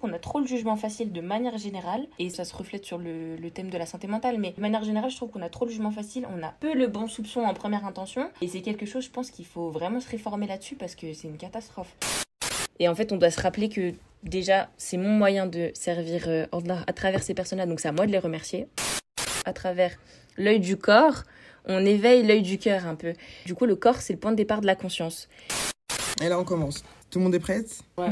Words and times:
qu'on 0.00 0.12
a 0.12 0.18
trop 0.18 0.40
le 0.40 0.46
jugement 0.46 0.76
facile 0.76 1.12
de 1.12 1.20
manière 1.20 1.58
générale, 1.58 2.06
et 2.18 2.30
ça 2.30 2.44
se 2.44 2.54
reflète 2.54 2.84
sur 2.84 2.98
le, 2.98 3.36
thème 3.50 3.70
de 3.70 3.78
la 3.78 3.86
santé 3.86 4.06
mentale, 4.06 4.38
mais 4.38 4.52
de 4.52 4.60
manière 4.60 4.82
générale, 4.82 5.10
je 5.10 5.16
trouve 5.16 5.30
qu'on 5.30 5.42
a 5.42 5.48
trop 5.48 5.66
le 5.66 5.70
jugement 5.70 5.90
facile, 5.90 6.26
on 6.34 6.42
a 6.42 6.52
peu 6.60 6.74
le 6.74 6.86
bon 6.86 7.06
soupçon 7.06 7.42
en 7.42 7.54
première 7.54 7.84
intention, 7.84 8.30
et 8.40 8.48
c'est 8.48 8.62
quelque 8.62 8.86
chose, 8.86 9.04
je 9.04 9.10
pense 9.10 9.30
qu'il 9.30 9.46
faut 9.46 9.70
vraiment 9.70 10.00
se 10.00 10.08
réformer 10.08 10.46
là-dessus 10.46 10.76
parce 10.76 10.94
que 10.94 11.12
c'est 11.12 11.28
une 11.28 11.36
catastrophe. 11.36 11.94
Et 12.78 12.88
en 12.88 12.94
fait, 12.94 13.12
on 13.12 13.16
doit 13.16 13.30
se 13.30 13.40
rappeler 13.40 13.68
que 13.68 13.92
déjà, 14.22 14.70
c'est 14.78 14.96
mon 14.96 15.10
moyen 15.10 15.46
de 15.46 15.70
servir 15.74 16.24
euh, 16.28 16.46
à 16.86 16.92
travers 16.92 17.22
ces 17.22 17.34
personnes-là, 17.34 17.66
donc 17.66 17.80
c'est 17.80 17.88
à 17.88 17.92
moi 17.92 18.06
de 18.06 18.12
les 18.12 18.18
remercier. 18.18 18.68
À 19.44 19.52
travers 19.52 19.96
l'œil 20.36 20.60
du 20.60 20.76
corps, 20.76 21.24
on 21.66 21.84
éveille 21.84 22.26
l'œil 22.26 22.42
du 22.42 22.58
cœur 22.58 22.86
un 22.86 22.94
peu. 22.94 23.12
Du 23.44 23.54
coup, 23.54 23.66
le 23.66 23.76
corps, 23.76 23.96
c'est 23.96 24.14
le 24.14 24.18
point 24.18 24.30
de 24.30 24.36
départ 24.36 24.60
de 24.60 24.66
la 24.66 24.76
conscience. 24.76 25.28
Et 26.22 26.28
là, 26.28 26.38
on 26.38 26.44
commence. 26.44 26.82
Tout 27.10 27.18
le 27.18 27.24
monde 27.24 27.34
est 27.34 27.40
prête 27.40 27.68
Bah, 27.96 28.06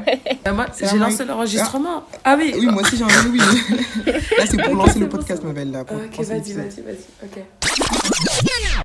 moi, 0.52 0.66
C'est 0.72 0.88
j'ai 0.88 0.98
lancé 0.98 1.24
l'enregistrement. 1.24 2.02
Ah, 2.24 2.36
oui. 2.36 2.52
Oui, 2.58 2.66
moi 2.66 2.82
aussi 2.82 2.96
j'ai 2.96 3.04
envie, 3.04 3.28
oui. 3.30 3.38
là, 4.38 4.44
c'est 4.44 4.60
pour 4.60 4.74
lancer 4.74 4.98
le 4.98 5.08
podcast, 5.08 5.42
ma 5.44 5.52
belle. 5.52 5.70
Là, 5.70 5.84
pour 5.84 5.96
Ok, 5.96 6.16
vas-y, 6.24 6.52
vas-y, 6.52 6.82
vas-y. 6.82 6.98
Ok. 7.22 7.44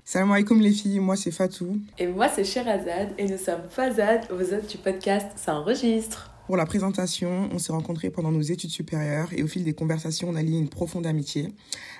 Salam 0.05 0.31
alaikum 0.31 0.61
les 0.61 0.71
filles, 0.71 0.99
moi 0.99 1.15
c'est 1.15 1.31
Fatou. 1.31 1.79
Et 1.97 2.05
moi, 2.05 2.27
c'est 2.29 2.43
Sherazade 2.43 3.13
et 3.17 3.25
nous 3.27 3.37
sommes 3.37 3.63
Fazad. 3.69 4.27
Vous 4.29 4.53
êtes 4.53 4.69
du 4.69 4.77
podcast 4.77 5.27
Ça 5.35 5.55
enregistre. 5.55 6.29
Pour 6.45 6.57
la 6.57 6.65
présentation, 6.65 7.47
on 7.53 7.57
s'est 7.57 7.71
rencontrés 7.71 8.09
pendant 8.09 8.31
nos 8.31 8.41
études 8.41 8.69
supérieures 8.69 9.29
et 9.31 9.43
au 9.43 9.47
fil 9.47 9.63
des 9.63 9.73
conversations, 9.73 10.27
on 10.29 10.35
a 10.35 10.41
lié 10.41 10.57
une 10.57 10.67
profonde 10.67 11.07
amitié. 11.07 11.47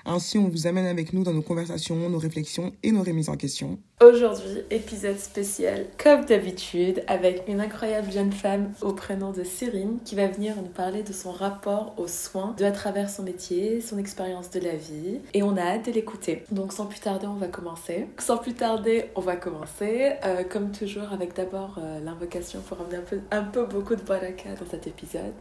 Ainsi, 0.04 0.36
on 0.36 0.48
vous 0.48 0.66
amène 0.66 0.84
avec 0.84 1.14
nous 1.14 1.24
dans 1.24 1.32
nos 1.32 1.40
conversations, 1.40 2.10
nos 2.10 2.18
réflexions 2.18 2.72
et 2.82 2.92
nos 2.92 3.02
remises 3.02 3.30
en 3.30 3.36
question. 3.36 3.78
Aujourd'hui, 4.02 4.60
épisode 4.70 5.18
spécial, 5.18 5.86
comme 6.02 6.26
d'habitude, 6.26 7.02
avec 7.06 7.44
une 7.48 7.60
incroyable 7.60 8.12
jeune 8.12 8.32
femme 8.32 8.72
au 8.82 8.92
prénom 8.92 9.30
de 9.30 9.44
Cyrine 9.44 9.98
qui 10.04 10.14
va 10.14 10.26
venir 10.26 10.56
nous 10.56 10.68
parler 10.68 11.02
de 11.02 11.12
son 11.12 11.32
rapport 11.32 11.94
aux 11.96 12.08
soins, 12.08 12.54
de 12.58 12.64
à 12.64 12.72
travers 12.72 13.08
son 13.08 13.22
métier, 13.22 13.80
son 13.80 13.96
expérience 13.96 14.50
de 14.50 14.60
la 14.60 14.74
vie. 14.76 15.20
Et 15.32 15.42
on 15.42 15.56
a 15.56 15.62
hâte 15.62 15.86
de 15.86 15.92
l'écouter. 15.92 16.42
Donc 16.50 16.74
sans 16.74 16.86
plus 16.86 17.00
tarder, 17.00 17.26
on 17.26 17.36
va 17.36 17.46
commencer. 17.46 18.08
Sans 18.18 18.36
plus 18.36 18.52
tarder, 18.52 19.06
on 19.14 19.20
va 19.20 19.36
commencer. 19.36 20.12
Euh, 20.24 20.42
comme 20.44 20.70
toujours, 20.72 21.12
avec 21.12 21.34
d'abord 21.34 21.78
euh, 21.78 22.00
l'invocation 22.00 22.60
pour 22.60 22.80
amener 22.82 22.96
un 22.96 23.02
peu, 23.02 23.20
un 23.30 23.44
peu 23.44 23.64
beaucoup 23.64 23.94
de 23.94 24.02
baraka 24.02 24.43
dans 24.52 24.66
cet 24.70 24.86
épisode. 24.86 25.32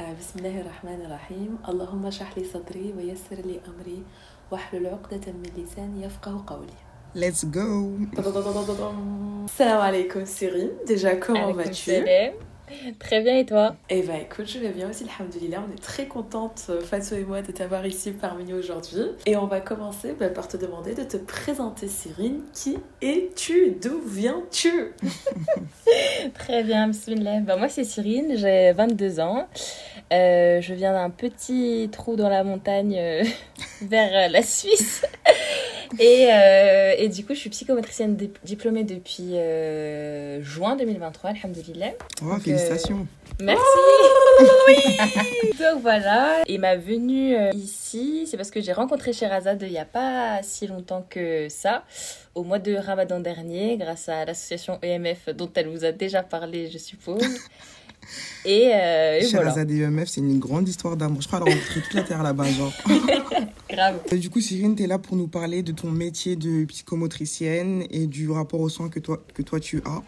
Euh, 0.00 0.04
Bismillahirrahmanirrahim. 0.18 1.58
Allahumma 1.64 2.10
shahli 2.10 2.44
sadri 2.44 2.92
wa 2.96 3.02
yassir 3.02 3.38
li 3.44 3.58
amri 3.66 4.02
wa 4.50 4.58
hlul 4.70 4.86
uqdatan 4.94 5.34
min 5.42 5.50
lisani 5.56 6.02
yafqahu 6.04 6.44
qawli. 6.46 6.76
Let's 7.14 7.44
go 7.44 7.96
Salam 9.48 9.80
alaikum 9.80 10.26
Cyrine, 10.26 10.70
déjà 10.86 11.16
comment 11.16 11.44
Alaikum 11.48 11.62
vas-tu? 11.64 11.90
salam. 11.90 12.34
Très 12.98 13.22
bien, 13.22 13.36
et 13.38 13.46
toi 13.46 13.76
Eh 13.90 14.02
ben 14.02 14.16
écoute, 14.16 14.46
je 14.46 14.58
vais 14.58 14.70
bien 14.70 14.90
aussi, 14.90 15.04
alhamdoulilah, 15.18 15.62
on 15.68 15.72
est 15.72 15.82
très 15.82 16.06
contente, 16.06 16.66
euh, 16.70 16.80
Fatou 16.80 17.14
et 17.14 17.24
moi, 17.24 17.42
de 17.42 17.52
t'avoir 17.52 17.86
ici 17.86 18.12
parmi 18.12 18.44
nous 18.44 18.56
aujourd'hui. 18.56 19.02
Et 19.26 19.36
on 19.36 19.46
va 19.46 19.60
commencer 19.60 20.14
bah, 20.18 20.28
par 20.28 20.48
te 20.48 20.56
demander 20.56 20.94
de 20.94 21.04
te 21.04 21.16
présenter 21.16 21.88
Cyrine. 21.88 22.42
Qui 22.52 22.78
es-tu? 23.02 23.76
D'où 23.82 24.00
viens-tu? 24.06 24.92
Très 26.34 26.62
bien, 26.62 26.88
bismillah. 26.88 27.40
Bah, 27.40 27.56
moi, 27.56 27.68
c'est 27.68 27.84
Cyrine, 27.84 28.36
j'ai 28.36 28.72
22 28.72 29.20
ans. 29.20 29.48
Euh, 30.12 30.60
je 30.60 30.74
viens 30.74 30.92
d'un 30.92 31.10
petit 31.10 31.88
trou 31.90 32.16
dans 32.16 32.28
la 32.28 32.44
montagne 32.44 32.96
euh, 32.98 33.24
vers 33.82 34.10
euh, 34.12 34.28
la 34.28 34.42
Suisse. 34.42 35.04
Et, 35.98 36.28
euh, 36.32 36.94
et 36.98 37.08
du 37.08 37.24
coup, 37.24 37.34
je 37.34 37.40
suis 37.40 37.50
psychomotricienne 37.50 38.16
dip- 38.16 38.38
diplômée 38.44 38.84
depuis 38.84 39.30
euh, 39.36 40.42
juin 40.42 40.76
2023, 40.76 41.30
alhamdoulilah. 41.30 41.92
Oh, 42.22 42.26
Donc, 42.30 42.42
félicitations 42.42 43.06
Merci. 43.40 43.60
Donc 45.58 45.82
voilà. 45.82 46.42
Et 46.46 46.58
ma 46.58 46.76
venue 46.76 47.34
euh, 47.36 47.50
ici, 47.52 48.26
c'est 48.30 48.36
parce 48.36 48.50
que 48.50 48.60
j'ai 48.60 48.72
rencontré 48.72 49.12
Sherazade 49.12 49.62
il 49.62 49.70
n'y 49.72 49.78
a 49.78 49.84
pas 49.84 50.40
si 50.42 50.66
longtemps 50.66 51.04
que 51.08 51.48
ça, 51.48 51.84
au 52.34 52.42
mois 52.44 52.58
de 52.58 52.74
Ramadan 52.76 53.20
dernier, 53.20 53.76
grâce 53.76 54.08
à 54.08 54.24
l'association 54.24 54.78
EMF 54.82 55.28
dont 55.34 55.50
elle 55.54 55.68
vous 55.68 55.84
a 55.84 55.92
déjà 55.92 56.22
parlé, 56.22 56.70
je 56.70 56.78
suppose. 56.78 57.22
Et, 58.44 58.70
euh, 58.72 59.20
et 59.20 59.26
voilà. 59.26 59.54
Et 59.68 59.78
EMF, 59.80 60.08
c'est 60.08 60.20
une 60.20 60.38
grande 60.38 60.68
histoire 60.68 60.96
d'amour. 60.96 61.20
Je 61.20 61.26
crois 61.26 61.40
qu'elle 61.40 61.52
a 61.52 61.56
rencontré 61.56 61.80
toute 61.80 61.94
la 61.94 62.02
terre 62.02 62.22
là-bas, 62.22 62.50
genre. 62.50 62.72
Grave. 63.70 64.00
Et 64.12 64.16
du 64.16 64.30
coup, 64.30 64.40
Cyrine, 64.40 64.76
tu 64.76 64.84
es 64.84 64.86
là 64.86 64.98
pour 64.98 65.16
nous 65.16 65.28
parler 65.28 65.62
de 65.62 65.72
ton 65.72 65.90
métier 65.90 66.36
de 66.36 66.64
psychomotricienne 66.64 67.84
et 67.90 68.06
du 68.06 68.30
rapport 68.30 68.60
au 68.60 68.68
soin 68.68 68.88
que 68.88 69.00
toi, 69.00 69.22
que 69.34 69.42
toi 69.42 69.60
tu 69.60 69.82
as. 69.84 70.02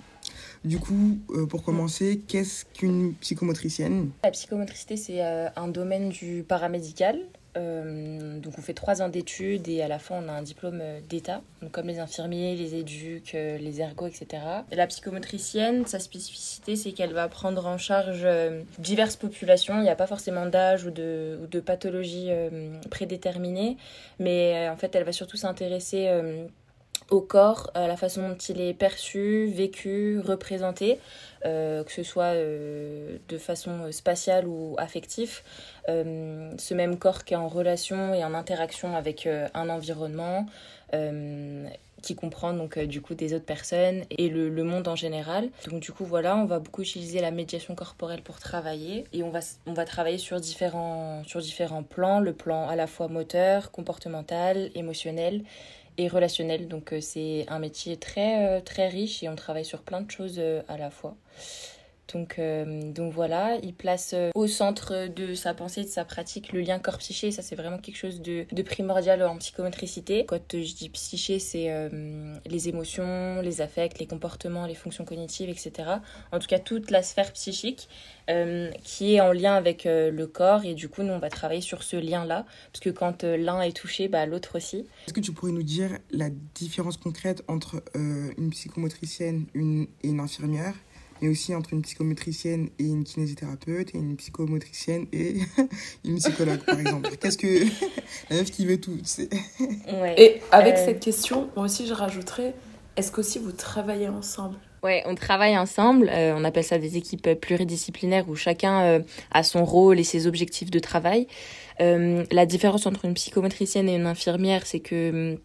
Du 0.65 0.79
coup, 0.79 1.19
euh, 1.31 1.47
pour 1.47 1.63
commencer, 1.63 2.21
qu'est-ce 2.27 2.65
qu'une 2.65 3.15
psychomotricienne? 3.15 4.11
La 4.25 4.31
psychomotricité, 4.31 4.97
c'est 4.97 5.25
euh, 5.25 5.49
un 5.57 5.69
domaine 5.69 6.09
du 6.09 6.45
paramédical. 6.47 7.21
Euh, 7.57 8.39
donc 8.39 8.55
on 8.59 8.63
fait 8.63 8.75
trois 8.75 9.01
ans 9.01 9.09
d'études 9.09 9.69
et 9.69 9.83
à 9.83 9.89
la 9.89 9.99
fin 9.99 10.23
on 10.23 10.29
a 10.29 10.33
un 10.33 10.43
diplôme 10.43 10.81
euh, 10.83 11.01
d'État, 11.09 11.41
comme 11.73 11.87
les 11.87 11.99
infirmiers, 11.99 12.55
les 12.55 12.75
éduques, 12.75 13.35
euh, 13.35 13.57
les 13.59 13.81
ergots, 13.81 14.07
etc. 14.07 14.43
Et 14.71 14.77
la 14.77 14.87
psychomotricienne, 14.87 15.87
sa 15.87 15.99
spécificité 15.99 16.77
c'est 16.77 16.93
qu'elle 16.93 17.15
va 17.15 17.29
prendre 17.29 17.67
en 17.67 17.79
charge 17.79 18.27
diverses 18.79 19.17
populations. 19.17 19.79
Il 19.79 19.83
n'y 19.83 19.89
a 19.89 19.97
pas 19.97 20.07
forcément 20.07 20.47
d'âge 20.47 20.85
ou 20.85 20.91
de, 20.91 21.39
ou 21.43 21.47
de 21.47 21.61
pathologie 21.61 22.31
prédéterminée, 22.91 23.77
mais 24.19 24.69
en 24.69 24.77
fait 24.77 24.95
elle 24.95 25.05
va 25.05 25.13
surtout 25.13 25.37
s'intéresser 25.37 26.09
au 27.11 27.21
corps, 27.21 27.71
à 27.75 27.89
la 27.89 27.97
façon 27.97 28.29
dont 28.29 28.37
il 28.37 28.61
est 28.61 28.75
perçu, 28.75 29.47
vécu, 29.47 30.21
représenté, 30.21 30.99
euh, 31.47 31.83
que 31.85 31.93
ce 31.93 32.03
soit 32.03 32.35
euh, 32.35 33.17
de 33.29 33.39
façon 33.39 33.91
spatiale 33.93 34.47
ou 34.47 34.75
affective. 34.79 35.41
Euh, 35.89 36.51
ce 36.59 36.75
même 36.75 36.99
corps 36.99 37.25
qui 37.25 37.35
est 37.35 37.39
en 37.39 37.49
relation 37.49 38.15
et 38.15 38.25
en 38.25 38.35
interaction 38.35 38.95
avec 38.95 39.27
euh, 39.27 39.49
un 39.55 39.71
environnement 39.71 40.47
euh, 40.95 41.67
qui 42.03 42.15
comprend 42.15 42.53
donc 42.53 42.77
euh, 42.77 42.87
du 42.87 43.01
coup 43.01 43.15
des 43.15 43.35
autres 43.35 43.45
personnes 43.45 44.05
et 44.11 44.29
le, 44.29 44.49
le 44.51 44.65
monde 44.65 44.87
en 44.87 44.97
général. 44.97 45.49
Donc 45.69 45.81
du 45.81 45.93
coup 45.93 46.05
voilà, 46.05 46.37
on 46.37 46.45
va 46.45 46.59
beaucoup 46.59 46.83
utiliser 46.83 47.21
la 47.21 47.31
médiation 47.31 47.75
corporelle 47.75 48.23
pour 48.23 48.39
travailler 48.39 49.05
et 49.13 49.23
on 49.23 49.31
va, 49.31 49.41
on 49.67 49.73
va 49.73 49.85
travailler 49.85 50.19
sur 50.19 50.39
différents, 50.41 51.23
sur 51.25 51.41
différents 51.41 51.83
plans, 51.83 52.21
le 52.21 52.35
plan 52.35 52.69
à 52.69 52.77
la 52.77 52.87
fois 52.87 53.09
moteur, 53.09 53.71
comportemental, 53.71 54.71
émotionnel 54.75 55.43
et 55.99 56.09
relationnel. 56.09 56.69
Donc 56.69 56.93
euh, 56.93 57.01
c'est 57.01 57.45
un 57.49 57.59
métier 57.59 57.97
très 57.97 58.47
euh, 58.47 58.61
très 58.61 58.89
riche 58.89 59.23
et 59.23 59.29
on 59.29 59.37
travaille 59.37 59.65
sur 59.65 59.83
plein 59.83 60.01
de 60.01 60.11
choses 60.11 60.37
euh, 60.39 60.63
à 60.69 60.79
la 60.79 60.91
fois. 60.91 61.17
Donc, 62.13 62.39
euh, 62.39 62.91
donc 62.91 63.13
voilà, 63.13 63.59
il 63.63 63.75
place 63.75 64.13
euh, 64.15 64.31
au 64.35 64.47
centre 64.47 65.09
de 65.09 65.35
sa 65.35 65.53
pensée, 65.53 65.85
de 65.85 65.89
sa 65.89 66.05
pratique, 66.05 66.53
le 66.53 66.61
lien 66.61 66.79
corps-psyché. 66.79 67.31
Ça, 67.31 67.43
c'est 67.43 67.55
vraiment 67.55 67.79
quelque 67.79 67.97
chose 67.97 68.23
de, 68.23 68.47
primordial 68.63 69.23
en 69.23 69.37
psychomotricité. 69.37 70.25
Quand 70.27 70.55
euh, 70.55 70.63
je 70.63 70.75
dis 70.75 70.89
psyché, 70.89 71.39
c'est 71.39 71.69
les 72.47 72.69
émotions, 72.69 73.41
les 73.43 73.61
affects, 73.61 73.99
les 73.99 74.07
comportements, 74.07 74.67
les 74.67 74.75
fonctions 74.75 75.05
cognitives, 75.05 75.51
etc. 75.51 75.73
En 76.33 76.39
tout 76.39 76.47
cas, 76.47 76.59
toute 76.59 76.91
la 76.91 77.03
sphère 77.03 77.33
psychique 77.33 77.89
qui 78.85 79.15
est 79.15 79.21
en 79.21 79.33
lien 79.33 79.55
avec 79.55 79.85
le 79.85 80.27
corps. 80.27 80.65
Et 80.65 80.75
du 80.75 80.89
coup, 80.89 81.03
nous, 81.03 81.13
on 81.13 81.19
va 81.19 81.31
travailler 81.31 81.61
sur 81.61 81.83
ce 81.83 81.97
lien-là. 81.97 82.47
Parce 82.73 82.81
que 82.81 82.91
quand 82.91 83.25
l'un 83.25 83.61
est 83.63 83.77
touché, 83.77 84.09
bah, 84.09 84.27
l'autre 84.27 84.57
aussi. 84.57 84.87
Est-ce 85.07 85.15
que 85.15 85.21
tu 85.21 85.33
pourrais 85.33 85.53
nous 85.53 85.63
dire 85.63 85.99
la 86.11 86.29
différence 86.55 86.97
concrète 86.97 87.43
entre 87.49 87.83
une 87.95 88.51
psychomotricienne 88.51 89.47
et 89.55 90.09
une 90.09 90.21
infirmière? 90.21 90.75
Mais 91.23 91.29
aussi 91.29 91.55
entre 91.55 91.73
une 91.73 91.83
psychomotricienne 91.83 92.69
et 92.79 92.85
une 92.85 93.05
kinésithérapeute 93.05 93.95
et 93.95 93.99
une 93.99 94.17
psychomotricienne 94.17 95.07
et 95.13 95.37
une 96.05 96.17
psychologue 96.19 96.61
par 96.61 96.79
exemple 96.79 97.11
Qu'est-ce 97.21 97.39
que 97.39 97.65
la 98.31 98.37
meuf 98.37 98.51
qui 98.51 98.67
veut 98.67 98.81
tout 98.81 98.99
c'est- 99.05 99.29
Ouais. 99.61 100.15
Et 100.17 100.41
avec 100.53 100.75
Euh, 100.77 100.85
cette 100.85 101.01
question, 101.01 101.49
moi 101.57 101.65
aussi 101.67 101.87
je 101.87 101.95
rajouterais, 101.95 102.55
est-ce 102.97 103.11
qu'aussi 103.13 103.39
vous 103.39 103.53
travaillez 103.53 104.09
ensemble? 104.09 104.57
Ouais, 104.85 105.03
on 105.07 105.17
travaille 105.17 105.59
ensemble. 105.59 106.09
euh, 106.13 106.35
on 106.37 106.45
appelle 106.45 106.63
ça 106.63 106.79
des 106.79 106.97
équipes 106.97 107.29
pluridisciplinaires 107.41 108.29
où 108.29 108.37
chacun 108.37 108.83
euh, 108.85 109.01
a 109.33 109.43
son 109.43 109.65
rôle 109.65 109.99
et 109.99 110.05
ses 110.05 110.29
objectifs 110.29 110.71
de 110.71 110.79
travail. 110.79 111.27
Euh, 111.81 112.25
la 112.31 112.47
différence 112.47 112.87
entre 112.87 113.05
une 113.05 113.15
psychomotricienne 113.15 113.89
et 113.89 113.97
une 113.97 114.07
infirmière, 114.07 114.67
c'est 114.67 114.79
que 114.81 115.39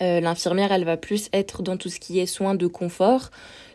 euh, 0.00 0.20
l'infirmière, 0.20 0.72
elle 0.72 0.84
va 0.84 0.96
plus 0.96 1.28
être 1.32 1.62
dans 1.62 1.76
tout 1.76 1.88
ce 1.88 1.98
qui 1.98 2.20
est 2.20 2.26
soins 2.26 2.54
de 2.54 2.66
confort. 2.66 3.30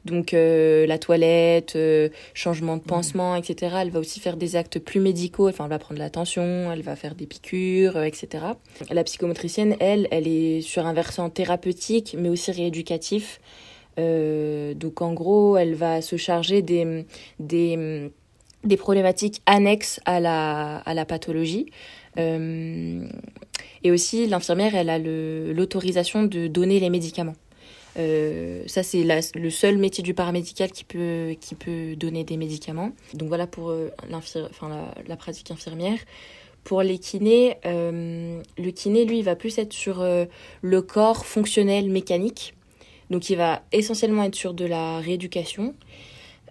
Donc 0.06 0.34
euh, 0.34 0.86
la 0.86 0.98
toilette, 0.98 1.76
euh, 1.76 2.10
changement 2.34 2.76
de 2.78 2.82
pansement, 2.82 3.36
etc. 3.36 3.78
Elle 3.82 3.90
va 3.90 4.00
aussi 4.00 4.20
faire 4.20 4.36
des 4.36 4.56
actes 4.56 4.80
plus 4.80 5.00
médicaux. 5.00 5.48
Enfin, 5.48 5.66
elle 5.66 5.70
va 5.70 5.80
prendre 5.80 6.00
la 6.00 6.10
tension, 6.10 6.72
elle 6.72 6.82
va 6.82 6.96
faire 6.96 7.16
des 7.16 7.26
piqûres, 7.26 8.02
etc. 8.04 8.46
La 8.90 9.04
psychomotricienne, 9.04 9.76
elle, 9.80 10.08
elle 10.12 10.28
est 10.28 10.62
sur 10.62 10.86
un 10.86 10.94
versant 10.94 11.30
thérapeutique, 11.30 12.16
mais 12.18 12.30
aussi 12.30 12.52
rééducatif. 12.52 13.40
Donc 13.98 15.02
en 15.02 15.14
gros, 15.14 15.56
elle 15.56 15.76
va 15.76 16.02
se 16.02 16.18
charger 16.18 16.64
des, 16.64 17.06
des, 17.40 18.12
des 18.64 18.78
problématiques 18.78 19.42
annexes 19.46 20.00
à 20.06 20.20
la, 20.20 20.78
à 20.78 20.94
la 20.94 21.06
pathologie. 21.06 21.68
Euh, 23.84 23.88
et 23.88 23.92
aussi, 23.92 24.28
l'infirmière, 24.28 24.76
elle 24.76 24.90
a 24.90 24.98
l'autorisation 25.00 26.24
de 26.24 26.48
donner 26.48 26.80
les 26.80 26.90
médicaments. 26.90 27.36
ça, 27.96 28.84
c'est 28.84 29.04
le 29.36 29.50
seul 29.50 29.78
métier 29.78 30.04
du 30.04 30.14
paramédical 30.14 30.72
qui 30.72 30.84
peut, 30.84 31.96
donner 31.96 32.24
des 32.24 32.38
médicaments. 32.38 32.92
Donc 33.14 33.28
voilà 33.28 33.48
pour 33.48 33.74
enfin, 34.12 34.70
la, 35.08 35.16
pratique 35.16 35.52
infirmière. 35.52 36.00
Pour 36.64 36.82
les 36.82 36.98
kinés, 36.98 37.58
le 37.66 38.72
kiné, 38.72 39.06
lui, 39.06 39.20
il 39.20 39.24
va 39.24 39.36
plus 39.36 39.58
être 39.58 39.74
sur 39.74 40.04
le 40.62 40.82
corps 40.82 41.26
fonctionnel 41.26 41.90
mécanique. 41.90 42.56
Donc 43.10 43.30
il 43.30 43.38
va 43.38 43.62
essentiellement 43.72 44.24
être 44.24 44.36
sur 44.36 44.54
de 44.54 44.66
la 44.66 45.00
rééducation. 45.00 45.76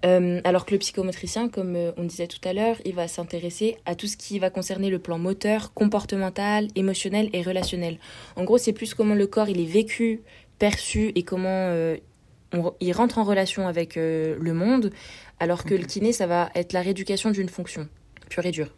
Euh, 0.05 0.41
alors 0.45 0.67
que 0.67 0.73
le 0.73 0.79
psychomotricien, 0.79 1.49
comme 1.49 1.77
euh, 1.77 1.93
on 1.97 2.05
disait 2.05 2.27
tout 2.27 2.41
à 2.45 2.53
l'heure, 2.53 2.77
il 2.85 2.95
va 2.95 3.07
s'intéresser 3.07 3.77
à 3.87 3.95
tout 3.95 4.07
ce 4.07 4.17
qui 4.17 4.39
va 4.39 4.51
concerner 4.51 4.91
le 4.91 4.99
plan 4.99 5.19
moteur, 5.19 5.73
comportemental, 5.75 6.69
émotionnel 6.75 7.31
et 7.33 7.43
relationnel. 7.43 7.99
En 8.37 8.45
gros, 8.45 8.59
c'est 8.59 8.73
plus 8.73 8.95
comment 8.95 9.15
le 9.15 9.27
corps 9.27 9.49
il 9.49 9.61
est 9.61 9.67
vécu, 9.67 10.23
perçu 10.59 11.13
et 11.15 11.23
comment 11.23 11.49
euh, 11.49 11.97
il 12.81 12.93
rentre 12.93 13.19
en 13.19 13.25
relation 13.25 13.67
avec 13.67 13.97
le 13.97 14.53
monde, 14.53 14.91
alors 15.41 15.65
que 15.65 15.75
le 15.75 15.85
kiné, 15.85 16.13
ça 16.13 16.27
va 16.27 16.51
être 16.55 16.75
la 16.75 16.83
rééducation 16.83 17.31
d'une 17.31 17.49
fonction, 17.49 17.89
pure 18.29 18.45
et 18.45 18.51
dure. 18.51 18.69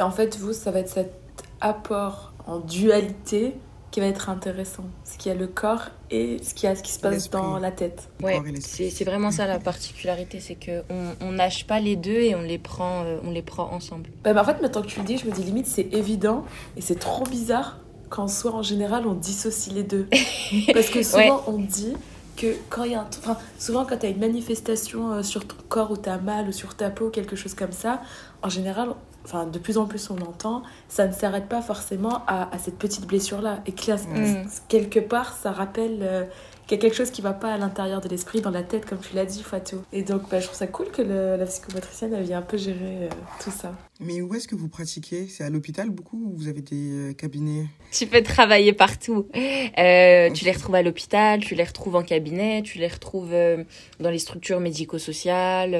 En 0.00 0.10
fait, 0.10 0.36
vous, 0.36 0.52
ça 0.52 0.72
va 0.72 0.80
être 0.80 0.88
cet 0.88 1.12
apport 1.60 2.32
en 2.46 2.58
dualité 2.58 3.54
qui 3.90 4.00
va 4.00 4.06
être 4.06 4.28
intéressant. 4.28 4.84
Ce 5.04 5.18
qu'il 5.18 5.32
y 5.32 5.34
a 5.34 5.38
le 5.38 5.46
corps 5.46 5.88
et 6.10 6.38
ce 6.42 6.54
qu'il 6.54 6.68
y 6.68 6.72
a 6.72 6.76
ce 6.76 6.82
qui 6.82 6.92
se 6.92 7.00
passe 7.00 7.30
dans 7.30 7.58
la 7.58 7.72
tête. 7.72 8.08
Ouais, 8.22 8.40
c'est 8.60 9.04
vraiment 9.04 9.30
ça 9.30 9.46
la 9.46 9.58
particularité, 9.58 10.40
c'est 10.40 10.54
que 10.54 10.82
on 11.20 11.32
nage 11.32 11.66
pas 11.66 11.80
les 11.80 11.96
deux 11.96 12.20
et 12.20 12.34
on 12.34 12.42
les 12.42 12.58
prend, 12.58 13.04
euh, 13.04 13.18
on 13.24 13.30
les 13.30 13.42
prend 13.42 13.70
ensemble. 13.72 14.10
Bah, 14.22 14.32
en 14.40 14.44
fait, 14.44 14.60
maintenant 14.60 14.82
que 14.82 14.86
tu 14.86 15.00
le 15.00 15.06
dis, 15.06 15.18
je 15.18 15.26
me 15.26 15.32
dis 15.32 15.42
limite 15.42 15.66
c'est 15.66 15.92
évident 15.92 16.44
et 16.76 16.80
c'est 16.80 16.98
trop 16.98 17.24
bizarre 17.24 17.78
qu'en 18.08 18.28
soi 18.28 18.52
en 18.52 18.62
général 18.62 19.06
on 19.06 19.14
dissocie 19.14 19.74
les 19.74 19.84
deux. 19.84 20.08
Parce 20.72 20.90
que 20.90 21.02
souvent 21.02 21.42
on 21.46 21.58
dit 21.58 21.94
que 22.36 22.54
quand 22.68 22.84
il 22.84 22.92
y 22.92 22.94
a 22.94 23.00
un... 23.00 23.08
Enfin, 23.18 23.36
souvent 23.58 23.84
quand 23.84 23.98
tu 23.98 24.06
as 24.06 24.08
une 24.08 24.18
manifestation 24.18 25.12
euh, 25.12 25.22
sur 25.22 25.46
ton 25.46 25.56
corps 25.68 25.90
où 25.90 25.96
tu 25.96 26.08
as 26.08 26.18
mal 26.18 26.48
ou 26.48 26.52
sur 26.52 26.74
ta 26.74 26.90
peau, 26.90 27.10
quelque 27.10 27.36
chose 27.36 27.54
comme 27.54 27.72
ça, 27.72 28.02
en 28.42 28.48
général 28.48 28.90
enfin 29.24 29.46
de 29.46 29.58
plus 29.58 29.78
en 29.78 29.86
plus 29.86 30.10
on 30.10 30.18
entend, 30.18 30.62
ça 30.88 31.06
ne 31.06 31.12
s'arrête 31.12 31.48
pas 31.48 31.62
forcément 31.62 32.22
à, 32.26 32.48
cette 32.58 32.78
petite 32.78 33.06
blessure-là. 33.06 33.60
Et 33.66 33.72
que 33.72 33.92
mm. 33.92 34.48
quelque 34.68 35.00
part, 35.00 35.34
ça 35.34 35.52
rappelle 35.52 35.98
euh, 36.02 36.24
qu'il 36.66 36.76
y 36.76 36.80
a 36.80 36.82
quelque 36.82 36.96
chose 36.96 37.10
qui 37.10 37.22
ne 37.22 37.26
va 37.26 37.32
pas 37.32 37.52
à 37.52 37.58
l'intérieur 37.58 38.00
de 38.00 38.08
l'esprit, 38.08 38.40
dans 38.40 38.50
la 38.50 38.62
tête, 38.62 38.86
comme 38.86 38.98
tu 38.98 39.14
l'as 39.14 39.26
dit, 39.26 39.42
Fatou. 39.42 39.82
Et 39.92 40.02
donc, 40.02 40.28
bah, 40.30 40.40
je 40.40 40.46
trouve 40.46 40.58
ça 40.58 40.66
cool 40.66 40.90
que 40.90 41.02
la 41.02 41.46
psychomotricienne 41.46 42.14
elle 42.14 42.24
vient 42.24 42.38
un 42.38 42.42
peu 42.42 42.56
gérer 42.56 43.04
euh, 43.04 43.08
tout 43.42 43.50
ça. 43.50 43.72
Mais 44.02 44.22
où 44.22 44.34
est-ce 44.34 44.48
que 44.48 44.54
vous 44.54 44.68
pratiquez 44.68 45.26
C'est 45.28 45.44
à 45.44 45.50
l'hôpital 45.50 45.90
beaucoup 45.90 46.16
ou 46.16 46.32
vous 46.34 46.48
avez 46.48 46.62
des 46.62 46.90
euh, 46.90 47.12
cabinets? 47.12 47.66
Tu 47.92 48.06
peux 48.06 48.22
travailler 48.22 48.72
partout. 48.72 49.26
Euh, 49.34 50.30
tu 50.30 50.44
les 50.46 50.52
retrouves 50.52 50.74
à 50.74 50.82
l'hôpital, 50.82 51.40
tu 51.40 51.54
les 51.54 51.64
retrouves 51.64 51.96
en 51.96 52.02
cabinet, 52.02 52.62
tu 52.62 52.78
les 52.78 52.88
retrouves 52.88 53.32
euh, 53.32 53.62
dans 53.98 54.08
les 54.08 54.18
structures 54.18 54.58
médico-sociales, 54.58 55.76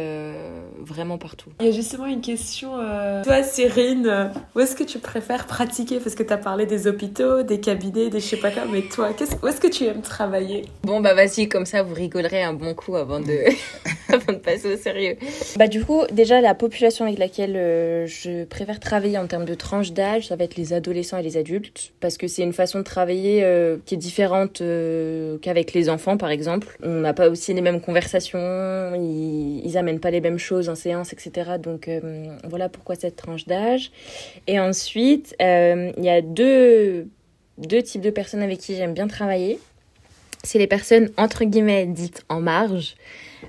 vraiment 0.79 1.17
partout. 1.17 1.51
Il 1.61 1.67
y 1.67 1.69
a 1.71 1.73
justement 1.73 2.07
une 2.07 2.21
question. 2.21 2.73
Toi, 3.23 3.43
Cyrine, 3.43 4.33
où 4.55 4.61
est-ce 4.61 4.77
que 4.77 4.85
tu 4.85 4.99
préfères 4.99 5.47
pratiquer? 5.47 5.99
Parce 5.99 6.15
que 6.15 6.23
tu 6.23 6.33
as 6.33 6.37
parlé 6.37 6.67
des 6.67 6.87
hôpitaux, 6.89 7.43
des 7.43 7.61
cabinets, 7.61 8.11
des 8.11 8.21
je 8.21 8.27
sais 8.27 8.37
pas 8.37 8.51
quoi, 8.51 8.65
mais 8.71 8.83
toi, 8.83 9.11
où 9.43 9.47
est-ce 9.47 9.61
que 9.61 9.69
tu 9.69 9.85
aimes 9.85 10.03
travailler? 10.03 10.67
Bon, 10.83 11.01
bah 11.01 11.15
vas-y, 11.15 11.49
comme 11.49 11.65
ça, 11.65 11.83
vous 11.83 11.95
rigolerez 11.95 12.43
un 12.43 12.53
bon 12.53 12.75
coup 12.75 12.97
avant 12.97 13.21
de, 13.21 13.45
avant 14.09 14.33
de 14.33 14.39
passer 14.39 14.75
au 14.75 14.77
sérieux. 14.77 15.17
Bah 15.57 15.69
du 15.69 15.85
coup, 15.85 16.03
déjà, 16.13 16.41
la 16.41 16.55
population 16.55 17.07
avec 17.07 17.19
laquelle 17.19 17.57
je 18.11 18.45
préfère 18.45 18.81
travailler 18.81 19.17
en 19.17 19.27
termes 19.27 19.45
de 19.45 19.55
tranche 19.55 19.93
d'âge, 19.93 20.29
ça 20.29 20.37
va 20.37 20.45
être 20.45 20.57
les 20.57 20.73
adolescents 20.73 21.17
et 21.17 21.23
les 21.23 21.37
adultes, 21.37 21.93
parce 22.01 22.17
que 22.17 22.27
c'est 22.27 22.43
une 22.43 22.53
façon 22.53 22.79
de 22.79 22.85
travailler 22.85 23.43
euh, 23.45 23.79
qui 23.87 23.95
est 23.95 23.99
différente 23.99 24.61
euh, 24.61 25.39
qu'avec 25.39 25.73
les 25.73 25.89
enfants, 25.89 26.17
par 26.17 26.31
exemple. 26.31 26.77
On 26.83 27.01
n'a 27.01 27.15
pas 27.15 27.29
aussi 27.29 27.55
les 27.55 27.61
mêmes 27.61 27.81
conversations, 27.81 28.95
ils, 28.97 29.63
ils 29.65 29.79
amènent 29.79 30.01
pas 30.01 30.11
les 30.11 30.21
mêmes 30.21 30.39
choses 30.39 30.69
en 30.69 30.75
séance, 30.75 31.13
etc. 31.13 31.53
Donc 31.63 31.89
euh, 31.89 32.27
voilà 32.49 32.69
pourquoi 32.69 32.97
cette 32.97 33.17
tranche 33.17 33.47
d'âge. 33.47 33.93
Et 34.47 34.59
ensuite, 34.59 35.35
il 35.41 36.05
y 36.05 36.11
a 36.11 36.21
deux, 36.21 37.07
deux 37.59 37.83
types 37.83 38.03
de 38.03 38.11
personnes 38.11 38.43
avec 38.43 38.59
qui 38.59 38.75
j'aime 38.75 38.95
bien 38.95 39.07
travailler. 39.07 39.59
C'est 40.43 40.59
les 40.59 40.67
personnes 40.67 41.11
entre 41.17 41.45
guillemets 41.45 41.87
dites 41.87 42.25
en 42.29 42.41
marge. 42.41 42.97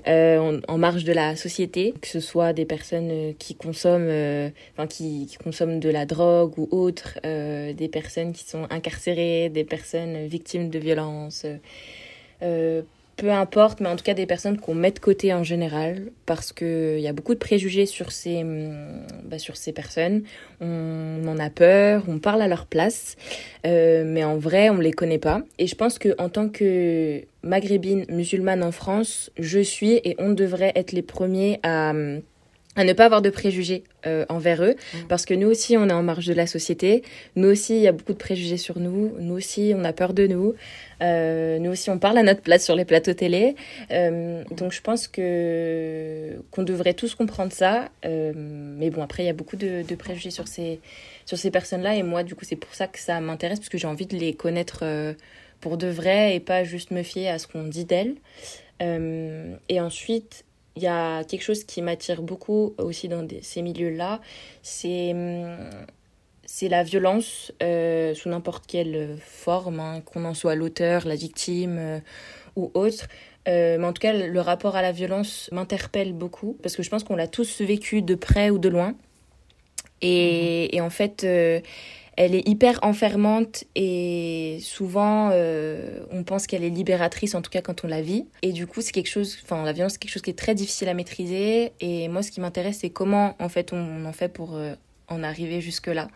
Euh, 0.06 0.60
en, 0.68 0.78
marge 0.78 1.04
de 1.04 1.12
la 1.12 1.36
société, 1.36 1.94
que 2.00 2.08
ce 2.08 2.20
soit 2.20 2.52
des 2.52 2.64
personnes 2.64 3.10
euh, 3.10 3.32
qui 3.38 3.54
consomment, 3.54 4.08
euh, 4.08 4.50
qui, 4.88 5.26
qui, 5.26 5.36
consomment 5.36 5.80
de 5.80 5.88
la 5.88 6.06
drogue 6.06 6.58
ou 6.58 6.68
autres, 6.70 7.18
des 7.22 7.88
personnes 7.88 8.32
qui 8.32 8.44
sont 8.44 8.66
incarcérées, 8.70 9.48
des 9.48 9.64
personnes 9.64 10.26
victimes 10.26 10.70
de 10.70 10.78
violences 10.78 11.46
peu 13.22 13.30
importe, 13.30 13.78
mais 13.78 13.88
en 13.88 13.94
tout 13.94 14.02
cas 14.02 14.14
des 14.14 14.26
personnes 14.26 14.58
qu'on 14.58 14.74
met 14.74 14.90
de 14.90 14.98
côté 14.98 15.32
en 15.32 15.44
général, 15.44 16.10
parce 16.26 16.52
qu'il 16.52 16.98
y 16.98 17.06
a 17.06 17.12
beaucoup 17.12 17.34
de 17.34 17.38
préjugés 17.38 17.86
sur 17.86 18.10
ces, 18.10 18.42
hum, 18.42 19.06
bah, 19.22 19.38
sur 19.38 19.56
ces 19.56 19.70
personnes. 19.70 20.24
On 20.60 21.24
en 21.28 21.38
a 21.38 21.48
peur, 21.48 22.02
on 22.08 22.18
parle 22.18 22.42
à 22.42 22.48
leur 22.48 22.66
place, 22.66 23.14
euh, 23.64 24.02
mais 24.04 24.24
en 24.24 24.38
vrai, 24.38 24.70
on 24.70 24.74
ne 24.74 24.82
les 24.82 24.90
connaît 24.90 25.20
pas. 25.20 25.42
Et 25.60 25.68
je 25.68 25.76
pense 25.76 26.00
qu'en 26.00 26.28
tant 26.28 26.48
que 26.48 27.22
maghrébine 27.44 28.06
musulmane 28.08 28.64
en 28.64 28.72
France, 28.72 29.30
je 29.38 29.60
suis 29.60 30.00
et 30.02 30.16
on 30.18 30.32
devrait 30.32 30.72
être 30.74 30.90
les 30.90 31.02
premiers 31.02 31.60
à 31.62 31.90
hum, 31.90 32.22
à 32.74 32.84
ne 32.84 32.92
pas 32.94 33.04
avoir 33.04 33.20
de 33.20 33.28
préjugés 33.28 33.84
euh, 34.06 34.24
envers 34.30 34.62
eux, 34.62 34.74
mmh. 34.74 34.98
parce 35.08 35.26
que 35.26 35.34
nous 35.34 35.48
aussi, 35.48 35.76
on 35.76 35.88
est 35.88 35.92
en 35.92 36.02
marge 36.02 36.26
de 36.26 36.32
la 36.32 36.46
société, 36.46 37.02
nous 37.36 37.48
aussi, 37.48 37.76
il 37.76 37.82
y 37.82 37.88
a 37.88 37.92
beaucoup 37.92 38.14
de 38.14 38.18
préjugés 38.18 38.56
sur 38.56 38.78
nous, 38.78 39.12
nous 39.18 39.34
aussi, 39.34 39.74
on 39.76 39.84
a 39.84 39.92
peur 39.92 40.14
de 40.14 40.26
nous, 40.26 40.54
euh, 41.02 41.58
nous 41.58 41.70
aussi, 41.70 41.90
on 41.90 41.98
parle 41.98 42.16
à 42.16 42.22
notre 42.22 42.40
place 42.40 42.64
sur 42.64 42.74
les 42.74 42.86
plateaux 42.86 43.12
télé, 43.12 43.56
euh, 43.90 44.42
donc 44.56 44.72
je 44.72 44.80
pense 44.80 45.06
que 45.06 46.42
qu'on 46.50 46.62
devrait 46.62 46.94
tous 46.94 47.14
comprendre 47.14 47.52
ça, 47.52 47.90
mais 48.04 48.88
bon, 48.88 49.02
après, 49.02 49.24
il 49.24 49.26
y 49.26 49.30
a 49.30 49.34
beaucoup 49.34 49.56
de, 49.56 49.82
de 49.86 49.94
préjugés 49.94 50.30
sur 50.30 50.48
ces, 50.48 50.80
sur 51.26 51.36
ces 51.36 51.50
personnes-là, 51.50 51.94
et 51.96 52.02
moi, 52.02 52.22
du 52.22 52.34
coup, 52.34 52.46
c'est 52.46 52.56
pour 52.56 52.74
ça 52.74 52.86
que 52.86 52.98
ça 52.98 53.20
m'intéresse, 53.20 53.58
parce 53.58 53.68
que 53.68 53.78
j'ai 53.78 53.86
envie 53.86 54.06
de 54.06 54.16
les 54.16 54.32
connaître 54.32 54.84
pour 55.60 55.76
de 55.76 55.88
vrai, 55.88 56.36
et 56.36 56.40
pas 56.40 56.64
juste 56.64 56.90
me 56.90 57.02
fier 57.02 57.28
à 57.28 57.38
ce 57.38 57.46
qu'on 57.46 57.64
dit 57.64 57.84
d'elles. 57.84 58.14
et 58.80 59.80
ensuite, 59.80 60.46
il 60.76 60.82
y 60.82 60.86
a 60.86 61.24
quelque 61.24 61.42
chose 61.42 61.64
qui 61.64 61.82
m'attire 61.82 62.22
beaucoup 62.22 62.74
aussi 62.78 63.08
dans 63.08 63.26
ces 63.42 63.62
milieux-là, 63.62 64.20
c'est 64.62 65.12
hum, 65.12 65.56
c'est 66.54 66.68
la 66.68 66.82
violence 66.82 67.50
euh, 67.62 68.14
sous 68.14 68.28
n'importe 68.28 68.66
quelle 68.66 69.16
forme, 69.24 69.80
hein, 69.80 70.02
qu'on 70.04 70.26
en 70.26 70.34
soit 70.34 70.54
l'auteur, 70.54 71.06
la 71.06 71.14
victime 71.14 71.76
euh, 71.78 71.98
ou 72.56 72.70
autre. 72.74 73.06
Euh, 73.48 73.78
mais 73.78 73.86
en 73.86 73.92
tout 73.94 74.00
cas, 74.00 74.12
le 74.12 74.40
rapport 74.40 74.76
à 74.76 74.82
la 74.82 74.92
violence 74.92 75.48
m'interpelle 75.50 76.12
beaucoup 76.12 76.58
parce 76.62 76.76
que 76.76 76.82
je 76.82 76.90
pense 76.90 77.04
qu'on 77.04 77.16
l'a 77.16 77.26
tous 77.26 77.62
vécu 77.62 78.02
de 78.02 78.14
près 78.14 78.50
ou 78.50 78.58
de 78.58 78.68
loin. 78.68 78.94
Et, 80.02 80.76
et 80.76 80.80
en 80.82 80.90
fait, 80.90 81.26
elle 82.24 82.34
est 82.34 82.48
hyper 82.48 82.78
enfermante 82.82 83.64
et 83.74 84.58
souvent 84.60 85.30
euh, 85.32 86.04
on 86.10 86.22
pense 86.22 86.46
qu'elle 86.46 86.62
est 86.62 86.70
libératrice, 86.70 87.34
en 87.34 87.42
tout 87.42 87.50
cas 87.50 87.62
quand 87.62 87.84
on 87.84 87.88
la 87.88 88.00
vit. 88.00 88.26
Et 88.42 88.52
du 88.52 88.66
coup, 88.66 88.80
c'est 88.80 88.92
quelque 88.92 89.08
chose, 89.08 89.36
enfin 89.42 89.64
la 89.64 89.72
violence, 89.72 89.92
c'est 89.94 89.98
quelque 89.98 90.12
chose 90.12 90.22
qui 90.22 90.30
est 90.30 90.38
très 90.38 90.54
difficile 90.54 90.88
à 90.88 90.94
maîtriser. 90.94 91.72
Et 91.80 92.08
moi, 92.08 92.22
ce 92.22 92.30
qui 92.30 92.40
m'intéresse, 92.40 92.78
c'est 92.80 92.90
comment 92.90 93.34
en 93.40 93.48
fait 93.48 93.72
on 93.72 94.04
en 94.04 94.12
fait 94.12 94.28
pour 94.28 94.54
euh, 94.54 94.74
en 95.12 95.22
arriver 95.22 95.60
jusque-là, 95.60 96.08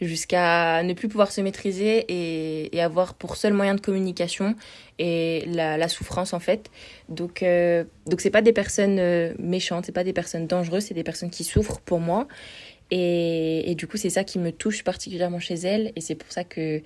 jusqu'à 0.00 0.82
ne 0.82 0.92
plus 0.94 1.08
pouvoir 1.08 1.30
se 1.30 1.40
maîtriser 1.40 2.04
et, 2.08 2.80
avoir 2.80 3.14
pour 3.14 3.36
seul 3.36 3.52
moyen 3.52 3.74
de 3.74 3.80
communication 3.80 4.54
et 5.00 5.44
la, 5.46 5.76
la 5.76 5.88
souffrance 5.88 6.32
en 6.32 6.38
fait. 6.38 6.70
Donc 7.08 7.42
euh, 7.42 7.84
donc 8.06 8.20
c'est 8.20 8.30
pas 8.30 8.42
des 8.42 8.52
personnes 8.52 8.98
euh, 9.00 9.34
méchantes, 9.38 9.86
c'est 9.86 9.92
pas 9.92 10.04
des 10.04 10.12
personnes 10.12 10.46
dangereuses, 10.46 10.84
c'est 10.84 10.94
des 10.94 11.02
personnes 11.02 11.30
qui 11.30 11.44
souffrent 11.44 11.80
pour 11.80 11.98
moi. 11.98 12.28
Et, 12.90 13.70
et 13.70 13.74
du 13.74 13.86
coup, 13.86 13.96
c'est 13.96 14.10
ça 14.10 14.24
qui 14.24 14.38
me 14.38 14.50
touche 14.50 14.84
particulièrement 14.84 15.40
chez 15.40 15.54
elle. 15.54 15.92
Et 15.96 16.00
c'est 16.00 16.14
pour 16.14 16.30
ça 16.32 16.44
que, 16.44 16.80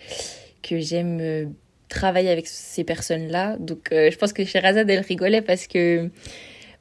que 0.63 0.81
j'aime 0.81 1.19
euh, 1.21 1.47
travailler 1.89 2.31
avec 2.31 2.47
ces 2.47 2.85
personnes-là. 2.85 3.57
Donc, 3.59 3.93
euh, 3.93 4.11
je 4.11 4.19
pense 4.19 4.33
que 4.33 4.45
chez 4.45 4.59
Razad, 4.59 4.89
elle 4.89 5.01
rigolait 5.01 5.43
parce 5.43 5.67
que, 5.67 6.11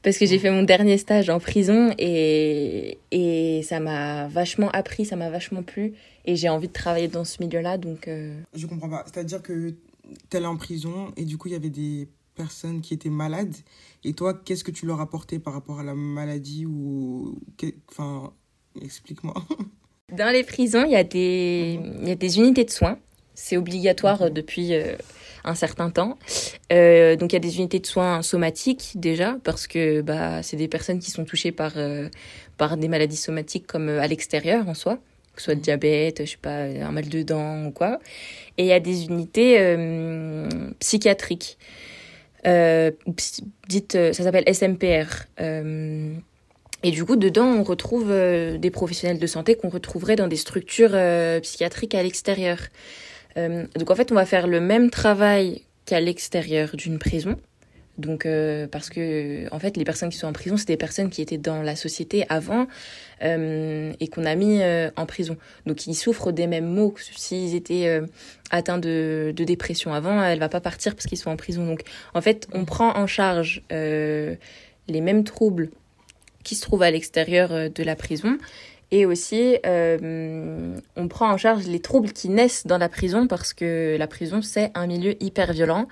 parce 0.03 0.17
que 0.17 0.25
j'ai 0.25 0.39
fait 0.39 0.51
mon 0.51 0.63
dernier 0.63 0.97
stage 0.97 1.29
en 1.29 1.39
prison 1.39 1.93
et, 1.99 2.97
et 3.11 3.61
ça 3.63 3.79
m'a 3.79 4.27
vachement 4.27 4.69
appris, 4.71 5.05
ça 5.05 5.15
m'a 5.15 5.29
vachement 5.29 5.63
plu. 5.63 5.93
Et 6.25 6.35
j'ai 6.35 6.49
envie 6.49 6.67
de 6.67 6.73
travailler 6.73 7.07
dans 7.07 7.25
ce 7.25 7.43
milieu-là. 7.43 7.77
Donc, 7.77 8.07
euh... 8.07 8.39
Je 8.53 8.65
comprends 8.67 8.89
pas. 8.89 9.03
C'est-à-dire 9.05 9.41
que 9.41 9.73
tu 10.29 10.37
es 10.37 10.45
en 10.45 10.57
prison 10.57 11.11
et 11.17 11.25
du 11.25 11.37
coup, 11.37 11.47
il 11.47 11.51
y 11.51 11.57
avait 11.57 11.69
des 11.69 12.07
personnes 12.35 12.81
qui 12.81 12.93
étaient 12.93 13.09
malades. 13.09 13.55
Et 14.03 14.13
toi, 14.13 14.33
qu'est-ce 14.33 14.63
que 14.63 14.71
tu 14.71 14.85
leur 14.85 14.99
apportais 14.99 15.37
par 15.37 15.53
rapport 15.53 15.79
à 15.79 15.83
la 15.83 15.93
maladie 15.93 16.65
ou 16.65 17.39
enfin 17.89 18.33
Explique-moi. 18.79 19.35
Dans 20.11 20.31
les 20.31 20.43
prisons, 20.43 20.83
il 20.85 20.91
y, 20.91 20.95
a 20.95 21.03
des, 21.03 21.79
il 22.01 22.07
y 22.07 22.11
a 22.11 22.15
des 22.15 22.37
unités 22.37 22.65
de 22.65 22.69
soins. 22.69 22.99
C'est 23.33 23.55
obligatoire 23.55 24.29
depuis 24.29 24.73
euh, 24.73 24.95
un 25.45 25.55
certain 25.55 25.89
temps. 25.89 26.17
Euh, 26.73 27.15
donc 27.15 27.31
il 27.31 27.35
y 27.35 27.37
a 27.37 27.39
des 27.39 27.57
unités 27.57 27.79
de 27.79 27.85
soins 27.85 28.21
somatiques 28.21 28.91
déjà, 28.95 29.37
parce 29.45 29.67
que 29.67 30.01
bah, 30.01 30.43
c'est 30.43 30.57
des 30.57 30.67
personnes 30.67 30.99
qui 30.99 31.11
sont 31.11 31.23
touchées 31.23 31.53
par, 31.53 31.73
euh, 31.77 32.09
par 32.57 32.75
des 32.75 32.89
maladies 32.89 33.15
somatiques 33.15 33.67
comme 33.67 33.87
à 33.87 34.05
l'extérieur 34.05 34.67
en 34.67 34.73
soi, 34.73 34.97
que 35.33 35.41
ce 35.41 35.45
soit 35.45 35.53
le 35.53 35.61
diabète, 35.61 36.25
je 36.25 36.31
sais 36.31 36.37
pas, 36.37 36.63
un 36.63 36.91
mal 36.91 37.07
de 37.07 37.23
dents 37.23 37.67
ou 37.67 37.71
quoi. 37.71 37.99
Et 38.57 38.63
il 38.63 38.67
y 38.67 38.73
a 38.73 38.81
des 38.81 39.05
unités 39.05 39.57
psychiatriques. 40.79 41.57
dite, 42.43 43.93
ça 43.93 44.23
s'appelle 44.23 44.53
SMPR. 44.53 45.27
Et 46.83 46.91
du 46.91 47.05
coup, 47.05 47.15
dedans, 47.15 47.45
on 47.45 47.63
retrouve 47.63 48.09
des 48.09 48.71
professionnels 48.71 49.19
de 49.19 49.27
santé 49.27 49.55
qu'on 49.55 49.69
retrouverait 49.69 50.15
dans 50.15 50.27
des 50.27 50.35
structures 50.35 50.97
psychiatriques 51.41 51.95
à 51.95 52.03
l'extérieur. 52.03 52.57
donc 53.35 53.89
en 53.91 53.95
fait, 53.95 54.11
on 54.11 54.15
va 54.15 54.25
faire 54.25 54.47
le 54.47 54.59
même 54.59 54.89
travail 54.89 55.61
qu'à 55.85 55.99
l'extérieur 55.99 56.75
d'une 56.75 56.99
prison. 56.99 57.37
Donc, 57.97 58.25
euh, 58.25 58.67
parce 58.67 58.89
que, 58.89 59.53
en 59.53 59.59
fait, 59.59 59.77
les 59.77 59.83
personnes 59.83 60.09
qui 60.09 60.17
sont 60.17 60.27
en 60.27 60.33
prison, 60.33 60.57
c'est 60.57 60.67
des 60.67 60.77
personnes 60.77 61.09
qui 61.09 61.21
étaient 61.21 61.37
dans 61.37 61.61
la 61.61 61.75
société 61.75 62.25
avant 62.29 62.67
euh, 63.21 63.93
et 63.99 64.07
qu'on 64.07 64.25
a 64.25 64.35
mis 64.35 64.61
euh, 64.61 64.89
en 64.95 65.05
prison. 65.05 65.37
Donc, 65.65 65.85
ils 65.87 65.93
souffrent 65.93 66.31
des 66.31 66.47
mêmes 66.47 66.67
maux 66.67 66.95
s'ils 66.97 67.55
étaient 67.55 68.01
atteints 68.49 68.79
de, 68.79 69.33
de, 69.35 69.43
dépression 69.43 69.93
avant. 69.93 70.23
Elle 70.23 70.39
va 70.39 70.49
pas 70.49 70.61
partir 70.61 70.95
parce 70.95 71.05
qu'ils 71.05 71.17
sont 71.17 71.29
en 71.29 71.37
prison. 71.37 71.65
Donc, 71.65 71.81
en 72.13 72.21
fait, 72.21 72.47
on 72.53 72.65
prend 72.65 72.97
en 72.97 73.07
charge 73.07 73.61
les 73.69 75.01
mêmes 75.01 75.23
troubles 75.23 75.69
qui 76.43 76.55
se 76.55 76.61
trouvent 76.61 76.83
à 76.83 76.91
l'extérieur 76.91 77.69
de 77.69 77.83
la 77.83 77.95
prison. 77.95 78.37
Et 78.93 79.05
aussi, 79.05 79.57
on 79.63 81.07
prend 81.07 81.31
en 81.31 81.37
charge 81.37 81.65
les 81.65 81.79
troubles 81.79 82.11
qui 82.11 82.27
naissent 82.27 82.67
dans 82.67 82.77
la 82.77 82.89
prison 82.89 83.25
parce 83.25 83.53
que 83.53 83.95
la 83.97 84.07
prison, 84.07 84.41
c'est 84.41 84.69
un 84.75 84.85
milieu 84.85 85.15
hyper 85.23 85.53
violent 85.53 85.87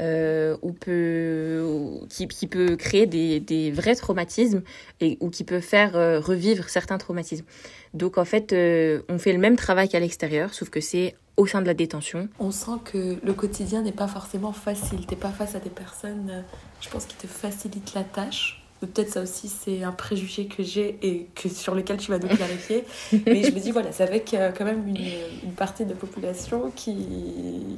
euh, 0.00 0.56
peut, 0.80 1.64
qui, 2.10 2.46
peut 2.46 2.76
créer 2.76 3.06
des, 3.06 3.70
vrais 3.70 3.94
traumatismes 3.94 4.62
et, 5.00 5.16
ou 5.20 5.30
qui 5.30 5.44
peut 5.44 5.60
faire 5.60 5.96
euh, 5.96 6.20
revivre 6.20 6.68
certains 6.68 6.98
traumatismes. 6.98 7.46
Donc 7.94 8.18
en 8.18 8.24
fait, 8.24 8.52
euh, 8.52 9.02
on 9.08 9.18
fait 9.18 9.32
le 9.32 9.38
même 9.38 9.56
travail 9.56 9.88
qu'à 9.88 10.00
l'extérieur, 10.00 10.52
sauf 10.54 10.70
que 10.70 10.80
c'est 10.80 11.14
au 11.36 11.46
sein 11.46 11.60
de 11.62 11.66
la 11.66 11.74
détention. 11.74 12.28
On 12.38 12.50
sent 12.50 12.78
que 12.84 13.16
le 13.22 13.32
quotidien 13.34 13.82
n'est 13.82 13.92
pas 13.92 14.08
forcément 14.08 14.52
facile. 14.52 15.06
T'es 15.06 15.16
pas 15.16 15.30
face 15.30 15.54
à 15.54 15.60
des 15.60 15.70
personnes, 15.70 16.30
euh, 16.30 16.40
je 16.80 16.88
pense, 16.88 17.06
qui 17.06 17.16
te 17.16 17.26
facilitent 17.26 17.94
la 17.94 18.04
tâche 18.04 18.55
peut-être 18.80 19.10
ça 19.10 19.22
aussi 19.22 19.48
c'est 19.48 19.82
un 19.82 19.92
préjugé 19.92 20.46
que 20.46 20.62
j'ai 20.62 20.98
et 21.02 21.28
que 21.34 21.48
sur 21.48 21.74
lequel 21.74 21.96
tu 21.96 22.10
vas 22.10 22.18
nous 22.18 22.28
clarifier 22.28 22.84
mais 23.26 23.42
je 23.42 23.52
me 23.52 23.58
dis 23.58 23.70
voilà 23.70 23.92
c'est 23.92 24.02
avec 24.02 24.34
euh, 24.34 24.52
quand 24.56 24.64
même 24.64 24.86
une, 24.86 24.96
une, 24.96 25.52
partie 25.52 25.84
de 25.84 25.90
la 25.90 25.96
population 25.96 26.70
qui 26.74 26.94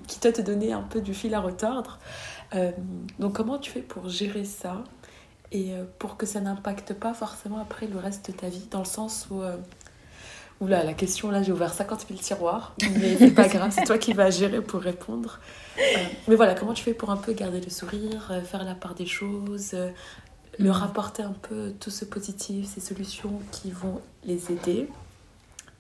qui 0.06 0.20
doit 0.20 0.32
te 0.32 0.42
donner 0.42 0.72
un 0.72 0.82
peu 0.82 1.00
du 1.00 1.14
fil 1.14 1.34
à 1.34 1.40
retordre 1.40 1.98
euh, 2.54 2.72
donc 3.18 3.34
comment 3.34 3.58
tu 3.58 3.70
fais 3.70 3.80
pour 3.80 4.08
gérer 4.08 4.44
ça 4.44 4.82
et 5.52 5.72
euh, 5.72 5.84
pour 5.98 6.16
que 6.16 6.26
ça 6.26 6.40
n'impacte 6.40 6.94
pas 6.94 7.14
forcément 7.14 7.58
après 7.58 7.86
le 7.86 7.98
reste 7.98 8.30
de 8.30 8.36
ta 8.36 8.48
vie 8.48 8.66
dans 8.70 8.80
le 8.80 8.84
sens 8.84 9.28
où 9.30 9.42
Oula, 10.60 10.82
la 10.82 10.92
question 10.92 11.30
là, 11.30 11.40
j'ai 11.40 11.52
ouvert 11.52 11.72
50 11.72 12.06
000 12.08 12.18
tiroirs, 12.18 12.74
mais 12.96 13.16
c'est 13.16 13.30
pas 13.30 13.46
grave, 13.48 13.70
c'est 13.72 13.84
toi 13.84 13.96
qui 13.96 14.12
vas 14.12 14.28
gérer 14.28 14.60
pour 14.60 14.80
répondre. 14.80 15.38
mais 16.26 16.34
voilà, 16.34 16.56
comment 16.56 16.72
tu 16.72 16.82
fais 16.82 16.94
pour 16.94 17.10
un 17.10 17.16
peu 17.16 17.32
garder 17.32 17.60
le 17.60 17.70
sourire, 17.70 18.32
faire 18.44 18.64
la 18.64 18.74
part 18.74 18.96
des 18.96 19.06
choses, 19.06 19.76
leur 20.58 20.82
apporter 20.82 21.22
un 21.22 21.34
peu 21.42 21.72
tout 21.78 21.90
ce 21.90 22.04
positif, 22.04 22.66
ces 22.66 22.80
solutions 22.80 23.40
qui 23.52 23.70
vont 23.70 24.00
les 24.24 24.52
aider, 24.52 24.88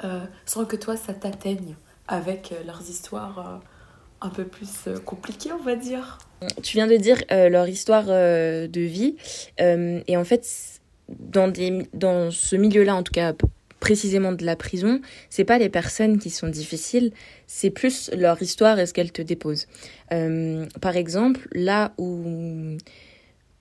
euh, 0.04 0.20
sans 0.46 0.64
que 0.64 0.76
toi 0.76 0.96
ça 0.96 1.12
t'atteigne 1.12 1.74
avec 2.06 2.52
euh, 2.52 2.64
leurs 2.64 2.88
histoires 2.88 3.38
euh, 3.38 4.26
un 4.26 4.30
peu 4.30 4.44
plus 4.44 4.88
compliquées, 5.04 5.50
on 5.52 5.62
va 5.62 5.76
dire. 5.76 6.18
Tu 6.62 6.76
viens 6.76 6.86
de 6.86 6.96
dire 6.96 7.22
leur 7.30 7.68
histoire 7.68 8.06
de 8.06 8.80
vie, 8.80 9.16
et 9.58 10.16
en 10.16 10.24
fait, 10.24 10.80
dans, 11.08 11.46
des, 11.46 11.88
dans 11.94 12.32
ce 12.32 12.56
milieu-là, 12.56 12.96
en 12.96 13.04
tout 13.04 13.12
cas 13.12 13.32
précisément 13.78 14.32
de 14.32 14.44
la 14.44 14.56
prison, 14.56 15.00
c'est 15.30 15.44
pas 15.44 15.58
les 15.58 15.68
personnes 15.68 16.18
qui 16.18 16.30
sont 16.30 16.48
difficiles, 16.48 17.12
c'est 17.46 17.70
plus 17.70 18.10
leur 18.16 18.42
histoire 18.42 18.80
et 18.80 18.86
ce 18.86 18.92
qu'elles 18.92 19.12
te 19.12 19.22
déposent. 19.22 19.68
par 20.10 20.96
exemple, 20.96 21.46
là 21.52 21.92
où 21.96 22.76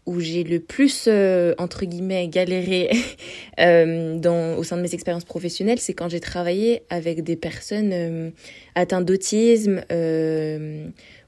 où 0.07 0.21
j'ai 0.21 0.43
le 0.43 0.59
plus, 0.59 1.05
euh, 1.07 1.53
entre 1.57 1.85
guillemets, 1.85 2.27
galéré 2.29 2.89
euh, 3.59 4.17
dans, 4.17 4.57
au 4.57 4.63
sein 4.63 4.77
de 4.77 4.81
mes 4.81 4.93
expériences 4.93 5.25
professionnelles, 5.25 5.79
c'est 5.79 5.93
quand 5.93 6.09
j'ai 6.09 6.21
travaillé 6.21 6.81
avec 6.89 7.23
des 7.23 7.35
personnes 7.35 7.91
euh, 7.93 8.29
atteintes 8.73 9.05
d'autisme 9.05 9.81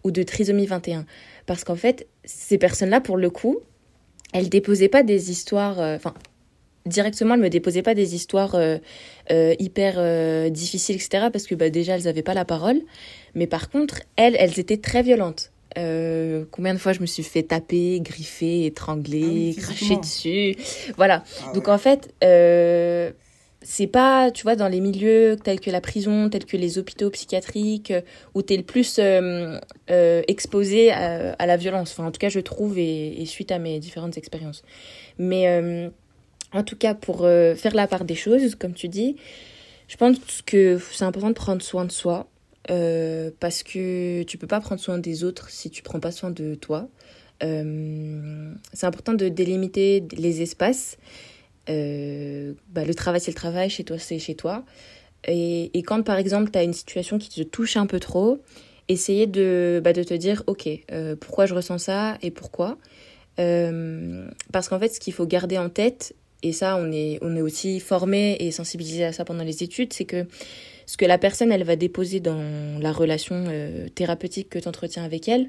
ou 0.03 0.11
de 0.11 0.23
trisomie 0.23 0.65
21. 0.65 1.05
Parce 1.45 1.63
qu'en 1.65 1.75
fait, 1.75 2.07
ces 2.23 2.57
personnes-là, 2.57 3.01
pour 3.01 3.17
le 3.17 3.29
coup, 3.29 3.59
elles 4.33 4.49
déposaient 4.49 4.89
pas 4.89 5.03
des 5.03 5.29
histoires... 5.29 5.79
Enfin, 5.79 6.13
directement, 6.85 7.33
elles 7.33 7.41
me 7.41 7.49
déposaient 7.49 7.81
pas 7.81 7.95
des 7.95 8.15
histoires 8.15 8.55
hyper 9.29 10.51
difficiles, 10.51 10.95
etc. 10.95 11.27
Parce 11.31 11.47
que 11.47 11.55
bah, 11.55 11.69
déjà, 11.69 11.95
elles 11.95 12.03
n'avaient 12.03 12.23
pas 12.23 12.33
la 12.33 12.45
parole. 12.45 12.79
Mais 13.35 13.47
par 13.47 13.69
contre, 13.69 14.01
elles, 14.15 14.37
elles 14.39 14.59
étaient 14.59 14.77
très 14.77 15.01
violentes. 15.01 15.51
Euh, 15.79 16.45
combien 16.51 16.73
de 16.73 16.79
fois 16.79 16.93
je 16.93 16.99
me 16.99 17.05
suis 17.05 17.23
fait 17.23 17.43
taper, 17.43 17.99
griffer, 18.01 18.65
étrangler, 18.65 19.55
ah 19.57 19.61
cracher 19.61 19.97
dessus. 19.97 20.55
Voilà. 20.97 21.23
Ah 21.45 21.53
Donc 21.53 21.67
en 21.67 21.77
fait, 21.77 22.13
euh, 22.23 23.11
c'est 23.61 23.87
pas, 23.87 24.31
tu 24.31 24.43
vois, 24.43 24.55
dans 24.55 24.67
les 24.67 24.81
milieux 24.81 25.37
tels 25.41 25.59
que 25.59 25.71
la 25.71 25.81
prison, 25.81 26.29
tels 26.29 26.45
que 26.45 26.57
les 26.57 26.77
hôpitaux 26.77 27.09
psychiatriques, 27.09 27.91
euh, 27.91 28.01
où 28.35 28.41
tu 28.41 28.53
es 28.53 28.57
le 28.57 28.63
plus 28.63 28.97
euh, 28.99 29.59
exposé 30.27 30.91
à, 30.91 31.45
la 31.45 31.57
violence. 31.57 31.91
Enfin, 31.91 32.07
en 32.07 32.11
tout 32.11 32.19
cas, 32.19 32.29
je 32.29 32.39
trouve, 32.39 32.77
et, 32.77 33.21
et 33.21 33.25
suite 33.25 33.51
à 33.51 33.59
mes 33.59 33.79
différentes 33.79 34.17
expériences. 34.17 34.63
Mais 35.17 35.91
en 36.53 36.63
tout 36.63 36.75
cas, 36.75 36.93
pour 36.93 37.19
faire 37.19 37.75
la 37.75 37.87
part 37.87 38.05
des 38.05 38.15
choses, 38.15 38.55
comme 38.55 38.73
tu 38.73 38.87
dis, 38.87 39.15
je 39.87 39.97
pense 39.97 40.17
que 40.45 40.79
c'est 40.91 41.05
important 41.05 41.29
de 41.29 41.33
prendre 41.33 41.61
soin 41.61 41.85
de 41.85 41.91
soi. 41.91 42.27
Euh, 42.69 43.31
parce 43.39 43.63
que 43.63 44.23
tu 44.23 44.37
peux 44.37 44.47
pas 44.47 44.59
prendre 44.59 44.79
soin 44.79 44.99
des 44.99 45.23
autres 45.23 45.49
si 45.49 45.69
tu 45.69 45.81
prends 45.81 45.99
pas 45.99 46.11
soin 46.11 46.29
de 46.29 46.55
toi. 46.55 46.87
Euh, 47.43 48.53
c'est 48.73 48.85
important 48.85 49.13
de 49.13 49.27
délimiter 49.27 50.03
les 50.11 50.41
espaces. 50.41 50.97
Euh, 51.69 52.53
bah, 52.69 52.85
le 52.85 52.93
travail, 52.93 53.21
c'est 53.21 53.31
le 53.31 53.35
travail, 53.35 53.69
chez 53.69 53.83
toi, 53.83 53.97
c'est 53.97 54.19
chez 54.19 54.35
toi. 54.35 54.65
Et, 55.27 55.71
quand, 55.85 56.01
par 56.03 56.17
exemple, 56.17 56.51
tu 56.51 56.57
as 56.57 56.63
une 56.63 56.73
situation 56.73 57.17
qui 57.17 57.29
te 57.29 57.41
touche 57.41 57.75
un 57.75 57.85
peu 57.85 57.99
trop, 57.99 58.39
essayer 58.87 59.27
de, 59.27 59.81
bah, 59.83 59.93
de 59.93 60.03
te 60.03 60.13
dire, 60.13 60.43
OK, 60.47 60.69
pourquoi 61.19 61.45
je 61.45 61.53
ressens 61.53 61.79
ça 61.79 62.17
et 62.21 62.31
pourquoi 62.31 62.77
Parce 63.35 64.69
qu'en 64.69 64.79
fait, 64.79 64.89
ce 64.89 64.99
qu'il 64.99 65.13
faut 65.13 65.25
garder 65.25 65.57
en 65.57 65.69
tête, 65.69 66.15
et 66.41 66.53
ça, 66.53 66.77
on 66.77 66.91
est, 66.91 67.19
on 67.21 67.35
est 67.35 67.41
aussi 67.41 67.79
formé 67.79 68.37
et 68.39 68.51
sensibilisé 68.51 69.03
à 69.03 69.11
ça 69.11 69.25
pendant 69.25 69.43
les 69.43 69.61
études, 69.61 69.91
c'est 69.91 70.05
que 70.05 70.25
ce 70.89 70.97
que 70.97 71.05
la 71.05 71.19
personne, 71.19 71.51
elle 71.51 71.63
va 71.63 71.75
déposer 71.75 72.19
dans 72.19 72.79
la 72.81 72.91
relation 72.91 73.45
euh, 73.47 73.89
thérapeutique 73.89 74.49
que 74.49 74.57
tu 74.57 74.67
entretiens 74.67 75.03
avec 75.03 75.29
elle, 75.29 75.47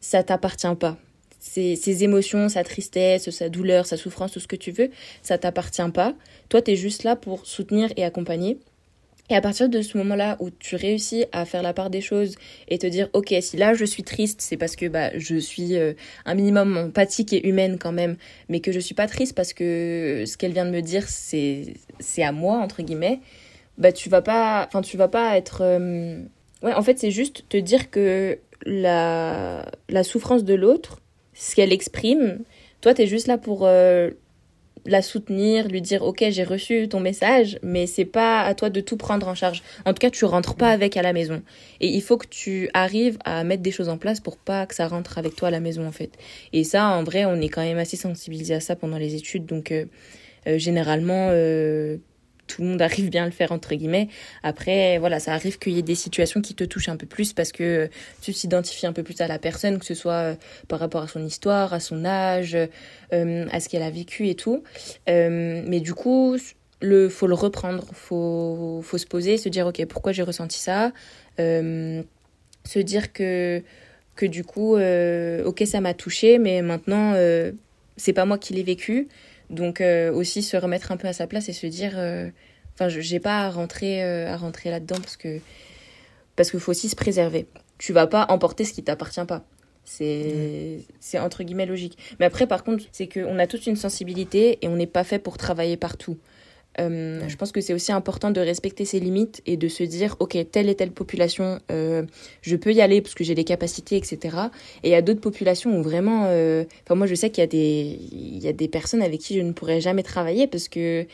ça 0.00 0.22
t'appartient 0.22 0.72
pas. 0.78 0.96
Ses, 1.40 2.04
émotions, 2.04 2.48
sa 2.48 2.62
tristesse, 2.62 3.28
sa 3.30 3.48
douleur, 3.48 3.86
sa 3.86 3.96
souffrance, 3.96 4.30
tout 4.30 4.38
ce 4.38 4.46
que 4.46 4.54
tu 4.54 4.70
veux, 4.70 4.90
ça 5.20 5.36
t'appartient 5.36 5.90
pas. 5.92 6.14
Toi, 6.48 6.62
tu 6.62 6.70
es 6.70 6.76
juste 6.76 7.02
là 7.02 7.16
pour 7.16 7.44
soutenir 7.44 7.90
et 7.96 8.04
accompagner. 8.04 8.60
Et 9.30 9.34
à 9.34 9.40
partir 9.40 9.68
de 9.68 9.82
ce 9.82 9.98
moment-là 9.98 10.36
où 10.38 10.48
tu 10.50 10.76
réussis 10.76 11.24
à 11.32 11.44
faire 11.44 11.64
la 11.64 11.72
part 11.72 11.90
des 11.90 12.00
choses 12.00 12.36
et 12.68 12.78
te 12.78 12.86
dire, 12.86 13.08
ok, 13.14 13.34
si 13.40 13.56
là 13.56 13.74
je 13.74 13.84
suis 13.84 14.04
triste, 14.04 14.40
c'est 14.42 14.56
parce 14.56 14.76
que 14.76 14.86
bah, 14.86 15.10
je 15.18 15.38
suis 15.38 15.76
euh, 15.76 15.94
un 16.24 16.36
minimum 16.36 16.76
empathique 16.76 17.32
et 17.32 17.48
humaine 17.48 17.78
quand 17.80 17.90
même, 17.92 18.16
mais 18.48 18.60
que 18.60 18.70
je 18.70 18.78
suis 18.78 18.94
pas 18.94 19.08
triste 19.08 19.34
parce 19.34 19.52
que 19.54 20.22
ce 20.24 20.36
qu'elle 20.36 20.52
vient 20.52 20.66
de 20.66 20.70
me 20.70 20.82
dire, 20.82 21.08
c'est 21.08 21.74
à 22.22 22.30
moi, 22.30 22.58
entre 22.58 22.82
guillemets 22.82 23.18
bah 23.78 23.92
tu 23.92 24.08
vas 24.08 24.22
pas 24.22 24.64
enfin 24.66 24.82
tu 24.82 24.96
vas 24.96 25.08
pas 25.08 25.36
être 25.36 25.62
euh, 25.62 26.20
ouais 26.62 26.74
en 26.74 26.82
fait 26.82 26.98
c'est 26.98 27.10
juste 27.10 27.48
te 27.48 27.56
dire 27.56 27.90
que 27.90 28.38
la 28.66 29.64
la 29.88 30.02
souffrance 30.02 30.44
de 30.44 30.54
l'autre 30.54 31.00
ce 31.32 31.54
qu'elle 31.54 31.72
exprime 31.72 32.40
toi 32.80 32.92
tu 32.92 33.02
es 33.02 33.06
juste 33.06 33.28
là 33.28 33.38
pour 33.38 33.66
euh, 33.66 34.10
la 34.86 35.02
soutenir 35.02 35.68
lui 35.68 35.80
dire 35.80 36.02
ok 36.02 36.24
j'ai 36.30 36.44
reçu 36.44 36.88
ton 36.88 37.00
message 37.00 37.58
mais 37.62 37.86
c'est 37.86 38.04
pas 38.04 38.40
à 38.42 38.54
toi 38.54 38.70
de 38.70 38.80
tout 38.80 38.96
prendre 38.96 39.28
en 39.28 39.34
charge. 39.34 39.62
En 39.84 39.92
tout 39.92 40.00
cas 40.00 40.10
tu 40.10 40.24
rentres 40.24 40.54
pas 40.54 40.70
avec 40.70 40.96
à 40.96 41.02
la 41.02 41.12
maison. 41.12 41.42
Et 41.80 41.88
il 41.88 42.02
faut 42.02 42.16
que 42.16 42.26
tu 42.26 42.70
arrives 42.74 43.18
à 43.24 43.44
mettre 43.44 43.62
des 43.62 43.70
choses 43.70 43.88
en 43.88 43.98
place 43.98 44.20
pour 44.20 44.36
pas 44.36 44.66
que 44.66 44.74
ça 44.74 44.88
rentre 44.88 45.18
avec 45.18 45.36
toi 45.36 45.48
à 45.48 45.50
la 45.50 45.60
maison 45.60 45.86
en 45.86 45.92
fait. 45.92 46.12
Et 46.52 46.64
ça 46.64 46.86
en 46.86 47.04
vrai 47.04 47.24
on 47.24 47.40
est 47.40 47.48
quand 47.48 47.62
même 47.62 47.78
assez 47.78 47.96
sensibilisé 47.96 48.54
à 48.54 48.60
ça 48.60 48.76
pendant 48.76 48.98
les 48.98 49.14
études. 49.14 49.46
Donc 49.46 49.72
euh, 49.72 49.86
généralement 50.56 51.30
tout 52.48 52.62
le 52.62 52.68
monde 52.68 52.82
arrive 52.82 53.10
bien 53.10 53.22
à 53.22 53.26
le 53.26 53.32
faire 53.32 53.52
entre 53.52 53.74
guillemets. 53.74 54.08
Après, 54.42 54.98
voilà, 54.98 55.20
ça 55.20 55.32
arrive 55.34 55.58
qu'il 55.58 55.74
y 55.74 55.78
ait 55.78 55.82
des 55.82 55.94
situations 55.94 56.40
qui 56.40 56.54
te 56.54 56.64
touchent 56.64 56.88
un 56.88 56.96
peu 56.96 57.06
plus 57.06 57.32
parce 57.32 57.52
que 57.52 57.88
tu 58.22 58.32
t'identifies 58.32 58.86
un 58.86 58.92
peu 58.92 59.04
plus 59.04 59.20
à 59.20 59.28
la 59.28 59.38
personne, 59.38 59.78
que 59.78 59.84
ce 59.84 59.94
soit 59.94 60.12
euh, 60.12 60.34
par 60.66 60.80
rapport 60.80 61.02
à 61.02 61.08
son 61.08 61.24
histoire, 61.24 61.72
à 61.72 61.80
son 61.80 62.04
âge, 62.04 62.56
euh, 63.12 63.46
à 63.52 63.60
ce 63.60 63.68
qu'elle 63.68 63.82
a 63.82 63.90
vécu 63.90 64.28
et 64.28 64.34
tout. 64.34 64.64
Euh, 65.08 65.62
mais 65.66 65.80
du 65.80 65.94
coup, 65.94 66.36
le 66.80 67.08
faut 67.08 67.26
le 67.26 67.34
reprendre, 67.34 67.84
faut 67.92 68.80
faut 68.82 68.98
se 68.98 69.06
poser, 69.06 69.36
se 69.36 69.48
dire 69.48 69.66
ok 69.66 69.84
pourquoi 69.86 70.12
j'ai 70.12 70.22
ressenti 70.22 70.58
ça, 70.58 70.92
se 71.38 72.78
dire 72.78 73.12
que 73.12 73.62
que 74.16 74.26
du 74.26 74.44
coup 74.44 74.76
ok 74.76 75.62
ça 75.66 75.80
m'a 75.80 75.94
touché, 75.94 76.38
mais 76.38 76.62
maintenant 76.62 77.14
c'est 77.96 78.12
pas 78.12 78.24
moi 78.24 78.38
qui 78.38 78.54
l'ai 78.54 78.62
vécu 78.62 79.08
donc 79.50 79.80
euh, 79.80 80.12
aussi 80.12 80.42
se 80.42 80.56
remettre 80.56 80.92
un 80.92 80.96
peu 80.96 81.08
à 81.08 81.12
sa 81.12 81.26
place 81.26 81.48
et 81.48 81.52
se 81.52 81.66
dire, 81.66 81.92
euh, 81.96 82.28
enfin, 82.74 82.88
je 82.88 83.00
j'ai 83.00 83.20
pas 83.20 83.46
à 83.46 83.50
rentrer, 83.50 84.02
euh, 84.04 84.32
à 84.32 84.36
rentrer 84.36 84.70
là-dedans 84.70 84.96
parce 85.00 85.16
que 85.16 85.40
parce 86.36 86.50
qu'il 86.50 86.60
faut 86.60 86.70
aussi 86.70 86.88
se 86.88 86.96
préserver. 86.96 87.46
Tu 87.78 87.92
vas 87.92 88.06
pas 88.06 88.26
emporter 88.28 88.64
ce 88.64 88.72
qui 88.72 88.82
t'appartient 88.82 89.24
pas. 89.26 89.44
C'est 89.84 90.80
c'est 91.00 91.18
entre 91.18 91.42
guillemets 91.44 91.66
logique. 91.66 91.98
Mais 92.20 92.26
après, 92.26 92.46
par 92.46 92.62
contre, 92.62 92.84
c'est 92.92 93.08
qu'on 93.08 93.38
a 93.38 93.46
toute 93.46 93.66
une 93.66 93.76
sensibilité 93.76 94.58
et 94.62 94.68
on 94.68 94.76
n'est 94.76 94.86
pas 94.86 95.04
fait 95.04 95.18
pour 95.18 95.38
travailler 95.38 95.76
partout. 95.76 96.18
Euh, 96.78 97.28
je 97.28 97.36
pense 97.36 97.52
que 97.52 97.60
c'est 97.60 97.74
aussi 97.74 97.92
important 97.92 98.30
de 98.30 98.40
respecter 98.40 98.84
ses 98.84 99.00
limites 99.00 99.42
et 99.46 99.56
de 99.56 99.68
se 99.68 99.82
dire, 99.82 100.16
ok, 100.20 100.36
telle 100.50 100.68
et 100.68 100.74
telle 100.74 100.92
population, 100.92 101.60
euh, 101.70 102.04
je 102.42 102.56
peux 102.56 102.72
y 102.72 102.80
aller 102.80 103.00
parce 103.00 103.14
que 103.14 103.24
j'ai 103.24 103.34
les 103.34 103.44
capacités, 103.44 103.96
etc. 103.96 104.36
Et 104.82 104.88
il 104.88 104.92
y 104.92 104.94
a 104.94 105.02
d'autres 105.02 105.20
populations 105.20 105.78
où 105.78 105.82
vraiment, 105.82 106.26
euh, 106.26 106.64
enfin 106.84 106.94
moi 106.94 107.06
je 107.06 107.14
sais 107.14 107.30
qu'il 107.30 107.42
y 107.42 107.44
a 107.44 107.48
des, 107.48 107.98
il 108.12 108.38
y 108.38 108.48
a 108.48 108.52
des 108.52 108.68
personnes 108.68 109.02
avec 109.02 109.20
qui 109.20 109.34
je 109.34 109.40
ne 109.40 109.52
pourrais 109.52 109.80
jamais 109.80 110.02
travailler 110.02 110.46
parce 110.46 110.68
que 110.68 111.06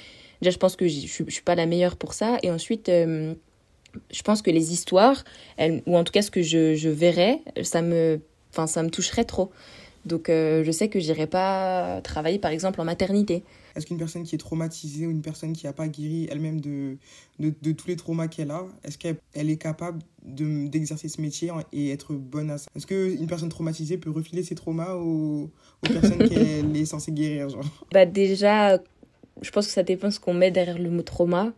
déjà 0.42 0.50
je 0.50 0.58
pense 0.58 0.76
que 0.76 0.86
je, 0.86 1.06
suis 1.06 1.42
pas 1.44 1.54
la 1.54 1.66
meilleure 1.66 1.96
pour 1.96 2.12
ça. 2.12 2.38
Et 2.42 2.50
ensuite, 2.50 2.88
je 2.88 4.22
pense 4.22 4.42
que 4.42 4.50
les 4.50 4.72
histoires, 4.72 5.24
elles, 5.56 5.82
ou 5.86 5.96
en 5.96 6.04
tout 6.04 6.12
cas 6.12 6.22
ce 6.22 6.30
que 6.30 6.42
je, 6.42 6.74
je 6.74 6.90
verrais, 6.90 7.40
ça 7.62 7.80
me, 7.80 8.20
enfin 8.52 8.66
ça 8.66 8.82
me 8.82 8.90
toucherait 8.90 9.24
trop. 9.24 9.50
Donc 10.04 10.26
je 10.28 10.70
sais 10.70 10.88
que 10.88 11.00
j'irai 11.00 11.26
pas 11.26 12.02
travailler 12.02 12.38
par 12.38 12.50
exemple 12.50 12.80
en 12.82 12.84
maternité. 12.84 13.42
Est-ce 13.76 13.86
qu'une 13.86 13.98
personne 13.98 14.22
qui 14.22 14.34
est 14.34 14.38
traumatisée 14.38 15.06
ou 15.06 15.10
une 15.10 15.22
personne 15.22 15.52
qui 15.52 15.66
n'a 15.66 15.72
pas 15.72 15.88
guéri 15.88 16.28
elle-même 16.30 16.60
de, 16.60 16.96
de, 17.38 17.52
de, 17.62 17.72
tous 17.72 17.88
les 17.88 17.96
traumas 17.96 18.28
qu'elle 18.28 18.50
a, 18.50 18.66
est-ce 18.84 18.98
qu'elle 18.98 19.16
elle 19.32 19.50
est 19.50 19.56
capable 19.56 20.00
d'exercer 20.24 21.08
ce 21.08 21.20
métier 21.20 21.50
et 21.72 21.90
être 21.90 22.14
bonne 22.14 22.50
à 22.50 22.58
ça? 22.58 22.70
Est-ce 22.76 22.86
qu'une 22.86 23.26
personne 23.26 23.48
traumatisée 23.48 23.98
peut 23.98 24.10
refiler 24.10 24.42
ses 24.42 24.54
traumas 24.54 24.94
aux, 24.94 25.50
aux 25.82 25.92
personnes 25.92 26.28
qu'elle 26.28 26.76
est 26.76 26.86
censée 26.86 27.12
guérir 27.12 27.48
genre? 27.48 27.64
Bah 27.92 28.06
Déjà, 28.06 28.78
je 29.42 29.50
pense 29.50 29.66
que 29.66 29.72
ça 29.72 29.82
dépend 29.82 30.10
ce 30.10 30.20
qu'on 30.20 30.34
met 30.34 30.50
derrière 30.50 30.78
le 30.78 30.90
mot 30.90 31.02
trauma. 31.02 31.52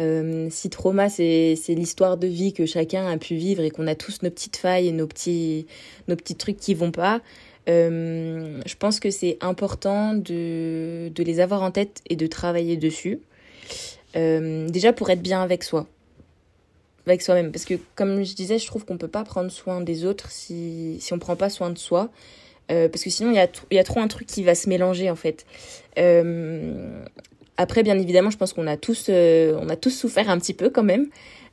Euh, 0.00 0.48
si 0.50 0.70
trauma, 0.70 1.08
c'est 1.08 1.56
l'histoire 1.68 2.16
de 2.16 2.26
vie 2.26 2.52
que 2.52 2.64
chacun 2.64 3.06
a 3.06 3.18
pu 3.18 3.34
vivre 3.34 3.62
et 3.62 3.70
qu'on 3.70 3.86
a 3.86 3.94
tous 3.94 4.22
nos 4.22 4.30
petites 4.30 4.56
failles 4.56 4.88
et 4.88 4.92
nos 4.92 5.06
petits, 5.06 5.66
nos 6.08 6.16
petits 6.16 6.34
trucs 6.34 6.56
qui 6.56 6.74
vont 6.74 6.90
pas, 6.90 7.20
je 7.66 8.74
pense 8.76 9.00
que 9.00 9.10
c'est 9.10 9.38
important 9.40 10.14
de, 10.14 11.10
de, 11.14 11.22
les 11.22 11.40
avoir 11.40 11.62
en 11.62 11.70
tête 11.70 12.02
et 12.08 12.16
de 12.16 12.26
travailler 12.26 12.76
dessus. 12.76 13.20
Euh, 14.16 14.68
déjà 14.68 14.92
pour 14.92 15.10
être 15.10 15.22
bien 15.22 15.42
avec 15.42 15.62
soi, 15.62 15.86
avec 17.06 17.22
soi-même. 17.22 17.52
Parce 17.52 17.64
que 17.64 17.74
comme 17.94 18.24
je 18.24 18.34
disais, 18.34 18.58
je 18.58 18.66
trouve 18.66 18.84
qu'on 18.84 18.98
peut 18.98 19.08
pas 19.08 19.24
prendre 19.24 19.50
soin 19.50 19.80
des 19.80 20.04
autres 20.04 20.30
si, 20.30 20.96
si 21.00 21.12
on 21.12 21.18
prend 21.18 21.36
pas 21.36 21.50
soin 21.50 21.70
de 21.70 21.78
soi. 21.78 22.10
Euh, 22.70 22.88
parce 22.88 23.02
que 23.02 23.10
sinon, 23.10 23.30
il 23.30 23.36
y 23.36 23.40
a, 23.40 23.48
y 23.70 23.78
a 23.78 23.84
trop 23.84 24.00
un 24.00 24.08
truc 24.08 24.26
qui 24.26 24.42
va 24.42 24.54
se 24.54 24.68
mélanger 24.68 25.10
en 25.10 25.16
fait. 25.16 25.44
Euh, 25.98 27.04
après, 27.56 27.82
bien 27.82 27.98
évidemment, 27.98 28.30
je 28.30 28.36
pense 28.36 28.52
qu'on 28.52 28.66
a 28.66 28.76
euh, 29.08 29.68
a 29.68 29.76
tous 29.76 29.90
souffert 29.90 30.30
un 30.30 30.38
petit 30.38 30.54
peu 30.54 30.70
quand 30.70 30.82
même. 30.82 31.08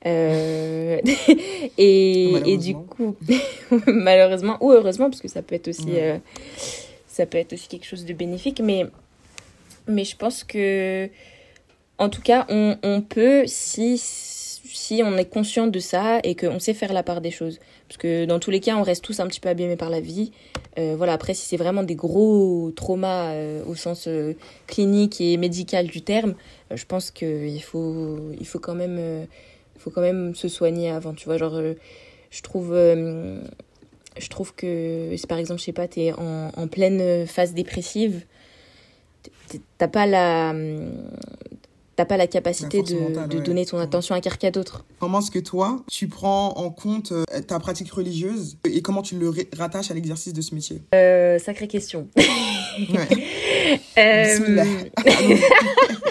Euh, 0.06 1.00
et, 1.78 2.54
et, 2.54 2.58
du 2.58 2.76
coup, 2.76 3.16
malheureusement 3.88 4.58
ou 4.62 4.72
heureusement, 4.72 5.10
parce 5.10 5.22
que 5.22 5.28
ça 5.28 5.42
peut 5.42 5.56
être 5.56 5.68
aussi, 5.68 5.96
euh, 5.96 6.18
ça 7.08 7.26
peut 7.26 7.38
être 7.38 7.54
aussi 7.54 7.68
quelque 7.68 7.86
chose 7.86 8.06
de 8.06 8.14
bénéfique. 8.14 8.62
Mais, 8.62 8.86
mais 9.88 10.06
je 10.06 10.16
pense 10.16 10.44
que, 10.44 11.10
en 11.98 12.10
tout 12.10 12.22
cas, 12.22 12.46
on, 12.50 12.78
on 12.84 13.02
peut 13.02 13.44
si 13.48 13.98
si 14.72 15.02
on 15.04 15.18
est 15.18 15.26
conscient 15.26 15.66
de 15.66 15.80
ça 15.80 16.20
et 16.24 16.36
qu'on 16.36 16.60
sait 16.60 16.76
faire 16.76 16.94
la 16.94 17.02
part 17.02 17.22
des 17.22 17.32
choses. 17.32 17.60
Parce 17.88 17.98
que 17.98 18.26
dans 18.26 18.38
tous 18.38 18.52
les 18.52 18.60
cas, 18.60 18.76
on 18.76 18.84
reste 18.84 19.04
tous 19.04 19.20
un 19.20 19.26
petit 19.26 19.40
peu 19.40 19.50
abîmés 19.50 19.78
par 19.78 19.90
la 19.90 20.00
vie. 20.00 20.32
Euh, 20.78 20.94
voilà, 20.96 21.14
après, 21.14 21.34
si 21.34 21.48
c'est 21.48 21.58
vraiment 21.58 21.82
des 21.82 21.96
gros 21.96 22.72
traumas 22.76 23.34
au 23.66 23.74
sens 23.74 24.08
clinique 24.68 25.22
et 25.22 25.38
médical 25.38 25.88
du 25.88 26.04
terme, 26.04 26.36
je 26.72 26.86
pense 26.86 27.10
qu'il 27.10 27.64
faut, 27.64 28.20
il 28.40 28.46
faut, 28.46 28.60
quand 28.60 28.76
même, 28.76 29.28
faut 29.80 29.90
quand 29.90 30.02
même 30.02 30.36
se 30.36 30.48
soigner 30.48 30.90
avant. 30.90 31.14
Tu 31.14 31.26
vois, 31.26 31.38
genre, 31.38 31.60
je 32.30 32.42
trouve. 32.42 32.74
je 32.74 34.30
trouve 34.30 34.54
que, 34.54 35.14
si 35.16 35.28
par 35.28 35.38
exemple, 35.38 35.60
je 35.60 35.66
sais 35.66 35.74
pas, 35.74 35.88
t'es 35.88 36.14
en, 36.14 36.52
en 36.56 36.68
pleine 36.68 37.26
phase 37.26 37.54
dépressive, 37.54 38.26
t'as 39.78 39.88
pas 39.88 40.06
la 40.06 40.54
t'as 42.00 42.06
pas 42.06 42.16
la 42.16 42.28
capacité 42.28 42.82
de, 42.82 43.28
de 43.28 43.40
donner 43.40 43.66
ton 43.66 43.78
attention 43.78 44.16
à 44.16 44.22
quelqu'un 44.22 44.52
d'autre. 44.52 44.86
Comment 45.00 45.20
est-ce 45.20 45.32
que 45.32 45.40
toi, 45.40 45.84
tu 45.92 46.08
prends 46.08 46.54
en 46.54 46.70
compte 46.70 47.12
euh, 47.12 47.26
ta 47.46 47.60
pratique 47.60 47.92
religieuse 47.92 48.58
et 48.64 48.82
comment 48.82 49.02
tu 49.02 49.20
le 49.20 49.30
rattaches 49.58 49.92
à 49.92 49.94
l'exercice 49.94 50.32
de 50.32 50.40
ce 50.40 50.56
métier? 50.56 50.82
Euh, 50.96 51.40
Sacrée 51.40 51.68
question. 51.68 52.08
ouais. 52.16 53.82
euh... 53.98 54.74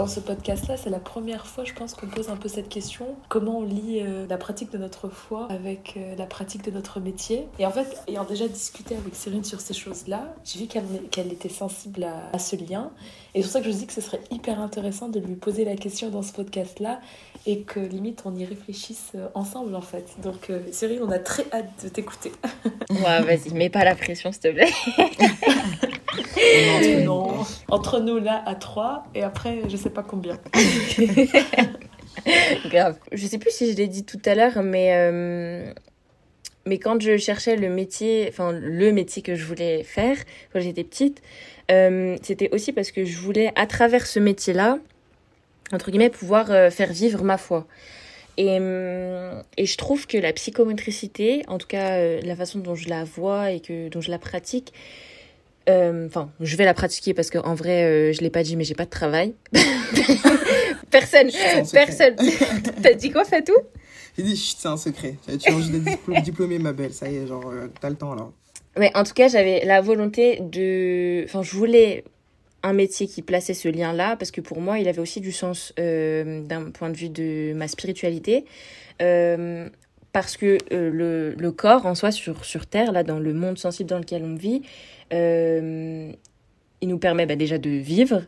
Dans 0.00 0.06
ce 0.06 0.20
podcast-là, 0.20 0.78
c'est 0.78 0.88
la 0.88 0.98
première 0.98 1.46
fois, 1.46 1.64
je 1.64 1.74
pense, 1.74 1.92
qu'on 1.92 2.06
pose 2.06 2.30
un 2.30 2.36
peu 2.36 2.48
cette 2.48 2.70
question. 2.70 3.04
Comment 3.28 3.58
on 3.58 3.64
lie 3.64 4.00
euh, 4.00 4.26
la 4.30 4.38
pratique 4.38 4.72
de 4.72 4.78
notre 4.78 5.10
foi 5.10 5.46
avec 5.50 5.92
euh, 5.98 6.16
la 6.16 6.24
pratique 6.24 6.64
de 6.64 6.70
notre 6.70 7.00
métier? 7.00 7.46
Et 7.58 7.66
en 7.66 7.70
fait, 7.70 7.98
ayant 8.08 8.24
déjà 8.24 8.48
discuté 8.48 8.96
avec 8.96 9.14
Cyrine 9.14 9.44
sur 9.44 9.60
ces 9.60 9.74
choses-là, 9.74 10.34
j'ai 10.42 10.60
vu 10.60 10.68
qu'elle 11.10 11.30
était 11.30 11.50
sensible 11.50 12.08
à, 12.32 12.38
ce 12.38 12.56
lien. 12.56 12.92
Et 13.34 13.42
c'est 13.42 13.48
pour 13.48 13.52
ça 13.52 13.60
que 13.60 13.66
je 13.66 13.76
dis 13.76 13.86
que 13.86 13.92
ce 13.92 14.00
serait 14.00 14.22
hyper 14.30 14.58
intéressant 14.58 15.10
de 15.10 15.20
lui 15.20 15.34
poser 15.34 15.66
la 15.66 15.76
question 15.76 16.08
dans 16.08 16.22
ce 16.22 16.32
podcast-là 16.32 17.02
et 17.44 17.60
que 17.60 17.80
limite 17.80 18.22
on 18.24 18.34
y 18.34 18.46
réfléchisse 18.46 19.12
euh, 19.16 19.28
ensemble 19.34 19.74
en 19.74 19.82
fait. 19.82 20.16
Donc 20.22 20.50
Cyrine, 20.72 21.00
on 21.02 21.10
a 21.10 21.18
très 21.18 21.44
hâte 21.52 21.84
de 21.84 21.90
t'écouter. 21.90 22.32
ouais, 22.88 23.20
vas-y, 23.20 23.52
mets 23.52 23.68
pas 23.68 23.84
la 23.84 23.94
pression 23.94 24.32
s'il 24.32 24.40
te 24.40 24.48
plaît. 24.48 24.72
Entre 27.68 28.00
nous 28.00 28.18
là 28.18 28.42
à 28.46 28.54
trois 28.54 29.04
et 29.14 29.22
après 29.22 29.62
je 29.68 29.76
sais 29.76 29.90
pas 29.90 30.02
combien. 30.02 30.38
Grave. 32.66 32.98
Je 33.12 33.26
sais 33.26 33.38
plus 33.38 33.50
si 33.50 33.72
je 33.72 33.76
l'ai 33.76 33.88
dit 33.88 34.04
tout 34.04 34.20
à 34.24 34.34
l'heure, 34.34 34.62
mais 34.62 34.94
euh, 34.94 35.72
mais 36.66 36.78
quand 36.78 37.00
je 37.00 37.16
cherchais 37.16 37.56
le 37.56 37.68
métier, 37.68 38.26
enfin 38.28 38.52
le 38.52 38.92
métier 38.92 39.22
que 39.22 39.34
je 39.34 39.44
voulais 39.44 39.82
faire 39.84 40.16
quand 40.52 40.60
j'étais 40.60 40.84
petite, 40.84 41.22
euh, 41.70 42.16
c'était 42.22 42.50
aussi 42.52 42.72
parce 42.72 42.90
que 42.90 43.04
je 43.04 43.18
voulais 43.18 43.52
à 43.56 43.66
travers 43.66 44.06
ce 44.06 44.18
métier-là, 44.18 44.78
entre 45.72 45.90
guillemets, 45.90 46.10
pouvoir 46.10 46.50
euh, 46.50 46.70
faire 46.70 46.92
vivre 46.92 47.22
ma 47.22 47.38
foi. 47.38 47.66
Et, 48.36 48.56
et, 48.56 49.66
je 49.66 49.76
trouve 49.76 50.06
que 50.06 50.16
la 50.16 50.32
psychomotricité, 50.32 51.42
en 51.46 51.58
tout 51.58 51.66
cas 51.66 52.20
la 52.22 52.36
façon 52.36 52.60
dont 52.60 52.74
je 52.74 52.88
la 52.88 53.04
vois 53.04 53.50
et 53.50 53.60
que 53.60 53.90
dont 53.90 54.00
je 54.00 54.10
la 54.10 54.18
pratique, 54.18 54.72
enfin, 55.68 56.30
je 56.40 56.56
vais 56.56 56.64
la 56.64 56.74
pratiquer 56.74 57.14
parce 57.14 57.30
qu'en 57.30 57.54
vrai, 57.54 57.84
euh, 57.84 58.12
je 58.12 58.20
l'ai 58.20 58.30
pas 58.30 58.42
dit, 58.42 58.56
mais 58.56 58.64
j'ai 58.64 58.74
pas 58.74 58.84
de 58.84 58.90
travail. 58.90 59.34
personne, 60.90 61.30
personne. 61.72 62.16
T'as 62.82 62.94
dit 62.94 63.10
quoi, 63.10 63.24
Fatou? 63.24 63.54
J'ai 64.16 64.24
dit, 64.24 64.36
c'est 64.36 64.68
un 64.68 64.76
secret. 64.76 65.16
Tu 65.26 65.50
as 65.50 65.54
envie 65.54 65.78
d'être 65.78 66.22
diplômée, 66.22 66.58
ma 66.58 66.72
belle. 66.72 66.92
Ça 66.92 67.08
y 67.08 67.16
est, 67.16 67.26
genre, 67.26 67.48
euh, 67.50 67.68
t'as 67.80 67.90
le 67.90 67.96
temps 67.96 68.12
alors. 68.12 68.32
Mais 68.76 68.90
en 68.94 69.04
tout 69.04 69.14
cas, 69.14 69.28
j'avais 69.28 69.64
la 69.64 69.80
volonté 69.80 70.38
de. 70.40 71.24
Enfin, 71.24 71.42
je 71.42 71.56
voulais 71.56 72.04
un 72.62 72.72
métier 72.72 73.06
qui 73.06 73.22
plaçait 73.22 73.54
ce 73.54 73.68
lien-là 73.68 74.16
parce 74.16 74.30
que 74.30 74.40
pour 74.40 74.60
moi, 74.60 74.78
il 74.78 74.88
avait 74.88 75.00
aussi 75.00 75.20
du 75.20 75.32
sens 75.32 75.72
d'un 75.76 76.70
point 76.72 76.90
de 76.90 76.96
vue 76.96 77.08
de 77.08 77.52
ma 77.54 77.68
spiritualité. 77.68 78.44
parce 78.98 80.36
que 80.36 80.58
le, 80.70 81.34
le, 81.36 81.52
corps 81.52 81.86
en 81.86 81.94
soi 81.94 82.10
sur, 82.10 82.44
sur 82.44 82.66
Terre, 82.66 82.92
là, 82.92 83.02
dans 83.02 83.18
le 83.18 83.32
monde 83.32 83.58
sensible 83.58 83.88
dans 83.88 83.98
lequel 83.98 84.24
on 84.24 84.34
vit, 84.34 84.62
euh, 85.12 86.12
il 86.80 86.88
nous 86.88 86.98
permet 86.98 87.26
bah, 87.26 87.36
déjà 87.36 87.58
de 87.58 87.70
vivre, 87.70 88.22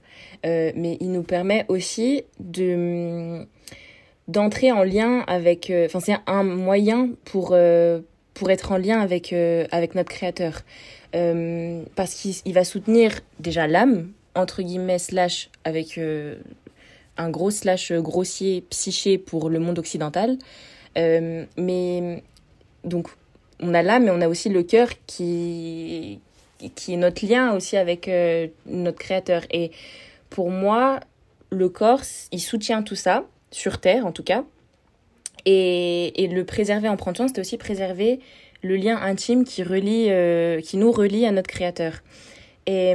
euh, 0.45 0.73
mais 0.75 0.99
il 1.01 1.13
nous 1.13 1.23
permet 1.23 1.65
aussi 1.69 2.25
de 2.41 3.47
d'entrer 4.29 4.71
en 4.73 4.85
lien 4.85 5.21
avec. 5.27 5.71
Euh, 5.71 5.87
enfin, 5.87 6.01
c'est 6.01 6.17
un 6.27 6.43
moyen 6.43 7.11
pour 7.25 7.57
pour 8.35 8.51
être 8.51 8.73
en 8.73 8.77
lien 8.77 9.01
avec 9.01 9.33
avec 9.33 9.95
notre 9.95 10.11
créateur, 10.11 10.63
parce 11.13 12.15
qu'il 12.15 12.55
va 12.55 12.65
soutenir 12.65 13.21
déjà 13.41 13.67
l'âme 13.67 14.11
entre 14.35 14.63
guillemets 14.63 14.99
slash 14.99 15.51
avec 15.65 16.01
un 17.19 17.31
gros 17.31 17.51
slash 17.51 17.93
grossier 17.93 18.65
psyché 18.71 19.19
pour 19.19 19.51
le 19.51 19.59
monde 19.59 19.79
occidental, 19.79 20.39
mais 20.97 22.23
donc 22.85 23.09
on 23.61 23.75
a 23.75 23.83
l'âme, 23.83 24.05
mais 24.05 24.11
on 24.11 24.21
a 24.21 24.29
aussi 24.29 24.49
le 24.49 24.63
cœur 24.63 24.89
qui 25.07 26.21
qui 26.71 26.95
est 26.95 26.97
notre 26.97 27.27
lien 27.27 27.55
aussi 27.55 27.77
avec 27.77 28.09
euh, 28.09 28.49
notre 28.67 28.99
créateur. 28.99 29.43
Et 29.51 29.71
pour 30.31 30.51
moi, 30.51 31.01
le 31.51 31.69
corps, 31.69 32.03
il 32.31 32.41
soutient 32.41 32.83
tout 32.83 32.95
ça, 32.95 33.25
sur 33.51 33.81
Terre 33.81 34.07
en 34.07 34.13
tout 34.13 34.23
cas. 34.23 34.45
Et, 35.45 36.23
et 36.23 36.29
le 36.29 36.45
préserver 36.45 36.89
en 36.89 36.97
prenant 36.97 37.17
soin, 37.17 37.29
c'est 37.29 37.41
aussi 37.41 37.57
préserver 37.57 38.21
le 38.63 38.77
lien 38.77 38.97
intime 38.97 39.45
qui, 39.45 39.63
relie, 39.63 40.07
euh, 40.09 40.61
qui 40.61 40.77
nous 40.77 40.93
relie 40.93 41.27
à 41.27 41.33
notre 41.33 41.49
créateur. 41.49 42.03
Et, 42.67 42.95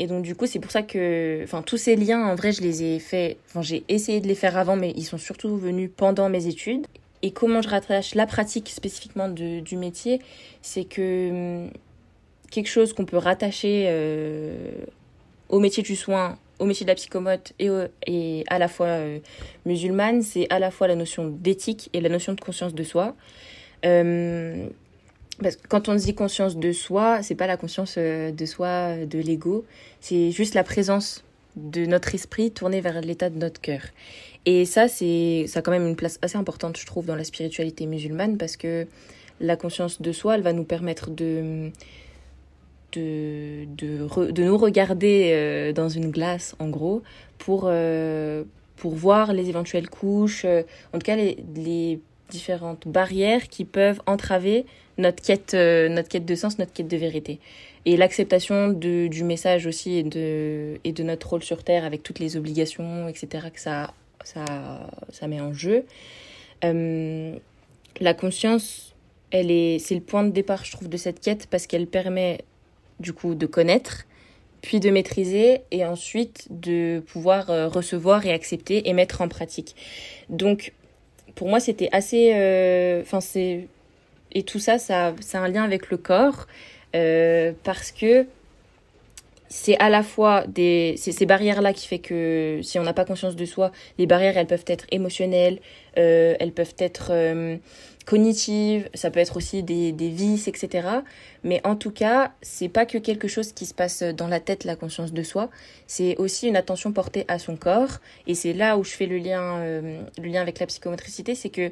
et 0.00 0.06
donc 0.08 0.24
du 0.24 0.34
coup, 0.34 0.46
c'est 0.46 0.58
pour 0.58 0.72
ça 0.72 0.82
que 0.82 1.44
tous 1.62 1.76
ces 1.76 1.94
liens, 1.94 2.26
en 2.26 2.34
vrai, 2.34 2.50
je 2.50 2.62
les 2.62 2.82
ai 2.82 2.98
fait, 2.98 3.36
enfin, 3.46 3.62
j'ai 3.62 3.84
essayé 3.88 4.20
de 4.20 4.26
les 4.26 4.34
faire 4.34 4.56
avant, 4.56 4.74
mais 4.74 4.92
ils 4.96 5.04
sont 5.04 5.18
surtout 5.18 5.56
venus 5.56 5.88
pendant 5.96 6.28
mes 6.28 6.48
études. 6.48 6.84
Et 7.22 7.30
comment 7.30 7.62
je 7.62 7.68
rattache 7.68 8.14
la 8.14 8.26
pratique 8.26 8.68
spécifiquement 8.68 9.28
de, 9.28 9.60
du 9.60 9.76
métier, 9.76 10.20
c'est 10.62 10.84
que 10.84 11.68
quelque 12.50 12.68
chose 12.68 12.92
qu'on 12.92 13.04
peut 13.04 13.16
rattacher 13.16 13.86
euh, 13.88 14.72
au 15.48 15.60
métier 15.60 15.82
du 15.82 15.96
soin, 15.96 16.38
au 16.58 16.66
métier 16.66 16.84
de 16.84 16.90
la 16.90 16.94
psychomote 16.94 17.52
et, 17.58 18.44
à 18.48 18.58
la 18.58 18.68
fois 18.68 18.86
euh, 18.86 19.18
musulmane, 19.66 20.22
c'est 20.22 20.46
à 20.50 20.58
la 20.58 20.70
fois 20.70 20.88
la 20.88 20.96
notion 20.96 21.28
d'éthique 21.28 21.90
et 21.92 22.00
la 22.00 22.08
notion 22.08 22.32
de 22.32 22.40
conscience 22.40 22.74
de 22.74 22.82
soi. 22.82 23.14
Euh, 23.84 24.66
parce 25.40 25.54
que 25.56 25.68
quand 25.68 25.88
on 25.88 25.94
dit 25.94 26.14
conscience 26.14 26.56
de 26.56 26.72
soi, 26.72 27.22
c'est 27.22 27.36
pas 27.36 27.46
la 27.46 27.56
conscience 27.56 27.96
de 27.96 28.46
soi, 28.46 28.96
de 29.06 29.20
l'ego, 29.20 29.64
c'est 30.00 30.32
juste 30.32 30.54
la 30.54 30.64
présence 30.64 31.22
de 31.54 31.86
notre 31.86 32.14
esprit 32.14 32.50
tourné 32.50 32.80
vers 32.80 33.00
l'état 33.00 33.30
de 33.30 33.38
notre 33.38 33.60
cœur. 33.60 33.82
Et 34.46 34.64
ça, 34.64 34.88
c'est 34.88 35.44
ça 35.46 35.60
a 35.60 35.62
quand 35.62 35.70
même 35.70 35.86
une 35.86 35.96
place 35.96 36.18
assez 36.22 36.36
importante, 36.36 36.76
je 36.76 36.86
trouve, 36.86 37.06
dans 37.06 37.14
la 37.14 37.24
spiritualité 37.24 37.86
musulmane, 37.86 38.36
parce 38.36 38.56
que 38.56 38.86
la 39.40 39.56
conscience 39.56 40.02
de 40.02 40.12
soi, 40.12 40.34
elle 40.34 40.42
va 40.42 40.52
nous 40.52 40.64
permettre 40.64 41.10
de 41.10 41.70
de, 42.92 43.66
de, 43.76 44.30
de 44.30 44.44
nous 44.44 44.56
regarder 44.56 45.30
euh, 45.32 45.72
dans 45.72 45.88
une 45.88 46.10
glace, 46.10 46.54
en 46.58 46.68
gros, 46.68 47.02
pour, 47.38 47.64
euh, 47.66 48.44
pour 48.76 48.94
voir 48.94 49.32
les 49.32 49.48
éventuelles 49.48 49.88
couches, 49.88 50.44
euh, 50.44 50.62
en 50.92 50.98
tout 50.98 51.04
cas 51.04 51.16
les, 51.16 51.38
les 51.54 52.00
différentes 52.30 52.86
barrières 52.86 53.48
qui 53.48 53.64
peuvent 53.64 54.00
entraver 54.06 54.66
notre 54.98 55.22
quête, 55.22 55.54
notre 55.54 56.08
quête 56.08 56.26
de 56.26 56.34
sens, 56.34 56.58
notre 56.58 56.72
quête 56.72 56.88
de 56.88 56.96
vérité. 56.96 57.38
Et 57.84 57.96
l'acceptation 57.96 58.68
du 58.70 59.24
message 59.24 59.66
aussi 59.66 59.96
et 59.96 60.02
de, 60.02 60.78
et 60.84 60.92
de 60.92 61.02
notre 61.04 61.30
rôle 61.30 61.42
sur 61.42 61.62
Terre 61.62 61.84
avec 61.84 62.02
toutes 62.02 62.18
les 62.18 62.36
obligations, 62.36 63.08
etc., 63.08 63.46
que 63.54 63.60
ça, 63.60 63.94
ça, 64.24 64.44
ça 65.10 65.28
met 65.28 65.40
en 65.40 65.52
jeu. 65.52 65.84
la 66.62 68.14
conscience, 68.14 68.94
elle 69.30 69.50
est, 69.50 69.78
c'est 69.78 69.94
le 69.94 70.00
point 70.00 70.24
de 70.24 70.30
départ, 70.30 70.64
je 70.64 70.72
trouve, 70.72 70.88
de 70.88 70.96
cette 70.96 71.20
quête 71.20 71.46
parce 71.48 71.66
qu'elle 71.66 71.86
permet 71.86 72.40
du 73.00 73.12
coup 73.12 73.34
de 73.34 73.46
connaître, 73.46 74.06
puis 74.62 74.80
de 74.80 74.90
maîtriser 74.90 75.62
et 75.70 75.84
ensuite 75.84 76.46
de 76.50 77.00
pouvoir 77.06 77.50
euh, 77.50 77.68
recevoir 77.68 78.26
et 78.26 78.32
accepter 78.32 78.88
et 78.88 78.92
mettre 78.92 79.20
en 79.20 79.28
pratique. 79.28 79.76
Donc 80.28 80.72
pour 81.34 81.48
moi 81.48 81.60
c'était 81.60 81.88
assez 81.92 82.32
euh, 82.34 83.02
et 84.32 84.42
tout 84.42 84.58
ça 84.58 84.78
ça 84.78 85.14
c'est 85.20 85.38
un 85.38 85.48
lien 85.48 85.62
avec 85.62 85.90
le 85.90 85.96
corps 85.96 86.46
euh, 86.96 87.52
parce 87.62 87.92
que 87.92 88.26
c'est 89.48 89.78
à 89.78 89.88
la 89.88 90.02
fois 90.02 90.44
des 90.46 90.96
ces 90.98 91.24
barrières 91.24 91.62
là 91.62 91.72
qui 91.72 91.86
fait 91.86 92.00
que 92.00 92.60
si 92.62 92.78
on 92.78 92.82
n'a 92.82 92.92
pas 92.92 93.06
conscience 93.06 93.36
de 93.36 93.44
soi 93.46 93.72
les 93.96 94.06
barrières 94.06 94.36
elles 94.36 94.46
peuvent 94.46 94.64
être 94.66 94.86
émotionnelles 94.90 95.60
elles 95.94 96.52
peuvent 96.52 96.74
être 96.78 97.12
cognitive, 98.08 98.88
ça 98.94 99.10
peut 99.10 99.20
être 99.20 99.36
aussi 99.36 99.62
des, 99.62 99.92
vices, 99.92 100.48
etc. 100.48 100.88
Mais 101.44 101.60
en 101.64 101.76
tout 101.76 101.90
cas, 101.90 102.32
c'est 102.40 102.70
pas 102.70 102.86
que 102.86 102.96
quelque 102.96 103.28
chose 103.28 103.52
qui 103.52 103.66
se 103.66 103.74
passe 103.74 104.02
dans 104.02 104.28
la 104.28 104.40
tête, 104.40 104.64
la 104.64 104.76
conscience 104.76 105.12
de 105.12 105.22
soi, 105.22 105.50
c'est 105.86 106.16
aussi 106.16 106.48
une 106.48 106.56
attention 106.56 106.90
portée 106.92 107.26
à 107.28 107.38
son 107.38 107.56
corps. 107.56 107.98
Et 108.26 108.34
c'est 108.34 108.54
là 108.54 108.78
où 108.78 108.84
je 108.84 108.92
fais 108.92 109.04
le 109.04 109.18
lien, 109.18 109.58
euh, 109.58 110.00
le 110.16 110.28
lien 110.28 110.40
avec 110.40 110.58
la 110.58 110.64
psychomotricité, 110.64 111.34
c'est 111.34 111.50
que 111.50 111.70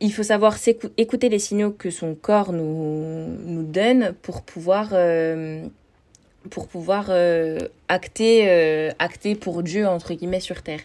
il 0.00 0.12
faut 0.12 0.22
savoir 0.22 0.56
écouter 0.96 1.28
les 1.28 1.40
signaux 1.40 1.72
que 1.72 1.90
son 1.90 2.14
corps 2.14 2.52
nous, 2.52 3.26
nous 3.44 3.64
donne 3.64 4.14
pour 4.22 4.42
pouvoir, 4.42 4.90
euh, 4.92 5.66
pour 6.48 6.68
pouvoir 6.68 7.06
euh, 7.08 7.58
acter, 7.88 8.92
acter 9.00 9.34
pour 9.34 9.64
Dieu, 9.64 9.88
entre 9.88 10.14
guillemets, 10.14 10.38
sur 10.38 10.62
Terre. 10.62 10.82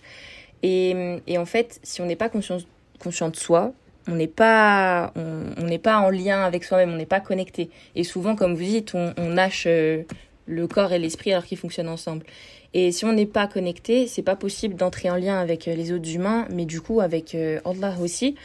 Et, 0.64 1.20
et 1.28 1.38
en 1.38 1.46
fait, 1.46 1.80
si 1.84 2.02
on 2.02 2.08
n'est 2.08 2.16
pas 2.16 2.30
conscient, 2.30 2.58
conscient 2.98 3.30
de 3.30 3.36
soi, 3.36 3.74
on 4.08 4.16
n'est 4.16 4.28
pas 4.28 5.14
on 5.16 5.64
n'est 5.64 5.80
pas 5.80 6.00
en 6.00 6.10
lien 6.10 6.44
avec 6.44 6.64
soi-même, 6.64 6.92
on 6.92 6.98
n'est 6.98 7.06
pas 7.06 7.20
connecté. 7.20 7.70
Et 7.96 8.04
souvent, 8.04 8.36
comme 8.36 8.56
vous 8.56 8.64
dites, 8.64 8.96
on, 8.96 9.14
on 9.18 9.30
nage 9.30 9.64
euh, 9.68 10.04
le 10.46 10.68
corps 10.68 10.92
et 10.92 11.00
l'esprit 11.00 11.32
alors 11.32 11.46
qu'ils 11.46 11.58
fonctionnent 11.58 11.90
ensemble. 11.90 12.26
Et 12.74 12.92
si 12.92 13.06
on 13.06 13.14
n'est 13.14 13.28
pas 13.28 13.48
connecté, 13.48 14.08
c'est 14.08 14.24
pas 14.24 14.36
possible 14.36 14.76
d'entrer 14.76 15.10
en 15.10 15.16
lien 15.16 15.40
avec 15.40 15.68
euh, 15.68 15.76
les 15.76 15.92
autres 15.92 16.14
humains, 16.14 16.48
mais 16.50 16.66
du 16.66 16.82
coup 16.82 17.02
avec 17.02 17.36
euh, 17.36 17.60
Allah 17.66 17.96
aussi. 18.02 18.36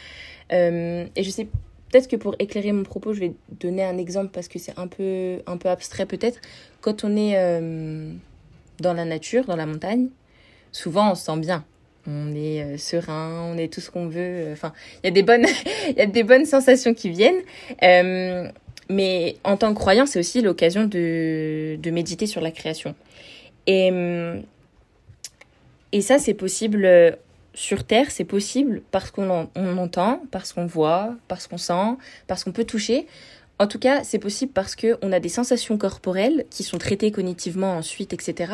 et 0.51 1.09
je 1.23 1.29
sais 1.29 1.47
peut-être 1.91 2.07
que 2.07 2.15
pour 2.15 2.35
éclairer 2.39 2.71
mon 2.71 2.83
propos, 2.83 3.13
je 3.13 3.19
vais 3.19 3.33
donner 3.49 3.83
un 3.83 3.97
exemple 3.97 4.29
parce 4.31 4.47
que 4.47 4.59
c'est 4.59 4.77
un 4.77 4.87
peu 4.87 5.41
un 5.47 5.57
peu 5.57 5.69
abstrait 5.69 6.05
peut-être. 6.05 6.39
Quand 6.81 7.03
on 7.03 7.15
est 7.17 7.35
dans 8.79 8.93
la 8.93 9.05
nature, 9.05 9.45
dans 9.45 9.55
la 9.55 9.65
montagne, 9.65 10.09
souvent 10.71 11.11
on 11.11 11.15
se 11.15 11.25
sent 11.25 11.37
bien 11.37 11.65
on 12.07 12.33
est 12.33 12.63
euh, 12.63 12.77
serein, 12.77 13.51
on 13.53 13.57
est 13.57 13.71
tout 13.71 13.81
ce 13.81 13.89
qu'on 13.91 14.07
veut. 14.07 14.19
Euh, 14.19 14.53
enfin, 14.53 14.73
il 15.03 15.07
y 15.07 15.09
a 15.09 15.11
des 15.11 15.23
bonnes, 15.23 15.45
il 15.89 15.97
y 15.97 16.01
a 16.01 16.05
des 16.05 16.23
bonnes 16.23 16.45
sensations 16.45 16.93
qui 16.93 17.09
viennent. 17.09 17.41
Euh, 17.83 18.49
mais 18.89 19.37
en 19.43 19.57
tant 19.57 19.73
que 19.73 19.79
croyant, 19.79 20.05
c'est 20.05 20.19
aussi 20.19 20.41
l'occasion 20.41 20.85
de, 20.85 21.77
de 21.81 21.91
méditer 21.91 22.25
sur 22.25 22.41
la 22.41 22.51
création. 22.51 22.95
Et, 23.67 23.91
et 25.91 26.01
ça, 26.01 26.17
c'est 26.17 26.33
possible 26.33 27.17
sur 27.53 27.83
Terre, 27.83 28.09
c'est 28.09 28.23
possible 28.23 28.81
parce 28.89 29.11
qu'on 29.11 29.47
on 29.53 29.77
entend, 29.77 30.23
parce 30.31 30.53
qu'on 30.53 30.65
voit, 30.65 31.15
parce 31.27 31.45
qu'on 31.45 31.59
sent, 31.59 31.97
parce 32.25 32.43
qu'on 32.43 32.51
peut 32.51 32.63
toucher. 32.63 33.05
En 33.59 33.67
tout 33.67 33.77
cas, 33.77 34.03
c'est 34.03 34.17
possible 34.17 34.53
parce 34.53 34.75
qu'on 34.75 35.11
a 35.11 35.19
des 35.19 35.29
sensations 35.29 35.77
corporelles 35.77 36.45
qui 36.49 36.63
sont 36.63 36.77
traitées 36.77 37.11
cognitivement 37.11 37.75
ensuite, 37.75 38.13
etc. 38.13 38.53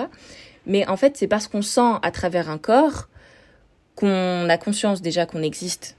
Mais 0.65 0.87
en 0.87 0.97
fait, 0.97 1.15
c'est 1.15 1.27
parce 1.27 1.47
qu'on 1.47 1.61
sent 1.61 1.99
à 2.01 2.11
travers 2.11 2.49
un 2.49 2.57
corps 2.57 3.07
qu'on 3.95 4.49
a 4.49 4.57
conscience 4.57 5.01
déjà 5.01 5.25
qu'on 5.25 5.41
existe 5.41 5.95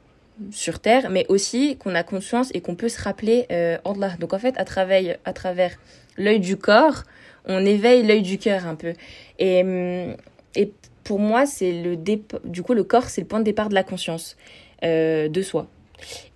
sur 0.50 0.80
Terre, 0.80 1.09
mais 1.11 1.24
aussi 1.28 1.76
qu'on 1.78 1.94
a 1.94 2.02
conscience 2.02 2.50
et 2.52 2.61
qu'on 2.61 2.74
peut 2.74 2.90
se 2.90 3.00
rappeler 3.00 3.46
euh, 3.50 3.78
Allah. 3.85 4.16
Donc 4.20 4.35
en 4.35 4.38
fait, 4.38 4.54
à 4.59 4.64
travers, 4.64 5.16
à 5.24 5.32
travers 5.32 5.72
l'œil 6.18 6.40
du 6.40 6.56
corps, 6.56 7.04
on 7.46 7.64
éveille 7.64 8.02
l'œil 8.06 8.22
du 8.22 8.38
cœur 8.38 8.66
un 8.66 8.74
peu. 8.74 8.92
Et, 9.38 9.62
hum, 9.62 10.16
et 10.54 10.72
pour 11.04 11.20
moi, 11.20 11.46
c'est 11.46 11.72
le 11.72 11.96
du 11.96 12.62
coup 12.62 12.74
le 12.74 12.85
corps, 12.85 13.09
c'est 13.09 13.20
le 13.20 13.26
point 13.26 13.38
de 13.38 13.44
départ 13.44 13.68
de 13.68 13.74
la 13.74 13.85
conscience 13.85 14.37
euh, 14.85 15.28
de 15.28 15.42
soi. 15.42 15.68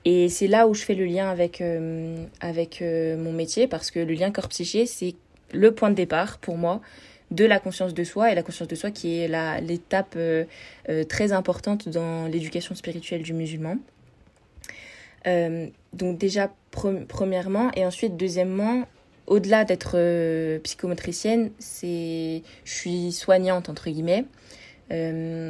Et 0.05 0.29
c'est 0.29 0.47
là 0.47 0.67
où 0.67 0.75
je 0.75 0.83
fais 0.83 0.95
le 0.95 1.05
lien 1.05 1.29
avec 1.29 1.61
euh, 1.61 2.25
avec 2.41 2.81
euh, 2.81 3.17
mon 3.17 3.33
métier 3.33 3.67
parce 3.67 3.91
que 3.91 3.99
le 3.99 4.15
lien 4.15 4.31
corps-psyché, 4.31 4.87
c'est 4.87 5.15
le 5.53 5.73
point 5.73 5.91
de 5.91 5.97
départ 5.97 6.39
pour 6.39 6.57
moi 6.57 6.81
de 7.31 7.45
la 7.45 7.61
conscience 7.61 7.95
de 7.95 8.05
soi 8.05 8.33
et 8.33 8.35
la 8.35 8.43
conscience 8.43 8.69
de 8.69 8.75
soi 8.75 8.91
qui 8.91 9.21
est 9.21 9.29
l'étape 9.61 10.15
euh, 10.17 10.45
euh, 10.89 11.05
très 11.05 11.33
importante 11.33 11.89
dans 11.89 12.27
l'éducation 12.27 12.75
spirituelle 12.75 13.23
du 13.23 13.33
musulman. 13.33 13.77
Euh, 15.27 15.69
donc 15.93 16.19
déjà 16.19 16.51
premièrement 16.71 17.71
et 17.77 17.85
ensuite 17.85 18.17
deuxièmement 18.17 18.87
au-delà 19.27 19.65
d'être 19.65 19.99
psychomotricienne 20.61 21.51
c'est 21.59 22.43
je 22.65 22.73
suis 22.73 23.13
soignante 23.13 23.69
entre 23.69 23.91
guillemets 23.91 24.25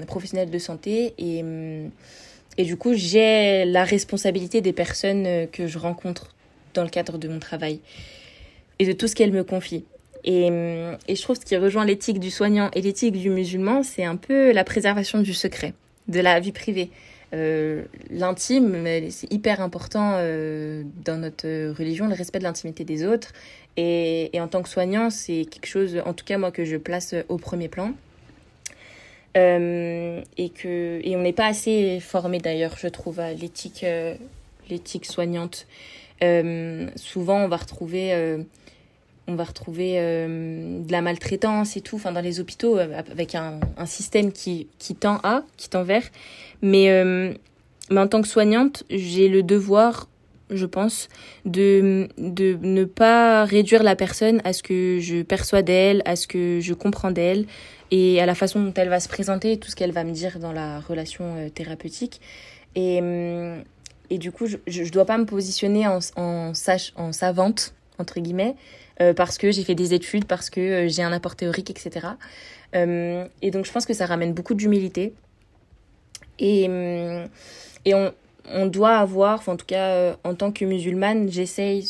professionnelle 0.07 0.51
de 0.51 0.59
santé 0.59 1.15
et 1.19 1.45
et 2.59 2.65
du 2.65 2.77
coup 2.77 2.95
j'ai 2.95 3.65
la 3.65 3.85
responsabilité 3.85 4.61
des 4.61 4.73
personnes 4.73 5.47
que 5.53 5.69
je 5.69 5.79
rencontre 5.79 6.35
dans 6.75 6.83
le 6.83 6.91
cadre 6.91 7.17
de 7.17 7.29
mon 7.29 7.39
travail 7.39 7.81
et 8.81 8.87
de 8.87 8.93
tout 8.93 9.07
ce 9.07 9.15
qu'elles 9.15 9.31
me 9.31 9.45
confient 9.45 9.85
et, 10.25 10.47
et 11.09 11.15
je 11.17 11.23
trouve 11.23 11.37
ce 11.37 11.45
qui 11.45 11.57
rejoint 11.57 11.85
l'éthique 11.85 12.21
du 12.21 12.31
soignant 12.31 12.71
et 12.75 12.83
l'éthique 12.83 13.13
du 13.13 13.31
musulman, 13.31 13.83
c'est 13.83 14.05
un 14.05 14.17
peu 14.17 14.53
la 14.53 14.65
préservation 14.65 15.21
du 15.21 15.35
secret, 15.35 15.75
de 16.09 16.21
la 16.21 16.41
vie 16.41 16.53
privée. 16.53 16.91
Euh, 17.33 17.85
l'intime, 18.11 18.85
c'est 19.11 19.33
hyper 19.33 19.61
important 19.61 20.15
euh, 20.17 20.83
dans 21.05 21.17
notre 21.17 21.47
religion, 21.73 22.09
le 22.09 22.15
respect 22.15 22.39
de 22.39 22.45
l'intimité 22.45 22.85
des 22.85 23.07
autres. 23.07 23.33
Et, 23.77 24.31
en 24.35 24.49
tant 24.49 24.63
que 24.63 24.69
soignant, 24.69 25.11
c'est 25.11 25.47
quelque 25.49 25.67
chose, 25.67 26.03
en 26.05 26.13
tout 26.13 26.25
cas 26.25 26.39
moi, 26.39 26.51
que 26.51 26.65
je 26.65 26.77
place 26.77 27.15
au 27.29 27.37
premier 27.37 27.69
plan. 27.69 27.93
Euh, 29.37 30.23
et 30.37 30.49
que 30.49 31.01
on 31.15 31.23
n'est 31.23 31.33
pas 31.33 31.47
assez 31.47 32.01
formé 32.01 32.39
d'ailleurs, 32.39 32.77
je 32.77 32.89
trouve, 32.89 33.21
à 33.21 33.33
l'éthique, 33.33 33.85
euh, 33.85 34.17
soignante. 35.05 35.67
Euh, 36.23 36.89
souvent, 36.97 37.45
on 37.45 37.49
va 37.49 37.57
retrouver 37.57 38.13
on 39.31 39.37
va 39.37 39.45
retrouver 39.45 39.95
euh, 39.97 40.81
de 40.81 40.93
la 40.93 41.03
maltraitance 41.03 41.77
et 41.77 41.81
tout, 41.81 41.97
enfin 41.97 42.13
dans 42.13 42.21
les 42.21 42.41
hôpitaux 42.41 42.79
euh, 42.79 43.01
avec 43.11 43.35
un, 43.35 43.61
système 43.87 44.33
qui, 44.33 44.69
qui 44.79 44.95
tend 44.95 45.21
à, 45.23 45.45
qui 45.57 45.69
tend 45.69 45.85
vers. 45.85 46.03
Mais, 46.63 46.91
euh, 46.91 47.33
mais 47.91 48.01
en 48.01 48.09
tant 48.09 48.21
que 48.21 48.29
soignante, 48.29 48.85
j'ai 48.91 49.29
le 49.29 49.43
devoir, 49.43 50.09
je 50.51 50.67
pense, 50.67 51.09
de, 51.45 52.09
de 52.19 52.59
ne 52.61 52.85
pas 52.85 53.45
réduire 53.45 53.83
la 53.83 53.97
personne 53.97 54.41
à 54.45 54.53
ce 54.53 54.63
que 54.63 54.99
je 55.01 55.23
perçois 55.23 55.63
d'elle, 55.63 56.03
à 56.05 56.17
ce 56.17 56.27
que 56.27 56.59
je 56.61 56.75
comprends 56.75 57.13
d'elle 57.13 57.47
et 57.91 58.21
à 58.21 58.27
la 58.27 58.35
façon 58.35 58.61
dont 58.63 58.75
elle 58.75 58.89
va 58.89 59.01
se 59.01 59.09
présenter, 59.09 59.57
tout 59.59 59.71
ce 59.71 59.77
qu'elle 59.77 59.93
va 59.93 60.05
me 60.05 60.13
dire 60.13 60.39
dans 60.39 60.53
la 60.53 60.81
relation 60.81 61.51
thérapeutique. 61.55 62.21
Et, 62.77 63.01
et 64.11 64.19
du 64.19 64.31
coup, 64.31 64.47
je 64.47 64.83
ne 64.83 64.89
dois 64.91 65.05
pas 65.05 65.19
me 65.19 65.25
positionner 65.25 65.89
en, 65.89 65.99
en, 66.15 66.55
sage, 66.55 66.93
en 66.95 67.11
savante, 67.11 67.75
entre 68.01 68.21
guillemets, 68.21 68.57
euh, 69.01 69.15
parce 69.15 69.39
que 69.39 69.51
j'ai 69.51 69.65
fait 69.65 69.75
des 69.75 69.95
études, 69.95 70.25
parce 70.25 70.51
que 70.51 70.61
euh, 70.61 70.89
j'ai 70.89 71.03
un 71.03 71.13
apport 71.13 71.37
théorique, 71.37 71.71
etc. 71.71 72.09
Euh, 72.75 73.27
et 73.43 73.51
donc 73.51 73.65
je 73.65 73.73
pense 73.73 73.87
que 73.87 73.95
ça 73.95 74.07
ramène 74.07 74.33
beaucoup 74.33 74.55
d'humilité. 74.55 75.13
Et, 76.39 76.65
et 77.85 77.95
on, 77.95 78.13
on 78.51 78.67
doit 78.67 78.97
avoir, 78.97 79.47
en 79.49 79.57
tout 79.57 79.67
cas 79.67 80.17
en 80.25 80.35
tant 80.35 80.53
que 80.53 80.65
musulmane, 80.65 81.31
j'essaye 81.31 81.87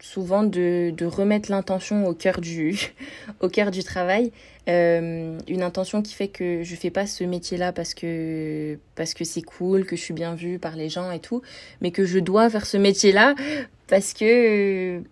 souvent 0.00 0.42
de, 0.42 0.92
de 0.96 1.06
remettre 1.06 1.52
l'intention 1.52 2.06
au 2.06 2.12
cœur 2.12 2.40
du, 2.40 2.76
au 3.40 3.48
cœur 3.48 3.70
du 3.70 3.84
travail. 3.84 4.32
Une 4.66 5.62
intention 5.62 6.02
qui 6.02 6.14
fait 6.14 6.28
que 6.28 6.62
je 6.62 6.74
fais 6.76 6.90
pas 6.90 7.06
ce 7.06 7.22
métier-là 7.22 7.72
parce 7.72 7.94
que, 7.94 8.78
parce 8.96 9.14
que 9.14 9.24
c'est 9.24 9.42
cool, 9.42 9.84
que 9.84 9.94
je 9.94 10.02
suis 10.02 10.14
bien 10.14 10.34
vue 10.34 10.58
par 10.58 10.74
les 10.74 10.88
gens 10.88 11.10
et 11.12 11.20
tout, 11.20 11.42
mais 11.80 11.92
que 11.92 12.04
je 12.04 12.18
dois 12.18 12.50
faire 12.50 12.66
ce 12.66 12.76
métier-là 12.76 13.34
parce 13.88 14.14
que, 14.14 15.02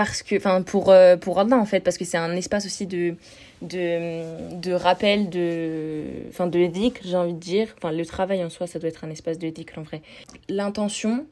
parce 0.00 0.22
que, 0.22 0.34
enfin, 0.34 0.62
pour, 0.62 0.88
euh, 0.88 1.18
pour 1.18 1.36
en 1.60 1.66
fait, 1.66 1.80
parce 1.80 1.98
que 1.98 2.06
c'est 2.06 2.16
un 2.16 2.34
espace 2.34 2.64
aussi 2.64 2.86
de, 2.86 3.16
de, 3.60 4.58
de 4.58 4.72
rappel, 4.72 5.28
de, 5.28 6.04
enfin, 6.30 6.46
de 6.46 6.58
j'ai 7.04 7.16
envie 7.16 7.34
de 7.34 7.38
dire. 7.38 7.68
Enfin, 7.76 7.92
le 7.92 8.06
travail 8.06 8.42
en 8.42 8.48
soi, 8.48 8.66
ça 8.66 8.78
doit 8.78 8.88
être 8.88 9.04
un 9.04 9.10
espace 9.10 9.38
d'éthique, 9.38 9.76
en 9.76 9.82
vrai. 9.82 10.00
L'intention, 10.48 11.26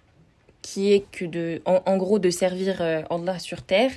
qui 0.69 0.93
est 0.93 1.11
que 1.11 1.25
de, 1.25 1.63
en, 1.65 1.97
gros, 1.97 2.19
de 2.19 2.29
servir 2.29 2.83
euh, 2.83 3.01
Allah 3.09 3.39
sur 3.39 3.63
terre, 3.63 3.91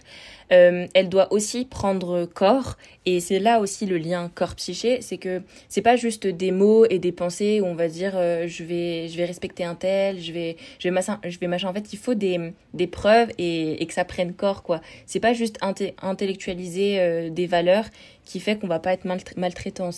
euh, 0.54 0.88
elle 0.94 1.10
doit 1.10 1.34
aussi 1.34 1.66
prendre 1.66 2.26
corps. 2.26 2.78
Et 3.06 3.20
c'est 3.20 3.40
là 3.40 3.60
aussi 3.60 3.86
le 3.86 3.98
lien 3.98 4.32
corps-psyché, 4.34 5.02
c'est 5.02 5.18
que 5.18 5.42
c'est 5.68 5.82
pas 5.82 5.98
juste 5.98 6.28
des 6.28 6.52
mots 6.52 6.86
et 6.86 6.98
des 6.98 7.12
pensées 7.12 7.60
où 7.60 7.66
on 7.66 7.76
va 7.76 7.90
dire 7.90 8.14
euh, 8.16 8.48
je 8.48 8.64
vais 8.64 9.10
je 9.10 9.18
vais 9.18 9.26
respecter 9.26 9.66
un 9.66 9.76
tel, 9.76 10.22
je 10.22 10.32
vais 10.32 10.56
je 10.80 10.88
vais 10.88 10.92
machin, 10.92 11.20
je 11.28 11.38
vais 11.40 11.48
machin. 11.48 11.68
En 11.68 11.74
fait, 11.74 11.92
il 11.92 12.00
faut 12.00 12.14
des, 12.14 12.54
des 12.74 12.88
preuves 12.88 13.32
et, 13.38 13.86
que 13.86 13.94
ça 13.94 14.06
prenne 14.06 14.34
corps 14.34 14.64
quoi. 14.64 14.80
C'est 15.06 15.20
pas 15.20 15.34
juste 15.34 15.58
intellectualiser 16.02 17.30
des 17.32 17.48
valeurs 17.48 17.86
qui 18.24 18.40
fait 18.40 18.58
qu'on 18.58 18.68
va 18.68 18.80
pas 18.80 18.94
être 18.94 19.06
maltraitant. 19.36 19.90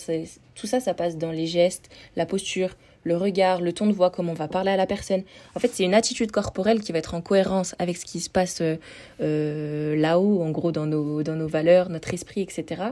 Tout 0.54 0.66
ça, 0.66 0.80
ça 0.80 0.94
passe 0.94 1.18
dans 1.18 1.30
les 1.30 1.46
gestes, 1.46 1.88
la 2.16 2.26
posture, 2.26 2.70
le 3.04 3.16
regard, 3.16 3.60
le 3.60 3.72
ton 3.72 3.86
de 3.86 3.92
voix, 3.92 4.10
comment 4.10 4.32
on 4.32 4.34
va 4.34 4.48
parler 4.48 4.70
à 4.70 4.76
la 4.76 4.86
personne. 4.86 5.22
En 5.54 5.60
fait, 5.60 5.70
c'est 5.72 5.84
une 5.84 5.94
attitude 5.94 6.32
corporelle 6.32 6.80
qui 6.80 6.92
va 6.92 6.98
être 6.98 7.14
en 7.14 7.20
cohérence 7.20 7.74
avec 7.78 7.96
ce 7.96 8.04
qui 8.04 8.20
se 8.20 8.30
passe 8.30 8.60
euh, 8.60 8.76
euh, 9.20 9.94
là-haut, 9.96 10.42
en 10.42 10.50
gros, 10.50 10.72
dans 10.72 10.86
nos, 10.86 11.22
dans 11.22 11.36
nos 11.36 11.46
valeurs, 11.46 11.90
notre 11.90 12.12
esprit, 12.12 12.40
etc. 12.40 12.82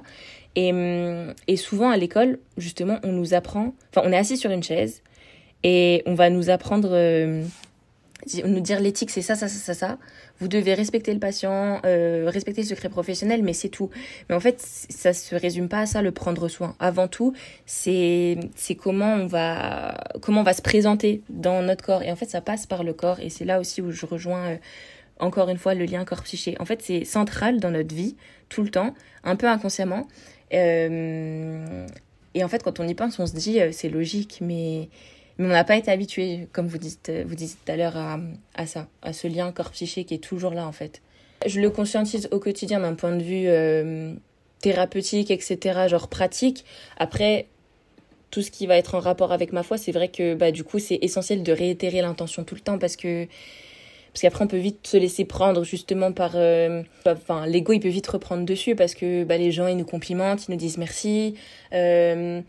Et, 0.55 0.72
hum, 0.72 1.35
et 1.48 1.57
souvent, 1.57 1.90
à 1.90 1.96
l'école, 1.96 2.38
justement, 2.59 2.98
on 3.03 3.12
nous 3.12 3.35
apprend, 3.35 3.75
enfin, 3.90 4.07
on 4.07 4.12
est 4.12 4.18
assis 4.18 4.37
sur 4.37 4.51
une 4.51 4.62
chaise 4.62 5.03
et 5.64 6.03
on 6.07 6.14
va 6.14 6.31
nous 6.31 6.51
apprendre, 6.51 6.90
euh, 6.92 7.42
nous 8.45 8.61
dire 8.61 8.81
l'éthique, 8.81 9.11
c'est 9.11 9.23
ça, 9.23 9.35
ça, 9.35 9.49
ça, 9.49 9.59
ça, 9.59 9.75
ça 9.75 9.99
vous 10.43 10.49
devez 10.49 10.75
respecter 10.75 11.13
le 11.13 11.21
patient, 11.21 11.81
euh, 11.85 12.29
respecter 12.29 12.63
le 12.63 12.67
secret 12.67 12.89
professionnel, 12.89 13.43
mais 13.43 13.53
c'est 13.53 13.69
tout. 13.69 13.91
Mais 14.29 14.35
en 14.35 14.41
fait, 14.41 14.61
ça 14.61 15.13
se 15.13 15.35
résume 15.35 15.69
pas 15.69 15.81
à 15.81 15.87
ça, 15.87 16.03
le 16.03 16.11
prendre 16.11 16.49
soin. 16.49 16.75
Avant 16.81 17.09
tout, 17.09 17.33
c'est 17.67 18.39
comment 18.81 19.15
on 19.15 19.27
va 19.27 19.97
comment 20.21 20.43
va 20.43 20.53
se 20.53 20.63
présenter 20.63 21.23
dans 21.29 21.63
notre 21.63 21.85
corps. 21.85 22.03
Et 22.03 22.11
en 22.11 22.17
fait, 22.17 22.29
ça 22.29 22.41
passe 22.41 22.67
par 22.67 22.83
le 22.83 22.93
corps. 22.93 23.21
Et 23.21 23.31
c'est 23.31 23.45
là 23.45 23.61
aussi 23.61 23.81
où 23.81 23.93
je 23.93 24.05
rejoins 24.05 24.47
euh, 24.47 24.57
encore 25.21 25.49
une 25.49 25.59
fois 25.59 25.75
le 25.75 25.85
lien 25.85 26.05
corps-psyché. 26.05 26.57
En 26.59 26.65
fait, 26.65 26.83
c'est 26.83 27.05
central 27.05 27.61
dans 27.61 27.71
notre 27.71 27.95
vie 27.95 28.17
tout 28.49 28.63
le 28.63 28.71
temps, 28.71 28.95
un 29.23 29.37
peu 29.37 29.47
inconsciemment. 29.47 30.09
Euh, 30.53 31.87
et 32.35 32.43
en 32.43 32.49
fait, 32.49 32.63
quand 32.63 32.81
on 32.81 32.89
y 32.89 32.95
pense, 32.95 33.19
on 33.19 33.27
se 33.27 33.35
dit 33.35 33.61
c'est 33.71 33.89
logique, 33.89 34.39
mais 34.41 34.89
mais 35.38 35.47
on 35.47 35.51
n'a 35.51 35.64
pas 35.64 35.77
été 35.77 35.90
habitué, 35.90 36.49
comme 36.53 36.66
vous 36.66 36.79
dites, 36.79 37.11
vous 37.27 37.35
dites 37.35 37.59
tout 37.64 37.73
à 37.73 37.77
l'heure, 37.77 37.97
à, 37.97 38.66
ça, 38.66 38.88
à 39.03 39.12
ce 39.12 39.27
lien 39.29 39.51
corps-psyché 39.53 40.05
qui 40.05 40.14
est 40.14 40.23
toujours 40.23 40.55
là 40.55 40.66
en 40.66 40.73
fait. 40.73 41.01
Je 41.47 41.61
le 41.61 41.71
conscientise 41.71 42.29
au 42.31 42.38
quotidien 42.38 42.81
d'un 42.81 42.95
point 42.95 43.16
de 43.16 43.23
vue 43.23 43.49
euh, 43.49 44.14
thérapeutique, 44.61 45.31
etc., 45.31 45.88
genre 45.88 46.09
pratique. 46.09 46.64
Après, 46.97 47.47
tout 48.31 48.42
ce 48.42 48.51
qui 48.51 48.66
va 48.66 48.77
être 48.77 48.95
en 48.95 49.01
rapport 49.01 49.33
avec 49.33 49.53
ma 49.53 49.62
foi, 49.62 49.77
c'est 49.77 49.92
vrai 49.92 50.09
que 50.09 50.35
bah, 50.35 50.53
du 50.53 50.64
coup, 50.64 50.79
c'est 50.79 50.99
essentiel 51.03 51.42
de 51.42 51.53
réitérer 51.53 52.01
l'intention 52.01 52.45
tout 52.45 52.55
le 52.55 52.61
temps 52.61 52.79
parce 52.79 52.97
que 52.97 53.27
parce 54.12 54.21
qu'après 54.21 54.45
on 54.45 54.49
peut 54.49 54.59
vite 54.59 54.87
se 54.87 54.99
laisser 54.99 55.25
prendre 55.25 55.64
justement 55.64 56.12
par 56.12 56.33
euh, 56.35 56.83
enfin 57.07 57.47
l'ego 57.47 57.73
il 57.73 57.81
peut 57.81 57.88
vite 57.88 58.07
reprendre 58.09 58.45
dessus 58.45 58.77
parce 58.77 58.95
que 58.95 59.25
bah, 59.25 59.38
les 59.38 59.51
gens 59.53 59.68
ils 59.68 59.77
nous 59.77 59.87
complimentent 59.87 60.49
ils 60.49 60.51
nous 60.51 60.59
disent 60.59 60.77
merci 60.77 61.35
euh, 61.73 62.42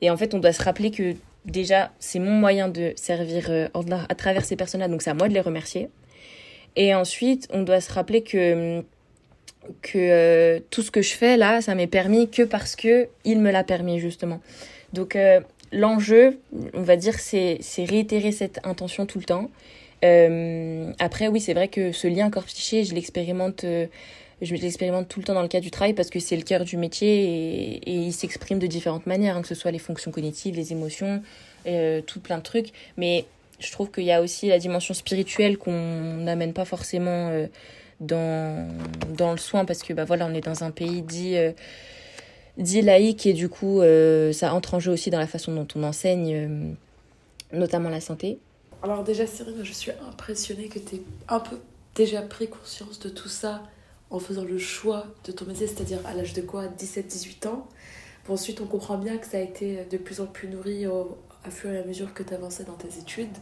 et 0.00 0.10
en 0.10 0.16
fait 0.16 0.32
on 0.32 0.38
doit 0.38 0.52
se 0.52 0.62
rappeler 0.62 0.92
que 0.92 1.16
déjà, 1.44 1.92
c'est 1.98 2.18
mon 2.18 2.32
moyen 2.32 2.68
de 2.68 2.92
servir 2.96 3.46
euh, 3.50 3.68
à 4.08 4.14
travers 4.14 4.44
ces 4.44 4.56
personnes-là, 4.56 4.88
donc 4.88 5.02
c'est 5.02 5.10
à 5.10 5.14
moi 5.14 5.28
de 5.28 5.34
les 5.34 5.40
remercier. 5.40 5.88
Et 6.76 6.94
ensuite, 6.94 7.48
on 7.52 7.62
doit 7.62 7.80
se 7.80 7.92
rappeler 7.92 8.22
que 8.22 8.82
que 9.80 9.96
euh, 9.96 10.60
tout 10.70 10.82
ce 10.82 10.90
que 10.90 11.02
je 11.02 11.14
fais 11.14 11.36
là, 11.36 11.60
ça 11.60 11.76
m'est 11.76 11.86
permis 11.86 12.28
que 12.28 12.42
parce 12.42 12.74
que 12.74 13.08
il 13.24 13.38
me 13.38 13.52
l'a 13.52 13.62
permis 13.62 14.00
justement. 14.00 14.40
Donc 14.92 15.14
euh, 15.14 15.40
l'enjeu, 15.70 16.40
on 16.74 16.82
va 16.82 16.96
dire, 16.96 17.18
c'est 17.20 17.58
c'est 17.60 17.84
réitérer 17.84 18.32
cette 18.32 18.58
intention 18.64 19.06
tout 19.06 19.18
le 19.18 19.24
temps. 19.24 19.50
après, 20.98 21.28
oui, 21.28 21.40
c'est 21.40 21.54
vrai 21.54 21.68
que 21.68 21.92
ce 21.92 22.08
lien 22.08 22.28
corps-psyché, 22.30 22.84
je 22.84 22.94
l'expérimente 22.94 23.64
je 24.42 24.54
l'expérimente 24.54 25.08
tout 25.08 25.20
le 25.20 25.24
temps 25.24 25.34
dans 25.34 25.42
le 25.42 25.48
cadre 25.48 25.62
du 25.62 25.70
travail 25.70 25.94
parce 25.94 26.10
que 26.10 26.18
c'est 26.18 26.36
le 26.36 26.42
cœur 26.42 26.64
du 26.64 26.76
métier 26.76 27.78
et, 27.88 27.92
il 27.92 28.12
s'exprime 28.12 28.58
de 28.58 28.66
différentes 28.66 29.06
manières, 29.06 29.36
hein, 29.36 29.42
que 29.42 29.48
ce 29.48 29.54
soit 29.54 29.70
les 29.70 29.78
fonctions 29.78 30.10
cognitives, 30.10 30.56
les 30.56 30.72
émotions, 30.72 31.22
euh, 31.66 32.00
tout 32.02 32.20
plein 32.20 32.38
de 32.38 32.42
trucs. 32.42 32.72
Mais 32.96 33.24
je 33.60 33.70
trouve 33.70 33.90
qu'il 33.90 34.04
y 34.04 34.12
a 34.12 34.20
aussi 34.20 34.48
la 34.48 34.58
dimension 34.58 34.94
spirituelle 34.94 35.58
qu'on 35.58 36.16
n'amène 36.16 36.52
pas 36.52 36.64
forcément 36.64 37.28
euh, 37.30 37.46
dans, 38.00 38.68
dans 39.16 39.30
le 39.30 39.38
soin 39.38 39.64
parce 39.64 39.82
que 39.82 39.92
bah, 39.92 40.04
voilà, 40.04 40.26
on 40.26 40.34
est 40.34 40.44
dans 40.44 40.64
un 40.64 40.72
pays 40.72 41.02
dit, 41.02 41.36
euh, 41.36 41.52
dit 42.58 42.82
laïque 42.82 43.26
et 43.26 43.32
du 43.34 43.48
coup, 43.48 43.80
ça 44.32 44.54
entre 44.54 44.74
en 44.74 44.80
jeu 44.80 44.92
aussi 44.92 45.10
dans 45.10 45.20
la 45.20 45.28
façon 45.28 45.54
dont 45.54 45.68
on 45.76 45.84
enseigne, 45.84 46.74
notamment 47.52 47.88
la 47.88 48.00
santé. 48.00 48.38
Alors 48.82 49.04
déjà, 49.04 49.28
Cyril, 49.28 49.54
je 49.62 49.72
suis 49.72 49.92
impressionnée 50.08 50.66
que 50.66 50.80
tu 50.80 50.96
aies 50.96 51.02
un 51.28 51.38
peu 51.38 51.58
déjà 51.94 52.22
pris 52.22 52.48
conscience 52.48 52.98
de 52.98 53.08
tout 53.08 53.28
ça 53.28 53.62
en 54.12 54.18
faisant 54.18 54.44
le 54.44 54.58
choix 54.58 55.06
de 55.24 55.32
ton 55.32 55.46
métier, 55.46 55.66
c'est-à-dire 55.66 55.98
à, 56.04 56.14
l'âge 56.14 56.34
de 56.34 56.42
quoi? 56.42 56.66
17-18 56.66 57.48
ans. 57.48 57.66
ensuite, 58.28 58.60
on 58.60 58.66
comprend 58.66 58.98
bien 58.98 59.16
que 59.16 59.26
ça 59.26 59.38
a 59.38 59.40
été 59.40 59.84
de 59.90 59.96
plus 59.96 60.20
en 60.20 60.26
plus 60.26 60.48
nourri 60.48 60.86
au, 60.86 61.16
fur 61.50 61.72
et 61.72 61.78
à 61.78 61.84
mesure 61.84 62.14
que 62.14 62.22
tu 62.22 62.34
avançais 62.34 62.64
dans 62.64 62.74
tes 62.74 62.98
études. 62.98 63.36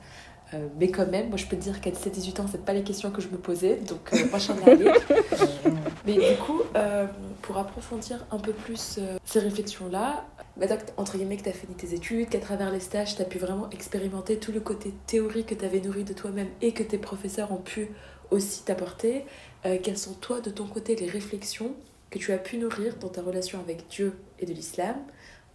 Euh, 0.53 0.67
mais 0.79 0.91
quand 0.91 1.07
même, 1.07 1.29
moi 1.29 1.37
je 1.37 1.47
peux 1.47 1.57
te 1.57 1.63
dire 1.63 1.81
qu'à 1.81 1.91
17-18 1.91 2.41
ans, 2.41 2.47
c'est 2.51 2.65
pas 2.65 2.73
les 2.73 2.83
questions 2.83 3.11
que 3.11 3.21
je 3.21 3.29
me 3.29 3.37
posais, 3.37 3.77
donc 3.77 4.13
euh, 4.13 4.19
moi 4.31 4.39
je 4.39 4.53
Mais 6.07 6.15
du 6.15 6.37
coup, 6.45 6.63
euh, 6.75 7.07
pour 7.43 7.59
approfondir 7.59 8.27
un 8.31 8.39
peu 8.39 8.53
plus 8.53 8.99
ces 9.25 9.39
réflexions-là, 9.39 10.27
maintenant 10.57 10.77
entre 10.97 11.17
guillemets 11.17 11.37
que 11.37 11.45
tu 11.45 11.49
as 11.49 11.53
fini 11.53 11.75
tes 11.75 11.95
études, 11.95 12.29
qu'à 12.29 12.41
travers 12.41 12.73
les 12.73 12.81
stages, 12.81 13.17
tu 13.17 13.23
as 13.23 13.27
pu 13.27 13.39
vraiment 13.39 13.71
expérimenter 13.71 14.39
tout 14.39 14.53
le 14.53 14.61
côté 14.61 14.93
théorique 15.07 15.47
que 15.47 15.55
tu 15.55 15.65
avais 15.65 15.81
nourri 15.81 16.05
de 16.05 16.13
toi-même 16.13 16.49
et 16.63 16.73
que 16.73 16.83
tes 16.83 16.99
professeurs 16.99 17.53
ont 17.53 17.63
pu 17.63 17.91
aussi 18.31 18.65
t'apporter, 18.65 19.25
euh, 19.67 19.79
quelles 19.83 19.99
sont 19.99 20.15
toi 20.15 20.41
de 20.41 20.51
ton 20.51 20.67
côté 20.67 20.97
les 20.97 21.09
réflexions 21.09 21.75
que 22.11 22.19
tu 22.19 22.33
as 22.33 22.39
pu 22.39 22.59
nourrir 22.59 22.97
dans 22.97 23.09
ta 23.09 23.23
relation 23.23 23.61
avec 23.61 23.89
Dieu 23.89 24.15
et 24.39 24.47
de 24.47 24.53
l'islam? 24.53 24.97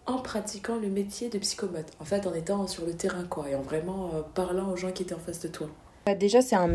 En 0.06 0.20
pratiquant 0.20 0.78
le 0.78 0.88
métier 0.88 1.30
de 1.30 1.38
psychomote 1.40 1.88
En 2.00 2.06
fait, 2.06 2.28
en 2.28 2.34
étant 2.34 2.68
sur 2.68 2.86
le 2.86 2.94
terrain, 2.94 3.26
quoi, 3.30 3.50
et 3.50 3.56
en 3.56 3.62
vraiment 3.62 4.12
euh, 4.14 4.22
parlant 4.34 4.72
aux 4.72 4.76
gens 4.76 4.92
qui 4.92 5.04
étaient 5.04 5.16
en 5.16 5.20
face 5.20 5.40
de 5.42 5.48
toi. 5.48 5.68
Bah, 6.06 6.16
déjà, 6.16 6.42
c'est 6.42 6.56
un, 6.56 6.70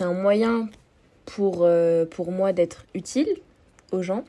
un 0.00 0.12
moyen 0.12 0.68
pour, 1.26 1.60
euh, 1.62 2.04
pour 2.04 2.30
moi 2.30 2.52
d'être 2.52 2.86
utile 2.94 3.28
aux 3.92 4.02
gens, 4.02 4.24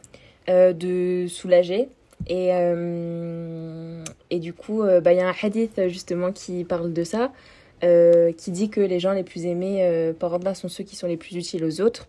de 0.47 1.27
soulager. 1.29 1.87
Et, 2.27 2.49
et 4.29 4.39
du 4.39 4.53
coup, 4.53 4.81
bah, 4.83 5.13
il 5.13 5.17
y 5.17 5.21
a 5.21 5.29
un 5.29 5.33
hadith 5.41 5.87
justement 5.87 6.31
qui 6.31 6.63
parle 6.63 6.93
de 6.93 7.03
ça, 7.03 7.31
qui 7.81 8.51
dit 8.51 8.69
que 8.69 8.81
les 8.81 8.99
gens 8.99 9.13
les 9.13 9.23
plus 9.23 9.45
aimés 9.45 10.13
par 10.19 10.33
Allah 10.33 10.55
sont 10.55 10.67
ceux 10.67 10.83
qui 10.83 10.95
sont 10.95 11.07
les 11.07 11.17
plus 11.17 11.35
utiles 11.35 11.63
aux 11.63 11.79
autres. 11.79 12.07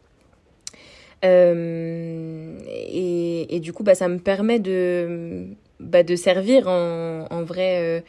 Euh, 1.24 2.58
et, 2.66 3.54
et, 3.54 3.60
du 3.60 3.72
coup, 3.72 3.82
bah, 3.82 3.94
ça 3.94 4.08
me 4.08 4.18
permet 4.18 4.58
de, 4.58 5.46
bah, 5.82 6.02
de 6.02 6.16
servir 6.16 6.68
en, 6.68 7.42
vrai, 7.42 7.78
euh, 7.80 8.00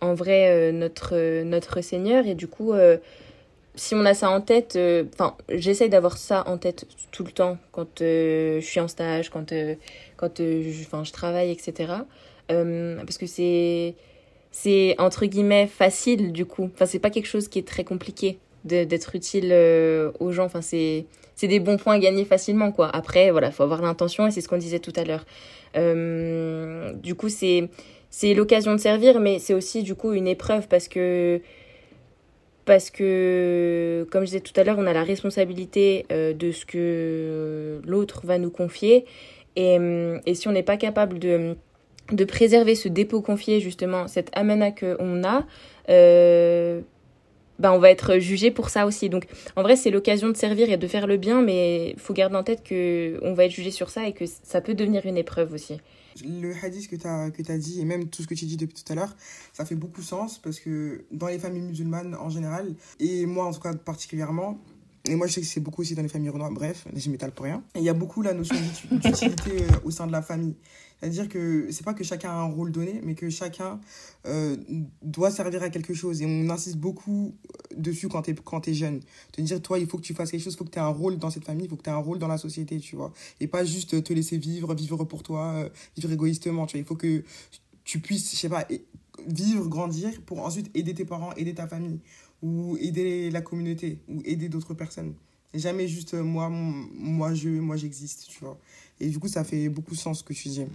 en 0.00 0.14
vrai 0.14 0.50
euh, 0.50 0.72
notre, 0.72 1.42
notre 1.42 1.80
Seigneur. 1.80 2.26
Et 2.26 2.34
du 2.34 2.46
coup, 2.46 2.72
si 3.74 3.94
on 3.94 4.04
a 4.04 4.14
ça 4.14 4.30
en 4.30 4.40
tête, 4.40 4.78
enfin, 5.14 5.36
j'essaye 5.48 5.88
d'avoir 5.88 6.18
ça 6.18 6.44
en 6.46 6.58
tête 6.58 6.86
tout 7.12 7.24
le 7.24 7.30
temps 7.30 7.58
quand 7.72 8.00
je 8.00 8.60
suis 8.60 8.80
en 8.80 8.88
stage, 8.88 9.30
quand, 9.30 9.52
quand 10.16 10.38
je 10.38 11.12
travaille, 11.12 11.50
etc. 11.50 11.92
parce 12.48 13.18
que 13.18 13.26
c'est 13.26 13.94
c'est 14.52 14.96
entre 14.98 15.26
guillemets 15.26 15.68
facile 15.68 16.32
du 16.32 16.44
coup. 16.44 16.70
Enfin, 16.74 16.86
c'est 16.86 16.98
pas 16.98 17.10
quelque 17.10 17.28
chose 17.28 17.46
qui 17.46 17.60
est 17.60 17.66
très 17.66 17.84
compliqué 17.84 18.38
d'être 18.64 19.14
utile 19.14 19.52
aux 20.18 20.32
gens. 20.32 20.44
Enfin, 20.44 20.60
c'est 20.60 21.06
c'est 21.40 21.48
des 21.48 21.58
bons 21.58 21.78
points 21.78 21.94
à 21.94 21.98
gagner 21.98 22.26
facilement, 22.26 22.70
quoi. 22.70 22.90
Après, 22.94 23.30
voilà, 23.30 23.50
faut 23.50 23.62
avoir 23.62 23.80
l'intention 23.80 24.26
et 24.26 24.30
c'est 24.30 24.42
ce 24.42 24.48
qu'on 24.48 24.58
disait 24.58 24.78
tout 24.78 24.92
à 24.94 25.04
l'heure. 25.04 25.24
Euh, 25.74 26.92
du 26.92 27.14
coup, 27.14 27.30
c'est 27.30 27.70
c'est 28.10 28.34
l'occasion 28.34 28.72
de 28.72 28.76
servir, 28.76 29.20
mais 29.20 29.38
c'est 29.38 29.54
aussi 29.54 29.82
du 29.82 29.94
coup 29.94 30.12
une 30.12 30.28
épreuve 30.28 30.68
parce 30.68 30.86
que 30.86 31.40
parce 32.66 32.90
que 32.90 34.06
comme 34.10 34.22
je 34.22 34.26
disais 34.26 34.40
tout 34.40 34.52
à 34.60 34.64
l'heure, 34.64 34.76
on 34.78 34.86
a 34.86 34.92
la 34.92 35.02
responsabilité 35.02 36.04
euh, 36.12 36.34
de 36.34 36.52
ce 36.52 36.66
que 36.66 37.80
l'autre 37.86 38.20
va 38.26 38.36
nous 38.36 38.50
confier 38.50 39.06
et, 39.56 39.78
et 40.26 40.34
si 40.34 40.46
on 40.46 40.52
n'est 40.52 40.62
pas 40.62 40.76
capable 40.76 41.18
de 41.18 41.56
de 42.12 42.24
préserver 42.24 42.74
ce 42.74 42.88
dépôt 42.88 43.22
confié 43.22 43.60
justement, 43.60 44.08
cette 44.08 44.28
amana 44.34 44.72
que 44.72 44.96
on 44.98 45.24
a. 45.24 45.46
Euh, 45.88 46.82
bah, 47.60 47.72
on 47.72 47.78
va 47.78 47.90
être 47.90 48.18
jugé 48.18 48.50
pour 48.50 48.70
ça 48.70 48.86
aussi. 48.86 49.10
Donc, 49.10 49.26
en 49.54 49.62
vrai, 49.62 49.76
c'est 49.76 49.90
l'occasion 49.90 50.28
de 50.28 50.36
servir 50.36 50.70
et 50.70 50.78
de 50.78 50.86
faire 50.86 51.06
le 51.06 51.18
bien, 51.18 51.42
mais 51.42 51.94
faut 51.98 52.14
garder 52.14 52.36
en 52.36 52.42
tête 52.42 52.64
que 52.64 53.18
on 53.22 53.34
va 53.34 53.44
être 53.44 53.52
jugé 53.52 53.70
sur 53.70 53.90
ça 53.90 54.08
et 54.08 54.14
que 54.14 54.24
ça 54.26 54.60
peut 54.62 54.74
devenir 54.74 55.04
une 55.04 55.18
épreuve 55.18 55.52
aussi. 55.52 55.78
Le 56.24 56.52
hadith 56.62 56.88
que 56.88 56.96
tu 56.96 57.06
as, 57.06 57.58
dit, 57.58 57.80
et 57.80 57.84
même 57.84 58.08
tout 58.08 58.22
ce 58.22 58.26
que 58.26 58.34
tu 58.34 58.46
dis 58.46 58.56
depuis 58.56 58.82
tout 58.82 58.92
à 58.92 58.96
l'heure, 58.96 59.14
ça 59.52 59.64
fait 59.64 59.74
beaucoup 59.74 60.02
sens 60.02 60.38
parce 60.38 60.58
que 60.58 61.04
dans 61.12 61.28
les 61.28 61.38
familles 61.38 61.62
musulmanes 61.62 62.14
en 62.14 62.30
général, 62.30 62.74
et 62.98 63.26
moi 63.26 63.46
en 63.46 63.52
tout 63.52 63.60
cas 63.60 63.74
particulièrement, 63.74 64.58
et 65.04 65.14
moi 65.14 65.26
je 65.28 65.34
sais 65.34 65.40
que 65.40 65.46
c'est 65.46 65.60
beaucoup 65.60 65.82
aussi 65.82 65.94
dans 65.94 66.02
les 66.02 66.08
familles 66.08 66.30
renois, 66.30 66.50
bref, 66.50 66.84
je 66.94 67.10
m'étale 67.10 67.30
pour 67.30 67.44
rien, 67.44 67.62
il 67.76 67.82
y 67.82 67.88
a 67.88 67.94
beaucoup 67.94 68.22
la 68.22 68.34
notion 68.34 68.56
d'utilité 68.90 69.62
euh, 69.62 69.76
au 69.84 69.90
sein 69.90 70.06
de 70.06 70.12
la 70.12 70.20
famille. 70.20 70.56
C'est-à-dire 71.00 71.28
que 71.28 71.68
c'est 71.70 71.84
pas 71.84 71.94
que 71.94 72.04
chacun 72.04 72.30
a 72.30 72.34
un 72.34 72.44
rôle 72.44 72.72
donné, 72.72 73.00
mais 73.02 73.14
que 73.14 73.30
chacun 73.30 73.80
euh, 74.26 74.56
doit 75.02 75.30
servir 75.30 75.62
à 75.62 75.70
quelque 75.70 75.94
chose. 75.94 76.20
Et 76.20 76.26
on 76.26 76.50
insiste 76.50 76.76
beaucoup 76.76 77.34
dessus 77.74 78.08
quand 78.08 78.22
tu 78.22 78.32
es, 78.32 78.70
es, 78.70 78.74
jeune. 78.74 79.00
Te 79.32 79.40
dire, 79.40 79.62
toi, 79.62 79.78
il 79.78 79.86
faut 79.86 79.96
que 79.96 80.02
tu 80.02 80.12
fasses 80.12 80.30
quelque 80.30 80.42
chose, 80.42 80.54
il 80.54 80.58
faut 80.58 80.64
que 80.64 80.70
tu 80.70 80.78
aies 80.78 80.82
un 80.82 80.88
rôle 80.88 81.16
dans 81.16 81.30
cette 81.30 81.44
famille, 81.44 81.66
il 81.66 81.70
faut 81.70 81.76
que 81.76 81.82
tu 81.82 81.90
aies 81.90 81.94
un 81.94 81.96
rôle 81.96 82.18
dans 82.18 82.28
la 82.28 82.38
société, 82.38 82.78
tu 82.80 82.96
vois. 82.96 83.12
Et 83.40 83.46
pas 83.46 83.64
juste 83.64 84.02
te 84.02 84.12
laisser 84.12 84.36
vivre, 84.36 84.74
vivre 84.74 85.04
pour 85.04 85.22
toi, 85.22 85.54
euh, 85.54 85.68
vivre 85.96 86.12
égoïstement, 86.12 86.66
tu 86.66 86.76
vois. 86.76 86.80
Il 86.80 86.86
faut 86.86 86.96
que 86.96 87.24
tu 87.84 88.00
puisses, 88.00 88.30
je 88.32 88.36
sais 88.36 88.48
pas, 88.48 88.66
vivre, 89.26 89.68
grandir 89.68 90.20
pour 90.22 90.44
ensuite 90.44 90.70
aider 90.74 90.94
tes 90.94 91.04
parents, 91.04 91.32
aider 91.34 91.54
ta 91.54 91.66
famille, 91.66 92.00
ou 92.42 92.76
aider 92.78 93.30
la 93.30 93.40
communauté, 93.40 93.98
ou 94.08 94.20
aider 94.24 94.48
d'autres 94.48 94.74
personnes. 94.74 95.14
jamais 95.54 95.88
juste 95.88 96.14
euh, 96.14 96.22
moi, 96.22 96.50
moi 96.50 97.34
je, 97.34 97.48
moi 97.48 97.76
j'existe, 97.76 98.26
tu 98.28 98.40
vois. 98.44 98.58
Et 99.00 99.08
du 99.08 99.18
coup, 99.18 99.28
ça 99.28 99.44
fait 99.44 99.68
beaucoup 99.68 99.94
de 99.94 99.98
sens 99.98 100.18
ce 100.18 100.24
que 100.24 100.34
tu 100.34 100.48
dis. 100.48 100.66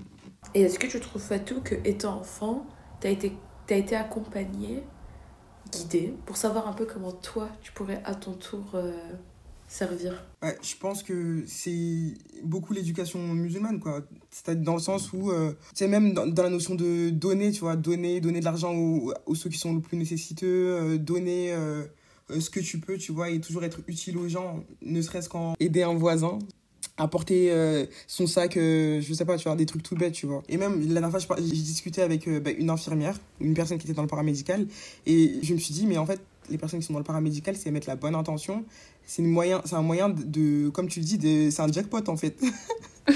Et 0.53 0.61
est-ce 0.61 0.79
que 0.79 0.88
tu 0.88 0.99
trouves, 0.99 1.21
Fatou, 1.21 1.61
que 1.61 1.75
étant 1.85 2.19
enfant, 2.19 2.65
tu 2.99 3.07
as 3.07 3.11
été, 3.11 3.31
as 3.69 3.75
été 3.75 3.95
accompagné, 3.95 4.83
guidé, 5.71 6.13
pour 6.25 6.38
savoir 6.38 6.67
un 6.67 6.73
peu 6.73 6.85
comment 6.85 7.11
toi, 7.11 7.49
tu 7.61 7.71
pourrais 7.71 8.01
à 8.03 8.15
ton 8.15 8.33
tour 8.33 8.71
euh, 8.73 8.91
servir? 9.67 10.25
Ouais, 10.41 10.57
Je 10.61 10.75
pense 10.75 11.03
que 11.03 11.43
c'est 11.47 12.15
beaucoup 12.43 12.73
l'éducation 12.73 13.19
musulmane, 13.19 13.79
quoi. 13.79 14.01
C'est 14.31 14.61
dans 14.61 14.75
le 14.75 14.81
sens 14.81 15.13
où, 15.13 15.31
euh, 15.31 15.51
tu 15.51 15.75
sais, 15.75 15.88
même 15.88 16.13
dans, 16.13 16.43
la 16.43 16.49
notion 16.49 16.73
de 16.73 17.11
donner, 17.11 17.51
tu 17.51 17.59
vois, 17.61 17.75
donner, 17.75 18.21
donner 18.21 18.39
de 18.39 18.45
l'argent 18.45 18.73
aux, 18.73 19.13
aux, 19.27 19.35
ceux 19.35 19.49
qui 19.49 19.59
sont 19.59 19.73
le 19.73 19.81
plus 19.81 19.97
nécessiteux, 19.97 20.47
euh, 20.47 20.97
donner 20.97 21.55
ce 22.27 22.49
que 22.49 22.59
tu 22.59 22.79
peux, 22.79 22.97
tu 22.97 23.11
vois, 23.11 23.29
et 23.29 23.39
toujours 23.39 23.63
être 23.63 23.81
utile 23.88 24.17
aux 24.17 24.27
gens, 24.27 24.63
ne 24.81 24.99
serait-ce 24.99 25.29
qu'en 25.29 25.53
aider 25.59 25.83
un 25.83 25.93
voisin 25.93 26.39
apporter 26.97 27.51
euh, 27.51 27.86
son 28.08 28.27
sac, 28.27 28.58
euh, 28.58 29.01
je 29.01 29.13
sais 29.13 29.25
pas, 29.25 29.38
tu 29.38 29.47
vois, 29.47 29.55
des 29.55 29.65
trucs 29.65 29.84
tout 29.84 29.95
bêtes, 29.95 30.13
tu 30.13 30.25
vois. 30.25 30.43
Et 30.47 30.58
même, 30.58 30.79
la 30.88 31.01
dernière 31.01 31.21
fois, 31.21 31.36
j'ai 31.38 31.43
discuté 31.43 32.01
avec 32.01 32.27
euh, 32.27 32.39
bah, 32.39 32.51
une 32.51 32.69
infirmière, 32.69 33.19
une 33.41 33.53
personne 33.53 33.77
qui 33.77 33.86
était 33.86 33.93
dans 33.93 34.01
le 34.01 34.08
paramédical, 34.08 34.65
et 35.05 35.39
je 35.41 35.53
me 35.53 35.60
suis 35.60 35.73
dit, 35.73 35.86
mais 35.86 35.97
en 35.97 36.05
fait, 36.05 36.21
les 36.49 36.58
personnes 36.58 36.79
qui 36.79 36.86
sont 36.86 36.93
dans 36.93 36.99
le 36.99 37.05
paramédical, 37.05 37.55
c'est 37.58 37.71
mettre 37.71 37.89
la 37.89 37.95
bonne 37.95 38.15
intention. 38.15 38.63
C'est 39.05 39.23
un 39.23 39.81
moyen 39.81 40.10
de, 40.10 40.69
comme 40.69 40.88
tu 40.88 40.99
le 40.99 41.05
dis, 41.05 41.51
c'est 41.51 41.62
un 41.62 41.71
jackpot, 41.71 42.08
en 42.08 42.17
fait. 42.17 42.39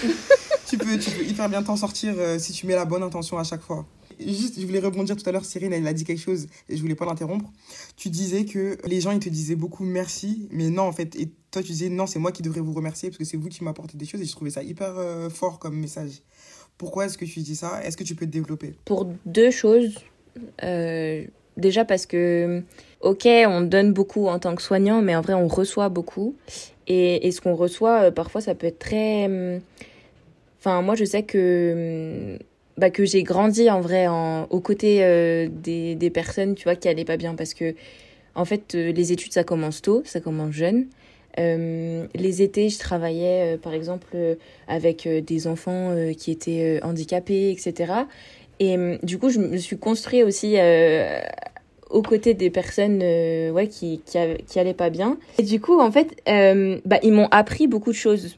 tu, 0.68 0.78
peux, 0.78 0.98
tu 1.00 1.12
peux 1.12 1.26
hyper 1.26 1.50
bien 1.50 1.64
t'en 1.64 1.76
sortir 1.76 2.16
si 2.38 2.54
tu 2.54 2.68
mets 2.68 2.76
la 2.76 2.86
bonne 2.86 3.02
intention 3.02 3.40
à 3.40 3.44
chaque 3.44 3.62
fois 3.62 3.86
juste, 4.20 4.60
je 4.60 4.66
voulais 4.66 4.80
rebondir 4.80 5.16
tout 5.16 5.28
à 5.28 5.32
l'heure, 5.32 5.46
Cyrine, 5.46 5.74
elle 5.74 5.88
a 5.88 5.94
dit 5.94 6.04
quelque 6.04 6.22
chose 6.22 6.48
et 6.68 6.76
je 6.76 6.82
voulais 6.82 6.96
pas 6.96 7.06
l'interrompre. 7.06 7.52
Tu 7.96 8.10
disais 8.10 8.46
que 8.46 8.78
les 8.86 9.02
gens, 9.02 9.12
ils 9.12 9.20
te 9.20 9.30
disaient 9.30 9.56
beaucoup 9.56 9.84
merci, 9.84 10.48
mais 10.52 10.70
non, 10.70 10.84
en 10.84 10.92
fait, 10.92 11.16
et 11.16 11.30
toi, 11.52 11.62
tu 11.62 11.72
disais 11.72 11.90
non, 11.90 12.08
c'est 12.08 12.20
moi 12.20 12.32
qui 12.32 12.42
devrais 12.42 12.62
vous 12.62 12.74
remercier 12.74 13.10
parce 13.10 13.18
que 13.18 13.26
c'est 13.26 13.38
vous 13.38 13.50
qui 13.50 13.64
m'apportez 13.64 13.98
des 13.98 14.06
choses 14.06 14.22
et 14.22 14.26
je 14.26 14.32
trouvais 14.32 14.52
ça 14.52 14.64
hyper 14.64 14.98
euh, 14.98 15.30
fort 15.30 15.60
comme 15.60 15.78
message. 15.78 16.22
Pourquoi 16.78 17.06
est-ce 17.06 17.18
que 17.18 17.26
tu 17.26 17.42
dis 17.42 17.56
ça? 17.56 17.84
Est-ce 17.84 17.98
que 17.98 18.04
tu 18.04 18.16
peux 18.16 18.26
te 18.26 18.32
développer? 18.32 18.76
Pour 18.86 19.08
deux 19.26 19.52
choses. 19.52 19.96
Euh, 20.64 21.26
déjà 21.58 21.86
parce 21.86 22.06
que, 22.06 22.64
ok, 23.02 23.28
on 23.48 23.62
donne 23.62 23.94
beaucoup 23.94 24.28
en 24.28 24.40
tant 24.40 24.56
que 24.56 24.62
soignant, 24.62 25.02
mais 25.02 25.16
en 25.16 25.22
vrai, 25.22 25.34
on 25.34 25.48
reçoit 25.48 25.90
beaucoup. 25.90 26.36
Et, 26.88 27.28
et 27.28 27.32
ce 27.32 27.42
qu'on 27.42 27.56
reçoit, 27.56 28.04
euh, 28.04 28.12
parfois, 28.12 28.42
ça 28.42 28.56
peut 28.56 28.68
être 28.68 28.80
très... 28.80 29.26
Hum, 29.26 29.60
enfin, 30.60 30.82
moi, 30.82 30.96
je 30.96 31.06
sais 31.06 31.24
que 31.24 32.38
hum, 32.38 32.40
bah, 32.80 32.90
que 32.90 33.04
j'ai 33.04 33.24
grandi 33.24 33.70
en 33.70 33.82
vrai 33.82 34.08
en, 34.08 34.48
aux 34.50 34.62
côtés 34.62 35.04
euh, 35.04 35.50
des, 35.52 35.96
des, 35.96 36.10
personnes 36.10 36.56
tu 36.56 36.64
vois 36.64 36.76
qui 36.76 36.88
allaient 36.88 37.06
pas 37.06 37.18
bien. 37.18 37.36
Parce 37.36 37.54
que 37.54 37.76
en 38.36 38.46
fait 38.46 38.74
euh, 38.76 38.94
les 38.94 39.12
études 39.12 39.34
ça 39.34 39.44
commence 39.44 39.82
tôt 39.82 40.02
ça 40.06 40.22
commence 40.22 40.54
jeune. 40.54 40.88
Euh, 41.38 42.08
les 42.16 42.42
étés 42.42 42.70
je 42.70 42.80
travaillais 42.80 43.58
par 43.62 43.74
exemple 43.74 44.38
avec 44.68 45.08
des 45.08 45.48
enfants 45.48 45.94
qui 46.18 46.32
étaient 46.32 46.80
handicapés 46.82 47.52
etc 47.52 47.94
et 48.60 48.76
du 49.04 49.20
coup 49.20 49.30
je 49.30 49.40
me 49.40 49.58
suis 49.58 49.78
construit 49.78 50.24
aussi 50.24 50.58
aux 51.92 52.02
côtés 52.02 52.34
des 52.34 52.50
personnes 52.50 53.02
ouais 53.52 53.68
qui, 53.68 54.02
qui, 54.06 54.18
qui 54.48 54.60
allaient 54.60 54.74
pas 54.74 54.90
bien. 54.90 55.18
Et 55.38 55.44
du 55.44 55.62
coup 55.62 55.80
en 55.80 55.92
fait 55.92 56.20
bah, 56.26 57.00
ils 57.04 57.14
m'ont 57.14 57.30
appris 57.30 57.68
beaucoup 57.68 57.92
de 57.92 57.98
choses. 57.98 58.38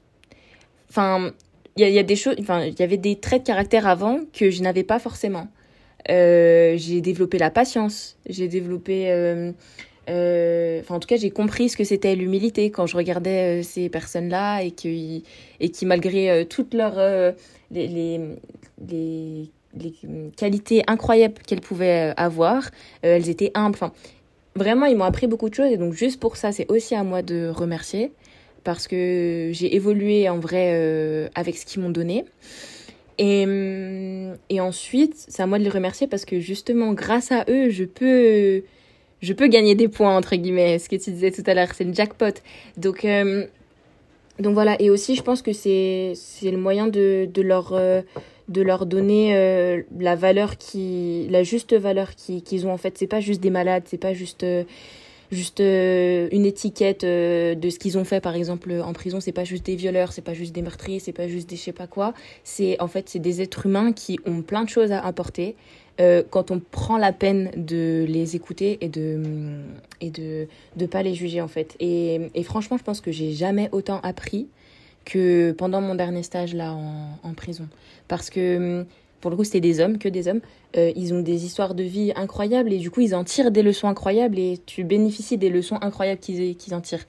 Enfin 0.89 1.31
il 1.77 1.87
y, 1.87 1.99
a 1.99 2.03
des 2.03 2.15
choses, 2.15 2.35
enfin, 2.39 2.65
il 2.65 2.77
y 2.77 2.83
avait 2.83 2.97
des 2.97 3.15
traits 3.15 3.43
de 3.43 3.47
caractère 3.47 3.87
avant 3.87 4.19
que 4.33 4.49
je 4.51 4.61
n'avais 4.61 4.83
pas 4.83 4.99
forcément. 4.99 5.47
Euh, 6.09 6.73
j'ai 6.77 7.01
développé 7.01 7.37
la 7.37 7.49
patience, 7.49 8.17
j'ai 8.27 8.47
développé, 8.47 9.11
euh, 9.11 9.51
euh, 10.09 10.81
en 10.89 10.99
tout 10.99 11.07
cas 11.07 11.15
j'ai 11.15 11.29
compris 11.29 11.69
ce 11.69 11.77
que 11.77 11.83
c'était 11.83 12.15
l'humilité 12.15 12.71
quand 12.71 12.87
je 12.87 12.97
regardais 12.97 13.61
ces 13.61 13.87
personnes-là 13.87 14.63
et 14.63 14.71
qui 14.71 15.23
et 15.59 15.69
qui 15.69 15.85
malgré 15.85 16.45
toutes 16.49 16.73
leurs 16.73 17.35
les, 17.69 18.19
les, 18.89 19.51
qualités 20.35 20.83
incroyables 20.87 21.35
qu'elles 21.45 21.61
pouvaient 21.61 22.13
avoir, 22.17 22.71
elles 23.03 23.29
étaient 23.29 23.51
humbles. 23.53 23.75
Enfin 23.75 23.93
vraiment 24.55 24.87
ils 24.87 24.97
m'ont 24.97 25.05
appris 25.05 25.27
beaucoup 25.27 25.49
de 25.49 25.55
choses 25.55 25.71
et 25.71 25.77
donc 25.77 25.93
juste 25.93 26.19
pour 26.19 26.35
ça 26.35 26.51
c'est 26.51 26.69
aussi 26.69 26.95
à 26.95 27.03
moi 27.03 27.21
de 27.21 27.49
remercier 27.49 28.11
parce 28.63 28.87
que 28.87 29.49
j'ai 29.51 29.75
évolué 29.75 30.29
en 30.29 30.39
vrai 30.39 30.71
euh, 30.73 31.27
avec 31.35 31.57
ce 31.57 31.65
qu'ils 31.65 31.81
m'ont 31.81 31.89
donné. 31.89 32.25
Et, 33.17 33.45
hum, 33.45 34.37
et 34.49 34.59
ensuite, 34.59 35.13
c'est 35.15 35.41
à 35.41 35.47
moi 35.47 35.59
de 35.59 35.63
les 35.63 35.69
remercier 35.69 36.07
parce 36.07 36.25
que 36.25 36.39
justement, 36.39 36.93
grâce 36.93 37.31
à 37.31 37.45
eux, 37.49 37.69
je 37.69 37.83
peux, 37.83 38.63
je 39.21 39.33
peux 39.33 39.47
gagner 39.47 39.75
des 39.75 39.87
points, 39.87 40.15
entre 40.15 40.35
guillemets. 40.35 40.79
Ce 40.79 40.89
que 40.89 40.95
tu 40.95 41.11
disais 41.11 41.31
tout 41.31 41.43
à 41.45 41.53
l'heure, 41.53 41.73
c'est 41.73 41.83
le 41.83 41.93
jackpot. 41.93 42.33
Donc, 42.77 43.03
hum, 43.03 43.45
donc 44.39 44.53
voilà. 44.53 44.75
Et 44.81 44.89
aussi, 44.89 45.15
je 45.15 45.21
pense 45.21 45.41
que 45.41 45.53
c'est 45.53 46.15
le 46.43 46.57
moyen 46.57 46.87
de, 46.87 47.27
de 47.31 47.41
leur, 47.41 47.73
euh, 47.73 48.01
de 48.47 48.61
leur 48.61 48.85
donner 48.85 49.35
euh, 49.35 49.81
la 49.99 50.15
valeur 50.15 50.57
qui, 50.57 51.27
la 51.29 51.43
juste 51.43 51.73
valeur 51.73 52.15
qu'ils 52.15 52.65
ont 52.65 52.71
en 52.71 52.77
fait. 52.77 52.97
C'est 52.97 53.07
pas 53.07 53.19
juste 53.19 53.41
des 53.41 53.51
malades, 53.51 53.83
c'est 53.85 53.97
pas 53.97 54.13
juste 54.13 54.43
juste 55.31 55.61
euh, 55.61 56.27
une 56.31 56.45
étiquette 56.45 57.03
euh, 57.03 57.55
de 57.55 57.69
ce 57.69 57.79
qu'ils 57.79 57.97
ont 57.97 58.03
fait 58.03 58.19
par 58.19 58.35
exemple 58.35 58.71
en 58.83 58.93
prison 58.93 59.19
c'est 59.19 59.31
pas 59.31 59.43
juste 59.43 59.65
des 59.65 59.75
violeurs 59.75 60.11
c'est 60.11 60.21
pas 60.21 60.33
juste 60.33 60.53
des 60.53 60.61
meurtriers 60.61 60.99
c'est 60.99 61.13
pas 61.13 61.27
juste 61.27 61.49
des 61.49 61.55
je 61.55 61.61
sais 61.61 61.71
pas 61.71 61.87
quoi. 61.87 62.13
C'est 62.43 62.79
en 62.81 62.87
fait 62.87 63.09
c'est 63.09 63.19
des 63.19 63.41
êtres 63.41 63.65
humains 63.65 63.93
qui 63.93 64.19
ont 64.25 64.41
plein 64.41 64.63
de 64.63 64.69
choses 64.69 64.91
à 64.91 64.99
apporter. 65.05 65.55
Euh, 65.99 66.23
quand 66.27 66.51
on 66.51 66.59
prend 66.59 66.97
la 66.97 67.11
peine 67.11 67.51
de 67.55 68.05
les 68.07 68.35
écouter 68.35 68.77
et 68.81 68.89
de 68.89 69.21
et 69.99 70.09
de 70.09 70.47
de 70.75 70.85
pas 70.85 71.03
les 71.03 71.13
juger 71.13 71.41
en 71.41 71.47
fait. 71.47 71.75
Et, 71.79 72.29
et 72.33 72.43
franchement 72.43 72.77
je 72.77 72.83
pense 72.83 73.01
que 73.01 73.11
j'ai 73.11 73.31
jamais 73.33 73.69
autant 73.71 73.99
appris 74.01 74.47
que 75.05 75.51
pendant 75.51 75.81
mon 75.81 75.95
dernier 75.95 76.23
stage 76.23 76.53
là 76.53 76.73
en, 76.73 77.19
en 77.23 77.33
prison. 77.33 77.67
Parce 78.07 78.29
que 78.29 78.85
pour 79.21 79.31
le 79.31 79.37
coup 79.37 79.43
c'était 79.43 79.61
des 79.61 79.79
hommes, 79.79 79.97
que 79.97 80.09
des 80.09 80.27
hommes, 80.27 80.41
euh, 80.75 80.91
ils 80.95 81.13
ont 81.13 81.21
des 81.21 81.45
histoires 81.45 81.75
de 81.75 81.83
vie 81.83 82.11
incroyables 82.15 82.73
et 82.73 82.77
du 82.77 82.91
coup 82.91 83.01
ils 83.01 83.15
en 83.15 83.23
tirent 83.23 83.51
des 83.51 83.63
leçons 83.63 83.87
incroyables 83.87 84.37
et 84.39 84.59
tu 84.65 84.83
bénéficies 84.83 85.37
des 85.37 85.49
leçons 85.49 85.77
incroyables 85.81 86.19
qu'ils 86.19 86.73
en 86.73 86.81
tirent. 86.81 87.05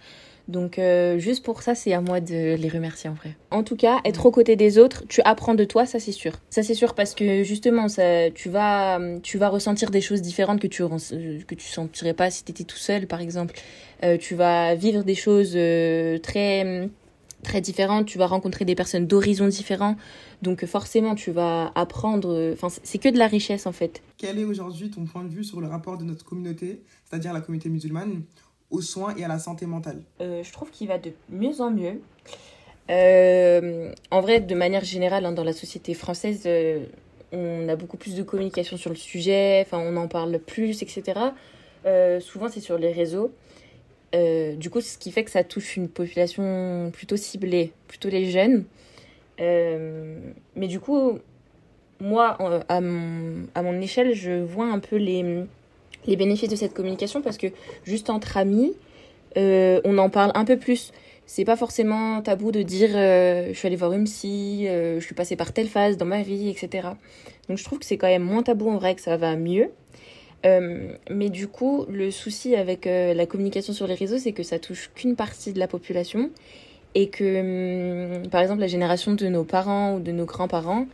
Donc 0.49 0.79
euh, 0.79 1.19
juste 1.19 1.45
pour 1.45 1.63
ça, 1.63 1.75
c'est 1.75 1.93
à 1.93 2.01
moi 2.01 2.21
de 2.21 2.57
les 2.57 2.69
remercier 2.69 3.09
en 3.09 3.15
vrai. 3.15 3.37
En 3.51 3.63
tout 3.63 3.77
cas, 3.77 4.01
être 4.05 4.27
aux 4.27 4.31
côtés 4.31 4.57
des 4.57 4.77
autres, 4.77 5.05
tu 5.09 5.21
apprends 5.25 5.55
de 5.55 5.65
toi, 5.65 5.87
ça 5.87 6.01
c'est 6.01 6.13
sûr. 6.13 6.33
Ça 6.51 6.63
c'est 6.63 6.75
sûr 6.75 6.95
parce 6.95 7.15
que 7.15 7.45
justement, 7.45 7.89
ça, 7.89 8.31
tu 8.31 8.49
vas, 8.49 8.99
tu 9.23 9.39
vas 9.39 9.49
ressentir 9.49 9.91
des 9.91 10.01
choses 10.01 10.21
différentes 10.21 10.61
que 10.61 10.67
tu 10.67 10.83
que 10.83 11.55
tu 11.55 11.69
sentirais 11.69 12.15
pas 12.15 12.31
si 12.31 12.45
tu 12.45 12.51
étais 12.51 12.65
tout 12.65 12.77
seul, 12.77 13.07
par 13.07 13.21
exemple. 13.21 13.55
Euh, 14.05 14.19
tu 14.19 14.35
vas 14.35 14.75
vivre 14.75 15.05
des 15.05 15.15
choses 15.15 15.57
très 16.23 16.89
très 17.43 17.61
différentes. 17.61 18.07
Tu 18.07 18.19
vas 18.19 18.27
rencontrer 18.27 18.65
des 18.65 18.75
personnes 18.75 19.07
d'horizons 19.07 19.49
différents. 19.49 19.97
Donc 20.41 20.65
forcément, 20.67 21.15
tu 21.15 21.31
vas 21.31 21.73
apprendre. 21.75 22.53
Enfin, 22.53 22.69
c'est 22.83 22.99
que 22.99 23.09
de 23.09 23.19
la 23.19 23.27
richesse 23.27 23.67
en 23.67 23.73
fait. 23.73 24.03
Quel 24.19 24.39
est 24.39 24.45
aujourd'hui 24.45 24.91
ton 24.91 25.05
point 25.05 25.25
de 25.25 25.29
vue 25.29 25.45
sur 25.45 25.61
le 25.61 25.67
rapport 25.67 25.99
de 25.99 26.05
notre 26.05 26.25
communauté, 26.25 26.83
c'est-à-dire 27.05 27.33
la 27.33 27.41
communauté 27.41 27.69
musulmane, 27.69 28.23
aux 28.73 28.81
soins 28.81 29.15
et 29.17 29.25
à 29.25 29.29
la 29.29 29.39
santé 29.39 29.67
mentale? 29.67 30.03
Euh, 30.21 30.43
Je 30.43 30.53
trouve 30.53 30.71
qu'il 30.71 30.89
va 30.89 30.99
de 30.99 31.13
mieux 31.29 31.61
en 31.61 31.71
mieux. 31.71 32.01
Euh, 32.91 33.93
en 34.11 34.21
vrai, 34.21 34.41
de 34.41 34.55
manière 34.55 34.85
générale, 34.85 35.25
hein, 35.25 35.33
dans 35.33 35.45
la 35.45 35.53
société 35.53 35.95
française, 35.95 36.43
euh, 36.47 36.85
on 37.33 37.69
a 37.69 37.77
beaucoup 37.77 37.97
plus 37.97 38.17
de 38.17 38.23
communication 38.23 38.77
sur 38.77 38.91
le 38.91 38.97
sujet. 38.97 39.63
Enfin, 39.65 39.79
on 39.79 39.97
en 39.97 40.09
parle 40.09 40.39
plus, 40.39 40.83
etc. 40.83 41.03
souvent, 42.21 42.49
c'est 42.49 42.61
sur 42.61 42.79
les 42.79 42.93
réseaux. 42.93 43.31
Du 44.13 44.71
coup, 44.71 44.81
ce 44.81 44.99
qui 44.99 45.11
fait 45.11 45.25
que 45.25 45.31
ça 45.31 45.45
touche 45.45 45.77
une 45.77 45.89
population 45.89 46.91
plutôt 46.93 47.17
ciblée, 47.17 47.73
plutôt 47.89 48.09
les 48.09 48.31
jeunes. 48.31 48.65
Euh, 49.41 50.17
mais 50.57 50.69
du 50.69 50.81
coup, 50.81 51.19
moi, 52.01 52.37
à 52.69 52.81
mon, 52.81 53.47
à 53.55 53.63
mon 53.63 53.81
échelle, 53.81 54.15
je 54.15 54.43
vois 54.43 54.67
un 54.67 54.79
peu 54.79 54.97
les, 54.97 55.25
les 56.07 56.17
bénéfices 56.17 56.49
de 56.49 56.57
cette 56.57 56.75
communication 56.75 57.23
parce 57.23 57.39
que 57.39 57.49
juste 57.85 58.11
entre 58.11 58.37
amis, 58.37 58.75
euh, 59.37 59.81
on 59.85 59.99
en 59.99 60.11
parle 60.11 60.33
un 60.35 60.45
peu 60.45 60.59
plus. 60.59 60.93
C'est 61.27 61.45
pas 61.45 61.57
forcément 61.57 62.21
tabou 62.21 62.51
de 62.51 62.63
dire 62.63 62.91
euh, 62.95 63.49
je 63.53 63.59
suis 63.59 63.67
allée 63.67 63.77
voir 63.77 63.93
une 63.93 64.05
psy, 64.05 64.67
euh, 64.67 65.01
je 65.01 65.05
suis 65.05 65.15
passée 65.15 65.37
par 65.37 65.53
telle 65.53 65.69
phase 65.69 65.97
dans 65.97 66.05
ma 66.05 66.23
vie, 66.23 66.49
etc. 66.49 66.89
Donc 67.49 67.59
je 67.59 67.65
trouve 67.65 67.79
que 67.79 67.87
c'est 67.87 67.97
quand 67.97 68.09
même 68.09 68.25
moins 68.25 68.43
tabou 68.43 68.69
en 68.69 68.77
vrai, 68.77 68.95
que 68.95 69.01
ça 69.01 69.17
va 69.17 69.37
mieux. 69.37 69.71
Mais 70.45 71.31
du 71.31 71.49
coup, 71.49 71.87
le 71.89 72.11
souci 72.11 72.57
avec 72.57 72.85
la 72.87 73.27
communication 73.27 73.73
sur 73.73 73.87
les 73.87 73.95
réseaux, 73.95 74.19
c'est 74.19 74.33
que 74.33 74.43
ça 74.43 74.59
touche 74.59 74.91
qu'une 74.95 75.17
partie 75.17 75.53
de 75.53 75.59
la 75.59 75.69
population 75.69 76.31
et 76.95 77.09
que, 77.09 78.21
hum, 78.21 78.29
par 78.29 78.41
exemple, 78.41 78.61
la 78.61 78.67
génération 78.67 79.15
de 79.15 79.27
nos 79.27 79.45
parents 79.45 79.95
ou 79.95 80.01
de 80.01 80.13
nos 80.13 80.25
grands-parents, 80.25 80.87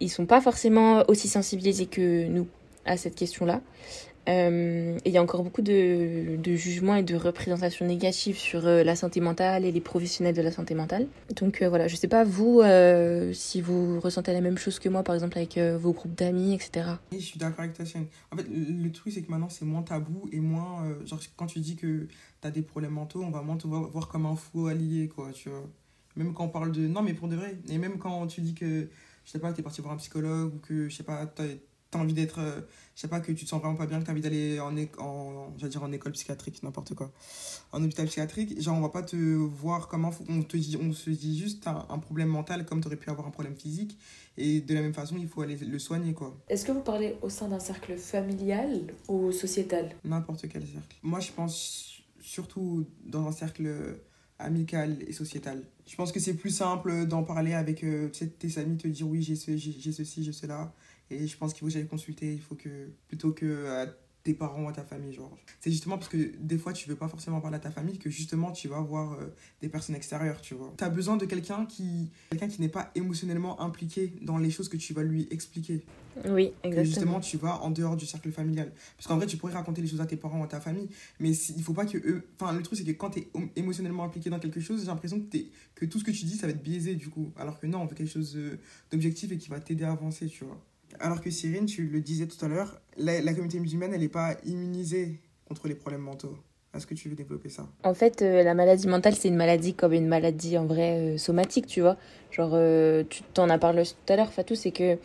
ils 0.00 0.10
sont 0.10 0.26
pas 0.26 0.40
forcément 0.40 1.04
aussi 1.08 1.28
sensibilisés 1.28 1.86
que 1.86 2.26
nous 2.26 2.46
à 2.84 2.96
cette 2.96 3.14
question-là. 3.14 3.60
Euh, 4.28 4.98
et 5.04 5.08
il 5.08 5.12
y 5.12 5.18
a 5.18 5.22
encore 5.22 5.42
beaucoup 5.42 5.62
de, 5.62 6.38
jugements 6.56 6.96
et 6.96 7.02
de 7.02 7.14
représentations 7.14 7.86
négatives 7.86 8.36
sur 8.36 8.66
euh, 8.66 8.82
la 8.82 8.96
santé 8.96 9.20
mentale 9.20 9.64
et 9.64 9.72
les 9.72 9.80
professionnels 9.80 10.34
de 10.34 10.42
la 10.42 10.50
santé 10.50 10.74
mentale. 10.74 11.06
Donc 11.36 11.62
euh, 11.62 11.68
voilà, 11.68 11.88
je 11.88 11.96
sais 11.96 12.08
pas 12.08 12.24
vous 12.24 12.62
si 13.32 13.60
vous 13.60 14.00
ressentez 14.00 14.32
la 14.32 14.40
même 14.40 14.58
chose 14.58 14.78
que 14.78 14.88
moi, 14.88 15.02
par 15.02 15.14
exemple 15.14 15.38
avec 15.38 15.58
vos 15.58 15.92
groupes 15.92 16.14
d'amis, 16.14 16.54
etc. 16.54 16.86
Oui, 17.12 17.20
je 17.20 17.26
suis 17.26 17.38
d'accord 17.38 17.60
avec 17.60 17.74
ta 17.74 17.84
chaîne. 17.84 18.06
En 18.30 18.36
fait, 18.36 18.46
le, 18.48 18.90
truc 18.92 19.12
c'est 19.12 19.22
que 19.22 19.30
maintenant 19.30 19.48
c'est 19.48 19.64
moins 19.64 19.82
tabou 19.82 20.28
et 20.32 20.40
moins 20.40 20.86
genre 21.04 21.20
quand 21.36 21.46
tu 21.46 21.58
dis 21.58 21.76
que 21.76 22.06
tu 22.40 22.48
as 22.48 22.50
des 22.50 22.62
problèmes 22.62 22.92
mentaux, 22.92 23.22
on 23.22 23.30
va 23.30 23.42
moins 23.42 23.56
te 23.56 23.66
voir, 23.66 24.08
comme 24.08 24.26
un 24.26 24.36
fou 24.36 24.66
allié 24.66 25.08
quoi, 25.08 25.30
tu 25.32 25.48
vois. 25.48 25.68
Même 26.16 26.32
quand 26.32 26.44
on 26.44 26.48
parle 26.48 26.72
de 26.72 26.86
non 26.86 27.02
mais 27.02 27.14
pour 27.14 27.28
de 27.28 27.36
vrai 27.36 27.58
et 27.68 27.78
même 27.78 27.98
quand 27.98 28.26
tu 28.26 28.40
dis 28.40 28.54
que 28.54 28.88
je 29.24 29.30
sais 29.30 29.38
pas, 29.38 29.52
tu 29.52 29.60
es 29.60 29.62
parti 29.62 29.80
voir 29.80 29.94
un 29.94 29.96
psychologue 29.96 30.54
ou 30.54 30.58
que 30.58 30.88
je 30.88 30.94
sais 30.94 31.02
pas, 31.02 31.26
t'as 31.94 32.02
envie 32.02 32.12
d'être, 32.12 32.40
euh, 32.40 32.60
je 32.94 33.00
sais 33.00 33.08
pas, 33.08 33.20
que 33.20 33.30
tu 33.30 33.44
te 33.44 33.48
sens 33.48 33.60
vraiment 33.60 33.76
pas 33.76 33.86
bien, 33.86 34.00
que 34.00 34.04
t'as 34.04 34.12
envie 34.12 34.20
d'aller 34.20 34.58
en, 34.58 34.76
en, 34.98 35.50
dire 35.50 35.82
en 35.82 35.92
école 35.92 36.12
psychiatrique, 36.12 36.62
n'importe 36.62 36.94
quoi, 36.94 37.12
en 37.72 37.82
hôpital 37.82 38.06
psychiatrique, 38.06 38.60
genre 38.60 38.76
on 38.76 38.80
va 38.80 38.88
pas 38.88 39.02
te 39.02 39.16
voir 39.16 39.88
comment, 39.88 40.10
on, 40.28 40.42
te 40.42 40.56
dit, 40.56 40.76
on 40.80 40.92
se 40.92 41.10
dit 41.10 41.38
juste 41.38 41.66
un 41.66 41.98
problème 41.98 42.28
mental 42.28 42.66
comme 42.66 42.80
tu 42.80 42.88
aurais 42.88 42.96
pu 42.96 43.10
avoir 43.10 43.26
un 43.26 43.30
problème 43.30 43.54
physique, 43.54 43.96
et 44.36 44.60
de 44.60 44.74
la 44.74 44.82
même 44.82 44.94
façon, 44.94 45.16
il 45.18 45.28
faut 45.28 45.42
aller 45.42 45.56
le 45.56 45.78
soigner, 45.78 46.12
quoi. 46.12 46.36
Est-ce 46.48 46.64
que 46.64 46.72
vous 46.72 46.80
parlez 46.80 47.16
au 47.22 47.28
sein 47.28 47.48
d'un 47.48 47.60
cercle 47.60 47.96
familial 47.96 48.92
ou 49.08 49.30
sociétal? 49.30 49.94
N'importe 50.04 50.48
quel 50.48 50.62
cercle. 50.62 50.96
Moi, 51.02 51.20
je 51.20 51.30
pense 51.30 52.02
surtout 52.20 52.86
dans 53.04 53.26
un 53.28 53.32
cercle 53.32 53.96
amical 54.40 54.96
et 55.06 55.12
sociétal. 55.12 55.62
Je 55.86 55.94
pense 55.94 56.10
que 56.10 56.18
c'est 56.18 56.34
plus 56.34 56.50
simple 56.50 57.06
d'en 57.06 57.22
parler 57.22 57.54
avec 57.54 57.84
euh, 57.84 58.08
tes 58.08 58.58
amis, 58.58 58.76
te 58.76 58.88
dire 58.88 59.06
oui, 59.06 59.22
j'ai 59.22 59.36
ce, 59.36 59.56
j'ai 59.56 59.92
ceci, 59.92 60.24
j'ai 60.24 60.32
cela. 60.32 60.72
Et 61.10 61.26
je 61.26 61.36
pense 61.36 61.52
qu'il 61.52 61.60
faut 61.60 61.66
que 61.66 61.72
j'aille 61.72 61.86
consulter, 61.86 62.32
il 62.32 62.40
faut 62.40 62.54
que, 62.54 62.90
plutôt 63.08 63.32
que 63.32 63.66
à 63.66 63.86
tes 64.24 64.32
parents 64.32 64.64
ou 64.64 64.68
à 64.68 64.72
ta 64.72 64.82
famille, 64.82 65.12
genre. 65.12 65.36
C'est 65.60 65.70
justement 65.70 65.98
parce 65.98 66.08
que 66.08 66.32
des 66.38 66.56
fois, 66.56 66.72
tu 66.72 66.88
veux 66.88 66.96
pas 66.96 67.08
forcément 67.08 67.42
parler 67.42 67.56
à 67.56 67.60
ta 67.60 67.70
famille 67.70 67.98
que 67.98 68.08
justement, 68.08 68.52
tu 68.52 68.68
vas 68.68 68.80
voir 68.80 69.12
euh, 69.12 69.26
des 69.60 69.68
personnes 69.68 69.94
extérieures, 69.94 70.40
tu 70.40 70.54
vois. 70.54 70.72
Tu 70.78 70.82
as 70.82 70.88
besoin 70.88 71.18
de 71.18 71.26
quelqu'un 71.26 71.66
qui, 71.66 72.10
quelqu'un 72.30 72.48
qui 72.48 72.62
n'est 72.62 72.70
pas 72.70 72.90
émotionnellement 72.94 73.60
impliqué 73.60 74.14
dans 74.22 74.38
les 74.38 74.50
choses 74.50 74.70
que 74.70 74.78
tu 74.78 74.94
vas 74.94 75.02
lui 75.02 75.28
expliquer. 75.30 75.84
Oui, 76.26 76.52
exactement. 76.62 76.80
Et 76.80 76.84
justement, 76.86 77.20
tu 77.20 77.36
vas 77.36 77.60
en 77.62 77.70
dehors 77.70 77.96
du 77.96 78.06
cercle 78.06 78.32
familial. 78.32 78.72
Parce 78.96 79.06
qu'en 79.06 79.16
vrai, 79.16 79.26
tu 79.26 79.36
pourrais 79.36 79.52
raconter 79.52 79.82
les 79.82 79.88
choses 79.88 80.00
à 80.00 80.06
tes 80.06 80.16
parents 80.16 80.40
ou 80.40 80.44
à 80.44 80.48
ta 80.48 80.60
famille, 80.60 80.88
mais 81.20 81.32
il 81.32 81.62
faut 81.62 81.74
pas 81.74 81.84
que 81.84 81.98
eux. 81.98 82.26
Enfin, 82.40 82.54
le 82.54 82.62
truc, 82.62 82.78
c'est 82.78 82.84
que 82.84 82.92
quand 82.92 83.10
tu 83.10 83.18
es 83.18 83.28
émotionnellement 83.56 84.04
impliqué 84.04 84.30
dans 84.30 84.38
quelque 84.38 84.60
chose, 84.60 84.80
j'ai 84.80 84.86
l'impression 84.86 85.20
que, 85.20 85.38
que 85.74 85.84
tout 85.84 85.98
ce 85.98 86.04
que 86.04 86.12
tu 86.12 86.24
dis, 86.24 86.36
ça 86.36 86.46
va 86.46 86.54
être 86.54 86.62
biaisé, 86.62 86.94
du 86.94 87.10
coup. 87.10 87.30
Alors 87.36 87.60
que 87.60 87.66
non, 87.66 87.82
on 87.82 87.86
veut 87.86 87.94
quelque 87.94 88.10
chose 88.10 88.34
euh, 88.36 88.58
d'objectif 88.90 89.30
et 89.32 89.36
qui 89.36 89.50
va 89.50 89.60
t'aider 89.60 89.84
à 89.84 89.92
avancer, 89.92 90.28
tu 90.28 90.44
vois. 90.44 90.64
Alors 91.00 91.20
que 91.20 91.30
Cyrine, 91.30 91.66
tu 91.66 91.86
le 91.86 92.00
disais 92.00 92.26
tout 92.26 92.42
à 92.44 92.48
l'heure, 92.48 92.80
la, 92.96 93.20
communauté 93.32 93.58
musulmane, 93.60 93.92
elle 93.94 94.00
n'est 94.00 94.08
pas 94.08 94.36
immunisée 94.44 95.20
contre 95.46 95.68
les 95.68 95.74
problèmes 95.74 96.02
mentaux. 96.02 96.36
Est-ce 96.74 96.86
que 96.86 96.94
tu 96.94 97.08
veux 97.08 97.14
développer 97.14 97.48
ça? 97.48 97.68
En 97.84 97.94
fait, 97.94 98.22
euh, 98.22 98.42
la 98.42 98.54
maladie 98.54 98.88
mentale, 98.88 99.14
c'est 99.14 99.28
une 99.28 99.36
maladie 99.36 99.74
comme 99.74 99.92
une 99.92 100.08
maladie 100.08 100.58
en 100.58 100.66
vrai 100.66 100.98
euh, 100.98 101.18
somatique, 101.18 101.66
tu 101.66 101.80
vois. 101.80 101.96
Genre, 102.32 102.50
euh, 102.54 103.04
tu 103.08 103.22
t'en 103.32 103.48
as 103.48 103.58
parlé 103.58 103.84
tout 103.84 104.12
à 104.12 104.16
l'heure, 104.16 104.32
Fatou, 104.32 104.54
c'est 104.56 104.72
que. 104.72 104.96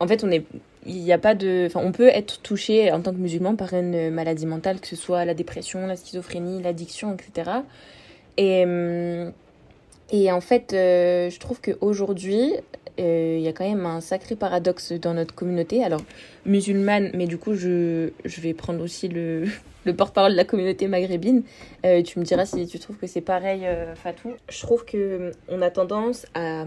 en 0.00 0.06
fait, 0.06 0.24
on 0.24 0.30
est. 0.30 0.44
Il 0.84 1.10
a 1.10 1.18
pas 1.18 1.34
de. 1.34 1.64
Enfin, 1.66 1.80
on 1.82 1.92
peut 1.92 2.08
être 2.08 2.42
touché 2.42 2.92
en 2.92 3.00
tant 3.00 3.12
que 3.12 3.18
musulman 3.18 3.56
par 3.56 3.72
une 3.72 4.10
maladie 4.10 4.46
mentale, 4.46 4.80
que 4.80 4.86
ce 4.86 4.96
soit 4.96 5.24
la 5.24 5.34
dépression, 5.34 5.86
la 5.86 5.96
schizophrénie, 5.96 6.62
l'addiction, 6.62 7.14
etc. 7.14 7.50
Et. 8.36 8.64
Et 10.10 10.32
en 10.32 10.40
fait, 10.40 10.68
je 10.72 11.38
trouve 11.38 11.60
qu'aujourd'hui, 11.60 12.54
euh, 12.98 13.36
il 13.38 13.44
y 13.44 13.48
a 13.48 13.52
quand 13.52 13.68
même 13.68 13.86
un 13.86 14.00
sacré 14.00 14.34
paradoxe 14.34 14.92
dans 14.92 15.14
notre 15.14 15.34
communauté. 15.34 15.84
Alors, 15.84 16.00
musulmane, 16.46 17.10
mais 17.14 17.26
du 17.26 17.38
coup, 17.38 17.54
je, 17.54 18.10
je 18.24 18.40
vais 18.40 18.54
prendre 18.54 18.82
aussi 18.82 19.08
le, 19.08 19.44
le 19.84 19.94
porte-parole 19.94 20.32
de 20.32 20.36
la 20.36 20.44
communauté 20.44 20.88
maghrébine. 20.88 21.42
Euh, 21.86 22.02
tu 22.02 22.18
me 22.18 22.24
diras 22.24 22.46
si 22.46 22.66
tu 22.66 22.78
trouves 22.78 22.96
que 22.96 23.06
c'est 23.06 23.20
pareil, 23.20 23.66
euh, 23.66 23.94
Fatou. 23.94 24.32
Je 24.48 24.60
trouve 24.60 24.84
que 24.84 25.32
on 25.48 25.62
a 25.62 25.70
tendance 25.70 26.26
à, 26.34 26.64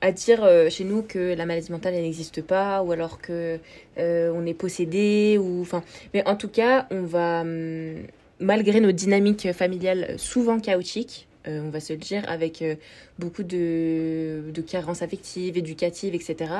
à 0.00 0.12
dire 0.12 0.48
chez 0.70 0.84
nous 0.84 1.02
que 1.02 1.34
la 1.34 1.44
maladie 1.44 1.72
mentale 1.72 1.94
elle 1.94 2.02
n'existe 2.02 2.42
pas, 2.42 2.82
ou 2.82 2.92
alors 2.92 3.20
que 3.20 3.58
on 3.96 4.46
est 4.46 4.54
possédé, 4.54 5.38
ou 5.38 5.62
enfin. 5.62 5.82
Mais 6.14 6.26
en 6.28 6.36
tout 6.36 6.48
cas, 6.48 6.86
on 6.90 7.02
va 7.02 7.44
malgré 8.40 8.80
nos 8.80 8.92
dynamiques 8.92 9.52
familiales 9.52 10.14
souvent 10.16 10.60
chaotiques, 10.60 11.27
euh, 11.48 11.62
on 11.64 11.70
va 11.70 11.80
se 11.80 11.92
le 11.92 11.98
dire, 11.98 12.24
avec 12.28 12.62
euh, 12.62 12.74
beaucoup 13.18 13.42
de, 13.42 14.52
carences 14.66 15.02
affectives, 15.02 15.56
éducatives, 15.56 16.14
etc. 16.14 16.52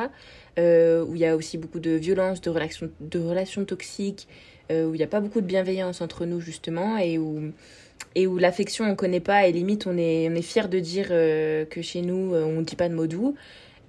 Euh, 0.59 1.05
où 1.05 1.14
il 1.14 1.20
y 1.20 1.26
a 1.26 1.36
aussi 1.36 1.59
beaucoup 1.59 1.80
de 1.80 1.91
violence, 1.91 2.41
de 2.41 2.51
relations, 2.51 2.91
de 3.01 3.18
relations 3.18 3.64
toxiques, 3.64 4.26
où 4.70 4.95
il 4.95 4.99
n'y 4.99 5.03
a 5.03 5.09
pas 5.09 5.20
beaucoup 5.20 5.41
de 5.41 5.47
bienveillance 5.47 6.03
entre 6.03 6.26
nous, 6.26 6.41
justement, 6.41 6.99
et 6.99 7.16
où, 7.16 7.53
et 8.14 8.26
où 8.26 8.36
l'affection, 8.36 8.84
on 8.84 8.91
ne 8.91 8.95
connaît 8.95 9.20
pas, 9.20 9.47
et 9.47 9.53
limite, 9.53 9.86
on 9.86 9.97
est, 9.97 10.28
on 10.30 10.34
est 10.34 10.43
fier 10.43 10.68
de 10.68 10.78
dire 10.78 11.09
que 11.09 11.80
chez 11.80 12.03
nous, 12.03 12.34
on 12.34 12.61
ne 12.61 12.62
dit 12.62 12.76
pas 12.76 12.91
de 12.91 12.95
mots 12.95 13.07
doux. 13.07 13.34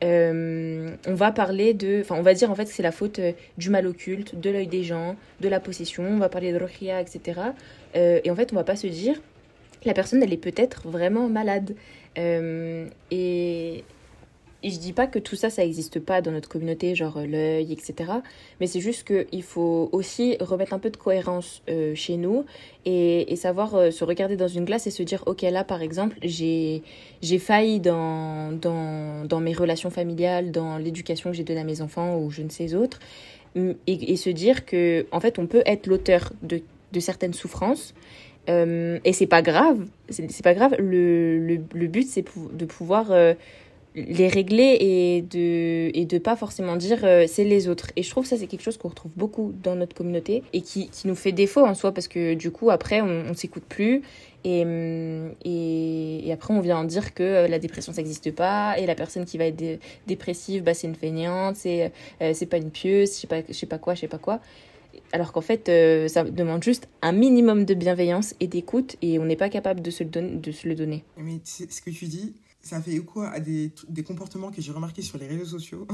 on 0.02 1.14
va 1.16 1.32
parler 1.34 1.74
de. 1.74 2.00
Enfin, 2.00 2.16
on 2.18 2.22
va 2.22 2.34
dire 2.34 2.50
en 2.50 2.56
fait 2.56 2.64
que 2.64 2.72
c'est 2.72 2.84
la 2.84 2.93
faute 2.93 3.20
du 3.58 3.70
mal 3.70 3.88
occulte, 3.88 4.39
de 4.39 4.50
l'œil 4.50 4.68
des 4.68 4.84
gens, 4.84 5.18
de 5.41 5.50
la 5.50 5.60
possession, 5.60 6.04
on 6.08 6.18
va 6.18 6.30
parler 6.30 6.54
de 6.54 6.60
rokhia, 6.60 7.02
etc. 7.02 7.41
et 7.95 8.32
en 8.32 8.36
fait, 8.36 8.54
on 8.54 8.56
va 8.56 8.64
pas 8.64 8.78
se 8.78 8.88
dire 8.88 9.20
la 9.86 9.93
personne, 9.93 10.21
elle 10.23 10.34
est 10.34 10.38
peut-être 10.38 10.88
vraiment 10.88 11.30
malade. 11.30 11.75
Euh, 12.17 12.88
et, 13.11 13.84
et 14.61 14.71
je 14.71 14.77
dis 14.77 14.91
pas 14.91 15.07
que 15.07 15.19
tout 15.19 15.38
ça, 15.38 15.49
ça 15.49 15.63
n'existe 15.63 15.99
pas 15.99 16.21
dans 16.21 16.32
notre 16.32 16.49
communauté, 16.49 16.93
genre 16.95 17.17
euh, 17.17 17.25
l'œil, 17.25 17.71
etc. 17.71 18.11
Mais 18.59 18.67
c'est 18.67 18.82
juste 18.82 19.07
qu'il 19.07 19.43
faut 19.43 19.89
aussi 19.93 20.36
remettre 20.41 20.73
un 20.73 20.80
peu 20.80 20.89
de 20.89 20.97
cohérence 20.97 21.61
euh, 21.69 21.95
chez 21.95 22.17
nous 22.17 22.45
et, 22.86 23.36
savoir 23.38 23.93
se 23.93 24.03
regarder 24.03 24.36
dans 24.36 24.49
une 24.49 24.65
glace 24.65 24.86
et 24.86 24.91
se 24.91 25.01
dire, 25.01 25.23
ok, 25.25 25.43
là, 25.43 25.63
par 25.63 25.82
exemple, 25.82 26.17
j'ai 26.23 26.82
failli 27.39 27.80
dans, 27.80 28.51
dans, 28.51 29.25
dans 29.25 29.39
mes 29.39 29.53
relations 29.53 29.89
familiales, 29.89 30.51
dans 30.51 30.77
l'éducation 30.77 31.30
que 31.30 31.38
j'ai 31.38 31.45
donnée 31.45 31.61
à 31.61 31.63
mes 31.63 31.82
enfants 31.82 32.17
ou 32.17 32.30
je 32.32 32.41
ne 32.41 32.49
sais 32.49 32.73
autres. 32.73 32.99
Et, 33.55 33.73
et 33.88 34.15
se 34.17 34.30
dire 34.30 34.65
que, 34.65 35.05
en 35.11 35.21
fait, 35.21 35.39
on 35.39 35.47
peut 35.47 35.63
être 35.65 35.88
l'auteur 35.88 36.34
de, 36.43 36.61
de 36.91 36.99
certaines 36.99 37.34
souffrances 37.34 37.93
euh, 38.48 39.00
et 39.04 39.14
c'est 39.14 39.28
pas 39.28 39.42
grave, 39.42 39.86
c'est 40.10 40.44
pas 40.44 40.54
grave. 40.54 40.76
Le, 40.80 41.38
le, 41.38 41.88
but, 41.88 42.08
c'est 42.08 42.26
de 42.54 42.66
pouvoir 42.66 43.12
euh, 43.12 43.34
les 43.96 44.28
régler 44.28 44.78
et 44.80 45.22
de, 45.22 45.92
et 45.96 46.06
de 46.06 46.18
pas 46.18 46.36
forcément 46.36 46.76
dire 46.76 47.00
euh, 47.04 47.26
c'est 47.28 47.44
les 47.44 47.68
autres. 47.68 47.92
Et 47.96 48.04
je 48.04 48.10
trouve 48.10 48.26
ça, 48.26 48.38
c'est 48.38 48.48
quelque 48.48 48.64
chose 48.64 48.78
qu'on 48.78 48.90
retrouve 48.90 49.12
beaucoup 49.16 49.54
dans 49.62 49.76
notre 49.76 49.96
communauté 49.96 50.44
et 50.54 50.62
qui, 50.62 50.90
qui, 50.90 51.08
nous 51.08 51.16
fait 51.16 51.32
défaut 51.32 51.66
en 51.66 51.76
soi 51.76 51.92
parce 51.92 52.08
que 52.08 52.34
du 52.34 52.50
coup, 52.50 52.72
après, 52.72 53.02
on, 53.02 53.34
s'écoute 53.34 53.66
plus. 53.68 54.02
Et, 54.46 54.66
et, 55.44 56.32
après, 56.32 56.54
on 56.54 56.62
vient 56.62 56.78
en 56.78 56.86
dire 56.86 57.14
que 57.14 57.46
la 57.48 57.60
dépression, 57.60 57.92
ça 57.92 58.02
n'existe 58.02 58.32
pas. 58.32 58.80
Et 58.80 58.86
la 58.86 58.96
personne 58.96 59.26
qui 59.26 59.38
va 59.38 59.46
être 59.46 59.80
dépressive, 60.08 60.64
bah, 60.64 60.74
c'est 60.74 60.88
une 60.88 60.96
c'est 61.56 61.92
c'est 62.34 62.46
pas 62.46 62.58
une 62.58 62.72
pieuse, 62.72 63.10
je 63.10 63.20
sais 63.20 63.28
pas, 63.28 63.42
je 63.48 63.54
sais 63.54 63.66
pas 63.66 63.78
quoi, 63.78 63.96
je 63.96 64.02
sais 64.02 64.08
pas 64.08 64.18
quoi. 64.18 64.40
Alors 65.12 65.32
qu'en 65.32 65.41
fait, 65.41 65.70
euh, 65.70 66.07
ça 66.07 66.24
demande 66.24 66.64
juste 66.64 66.88
un 67.01 67.12
minimum 67.12 67.66
de 67.66 67.74
bienveillance 67.74 68.36
et 68.39 68.47
d'écoute 68.47 68.95
et 69.01 69.20
on 69.20 69.26
n'est 69.26 69.36
pas 69.36 69.49
capable 69.49 69.82
de 69.82 69.91
se 69.91 70.03
le, 70.03 70.10
donner, 70.10 70.36
de 70.36 70.51
se 70.51 70.68
le 70.68 70.76
donner. 70.76 71.03
Mais 71.18 71.39
ce 71.43 71.82
que 71.82 71.89
tu 71.89 72.05
dis, 72.05 72.36
ça 72.62 72.82
fait 72.82 72.93
écho 72.93 73.22
à 73.22 73.39
des, 73.39 73.72
des 73.88 74.03
comportements 74.03 74.51
que 74.51 74.62
j'ai 74.62 74.72
remarqués 74.72 75.01
sur 75.01 75.18
les 75.18 75.28
réseaux 75.28 75.45
sociaux. 75.45 75.88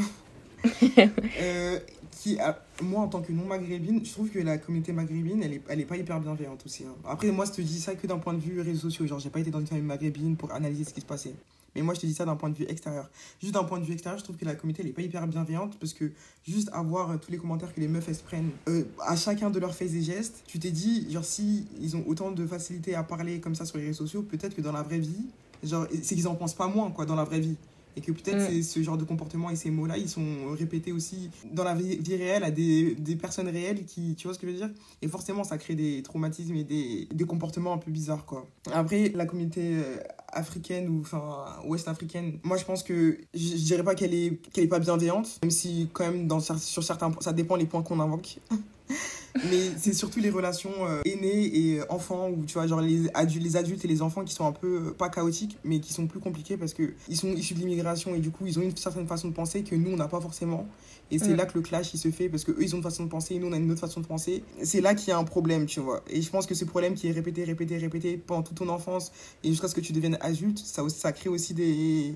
euh, 1.41 1.80
qui, 2.11 2.38
moi, 2.82 3.01
en 3.01 3.07
tant 3.07 3.22
que 3.22 3.32
non-maghrébine, 3.32 4.03
je 4.03 4.11
trouve 4.11 4.30
que 4.30 4.39
la 4.39 4.57
communauté 4.57 4.93
maghrébine, 4.93 5.43
elle 5.43 5.53
est, 5.53 5.61
elle 5.70 5.80
est 5.82 5.86
pas 5.86 5.97
hyper 5.97 6.20
bienveillante 6.20 6.66
aussi. 6.66 6.84
Hein. 6.84 6.95
Après, 7.05 7.32
moi, 7.32 7.45
je 7.45 7.51
te 7.51 7.61
dis 7.61 7.80
ça 7.80 7.95
que 7.95 8.07
d'un 8.07 8.18
point 8.18 8.34
de 8.34 8.39
vue 8.39 8.61
réseaux 8.61 8.89
sociaux. 8.89 9.05
Genre, 9.05 9.20
j'ai 9.20 9.30
pas 9.30 9.39
été 9.39 9.51
dans 9.51 9.59
une 9.59 9.68
famille 9.68 9.84
maghrébine 9.84 10.36
pour 10.36 10.51
analyser 10.51 10.86
ce 10.86 10.93
qui 10.93 11.01
se 11.01 11.05
passait. 11.05 11.36
Mais 11.76 11.82
moi, 11.82 11.93
je 11.93 11.99
te 11.99 12.05
dis 12.05 12.13
ça 12.13 12.26
d'un 12.26 12.36
point 12.36 12.49
de 12.49 12.55
vue 12.57 12.65
extérieur. 12.69 13.09
Juste 13.41 13.53
d'un 13.53 13.63
point 13.63 13.80
de 13.80 13.86
vue 13.86 13.93
extérieur, 13.93 14.17
je 14.19 14.23
trouve 14.23 14.38
que 14.38 14.45
la 14.45 14.55
communauté, 14.55 14.82
elle 14.84 14.89
est 14.89 14.93
pas 14.93 15.01
hyper 15.01 15.28
bienveillante 15.28 15.78
parce 15.80 15.93
que 15.93 16.11
juste 16.47 16.69
avoir 16.73 17.11
euh, 17.11 17.17
tous 17.17 17.32
les 17.32 17.38
commentaires 17.38 17.73
que 17.73 17.80
les 17.82 17.88
meufs, 17.88 18.07
elles 18.07 18.15
se 18.15 18.23
prennent 18.23 18.51
euh, 18.69 18.84
à 19.05 19.15
chacun 19.15 19.49
de 19.49 19.59
leurs 19.59 19.76
faits 19.76 19.93
et 19.93 20.01
gestes, 20.01 20.43
tu 20.47 20.59
t'es 20.59 20.71
dit, 20.71 21.07
genre, 21.11 21.26
si 21.26 21.67
ils 21.82 21.95
ont 21.97 22.03
autant 22.07 22.32
de 22.32 22.45
facilité 22.47 22.95
à 22.95 23.03
parler 23.03 23.39
comme 23.39 23.55
ça 23.55 23.65
sur 23.65 23.78
les 23.78 23.86
réseaux 23.86 24.05
sociaux, 24.05 24.21
peut-être 24.23 24.55
que 24.55 24.61
dans 24.61 24.71
la 24.71 24.84
vraie 24.84 24.99
vie, 24.99 25.26
genre, 25.63 25.86
c'est 26.01 26.15
qu'ils 26.15 26.28
en 26.28 26.36
pensent 26.36 26.53
pas 26.55 26.67
moins, 26.67 26.91
quoi, 26.91 27.05
dans 27.05 27.15
la 27.15 27.23
vraie 27.26 27.39
vie. 27.39 27.57
et 27.97 28.01
que 28.01 28.11
peut-être 28.11 28.51
Mm. 28.51 28.61
ce 28.61 28.84
genre 28.84 28.97
de 28.97 29.05
comportement 29.05 29.49
et 29.49 29.55
ces 29.55 29.71
mots-là, 29.71 29.97
ils 29.97 30.09
sont 30.09 30.49
répétés 30.59 30.91
aussi 30.91 31.30
dans 31.53 31.63
la 31.63 31.73
vie, 31.73 31.95
vie 31.95 32.17
réelle 32.17 32.43
à 32.43 32.51
des, 32.51 32.93
des 32.95 33.15
personnes 33.15 33.47
réelles 33.47 33.86
qui, 33.86 34.15
tu 34.15 34.28
vois 34.28 34.34
ce 34.34 34.39
que 34.39 34.47
je 34.47 34.51
veux 34.51 34.57
dire? 34.57 34.69
Et 35.01 35.07
forcément, 35.07 35.45
ça 35.45 35.57
crée 35.57 35.76
des 35.76 36.03
traumatismes 36.03 36.55
et 36.55 36.65
des, 36.65 37.07
des 37.13 37.23
comportements 37.23 37.71
un 37.71 37.78
peu 37.78 37.91
bizarres, 37.91 38.26
quoi. 38.26 38.49
Après, 38.73 39.13
la 39.15 39.26
communauté 39.26 39.61
euh, 39.78 39.95
africaine 40.36 40.89
ou 40.89 41.01
enfin 41.01 41.45
ouest 41.65 41.88
africaine, 41.88 42.39
moi 42.43 42.57
je 42.57 42.65
pense 42.65 42.83
que 42.83 43.17
je, 43.33 43.55
dirais 43.55 43.83
pas 43.83 43.95
qu'elle 43.95 44.13
est 44.13 44.38
qu'elle 44.51 44.65
est 44.65 44.67
pas 44.67 44.79
bienveillante, 44.79 45.39
même 45.41 45.51
si 45.51 45.89
quand 45.93 46.11
même 46.11 46.27
dans 46.27 46.39
sur 46.39 46.83
certains 46.83 47.11
ça 47.21 47.33
dépend 47.33 47.55
les 47.55 47.65
points 47.65 47.81
qu'on 47.81 47.99
invoque. 47.99 48.38
Mais 49.43 49.71
c'est 49.77 49.93
surtout 49.93 50.19
les 50.19 50.29
relations 50.29 50.71
euh, 50.88 51.01
aînés 51.05 51.57
et 51.57 51.81
enfants, 51.89 52.29
ou 52.29 52.45
tu 52.45 52.53
vois, 52.53 52.67
genre 52.67 52.81
les 52.81 53.09
adultes, 53.13 53.43
les 53.43 53.57
adultes 53.57 53.83
et 53.83 53.88
les 53.88 54.01
enfants 54.01 54.23
qui 54.23 54.33
sont 54.33 54.45
un 54.45 54.51
peu, 54.51 54.88
euh, 54.88 54.91
pas 54.91 55.09
chaotiques, 55.09 55.57
mais 55.63 55.79
qui 55.79 55.93
sont 55.93 56.07
plus 56.07 56.19
compliqués 56.19 56.55
parce 56.55 56.73
qu'ils 56.73 57.17
sont 57.17 57.33
issus 57.33 57.53
de 57.53 57.59
l'immigration 57.59 58.15
et 58.15 58.19
du 58.19 58.31
coup, 58.31 58.45
ils 58.45 58.57
ont 58.57 58.61
une 58.61 58.75
certaine 58.75 59.07
façon 59.07 59.27
de 59.27 59.33
penser 59.33 59.63
que 59.63 59.75
nous, 59.75 59.91
on 59.91 59.97
n'a 59.97 60.07
pas 60.07 60.21
forcément. 60.21 60.67
Et 61.11 61.19
c'est 61.19 61.36
là 61.36 61.45
que 61.45 61.53
le 61.55 61.61
clash, 61.61 61.93
il 61.93 61.99
se 61.99 62.09
fait 62.09 62.29
parce 62.29 62.43
qu'eux, 62.43 62.57
ils 62.59 62.73
ont 62.73 62.77
une 62.77 62.83
façon 62.83 63.03
de 63.03 63.09
penser 63.09 63.36
et 63.36 63.39
nous, 63.39 63.47
on 63.47 63.53
a 63.53 63.57
une 63.57 63.69
autre 63.69 63.81
façon 63.81 63.99
de 64.01 64.07
penser. 64.07 64.43
C'est 64.63 64.81
là 64.81 64.95
qu'il 64.95 65.09
y 65.09 65.11
a 65.11 65.17
un 65.17 65.23
problème, 65.23 65.67
tu 65.67 65.79
vois. 65.79 66.01
Et 66.09 66.21
je 66.21 66.29
pense 66.31 66.47
que 66.47 66.55
ce 66.55 66.65
problème 66.65 66.95
qui 66.95 67.07
est 67.07 67.11
répété, 67.11 67.43
répété, 67.43 67.77
répété 67.77 68.17
pendant 68.17 68.41
toute 68.41 68.57
ton 68.57 68.69
enfance 68.69 69.11
et 69.43 69.49
jusqu'à 69.49 69.67
ce 69.67 69.75
que 69.75 69.81
tu 69.81 69.93
deviennes 69.93 70.17
adulte, 70.21 70.57
ça, 70.57 71.11
crée 71.11 71.29
aussi 71.29 71.53
des. 71.53 72.15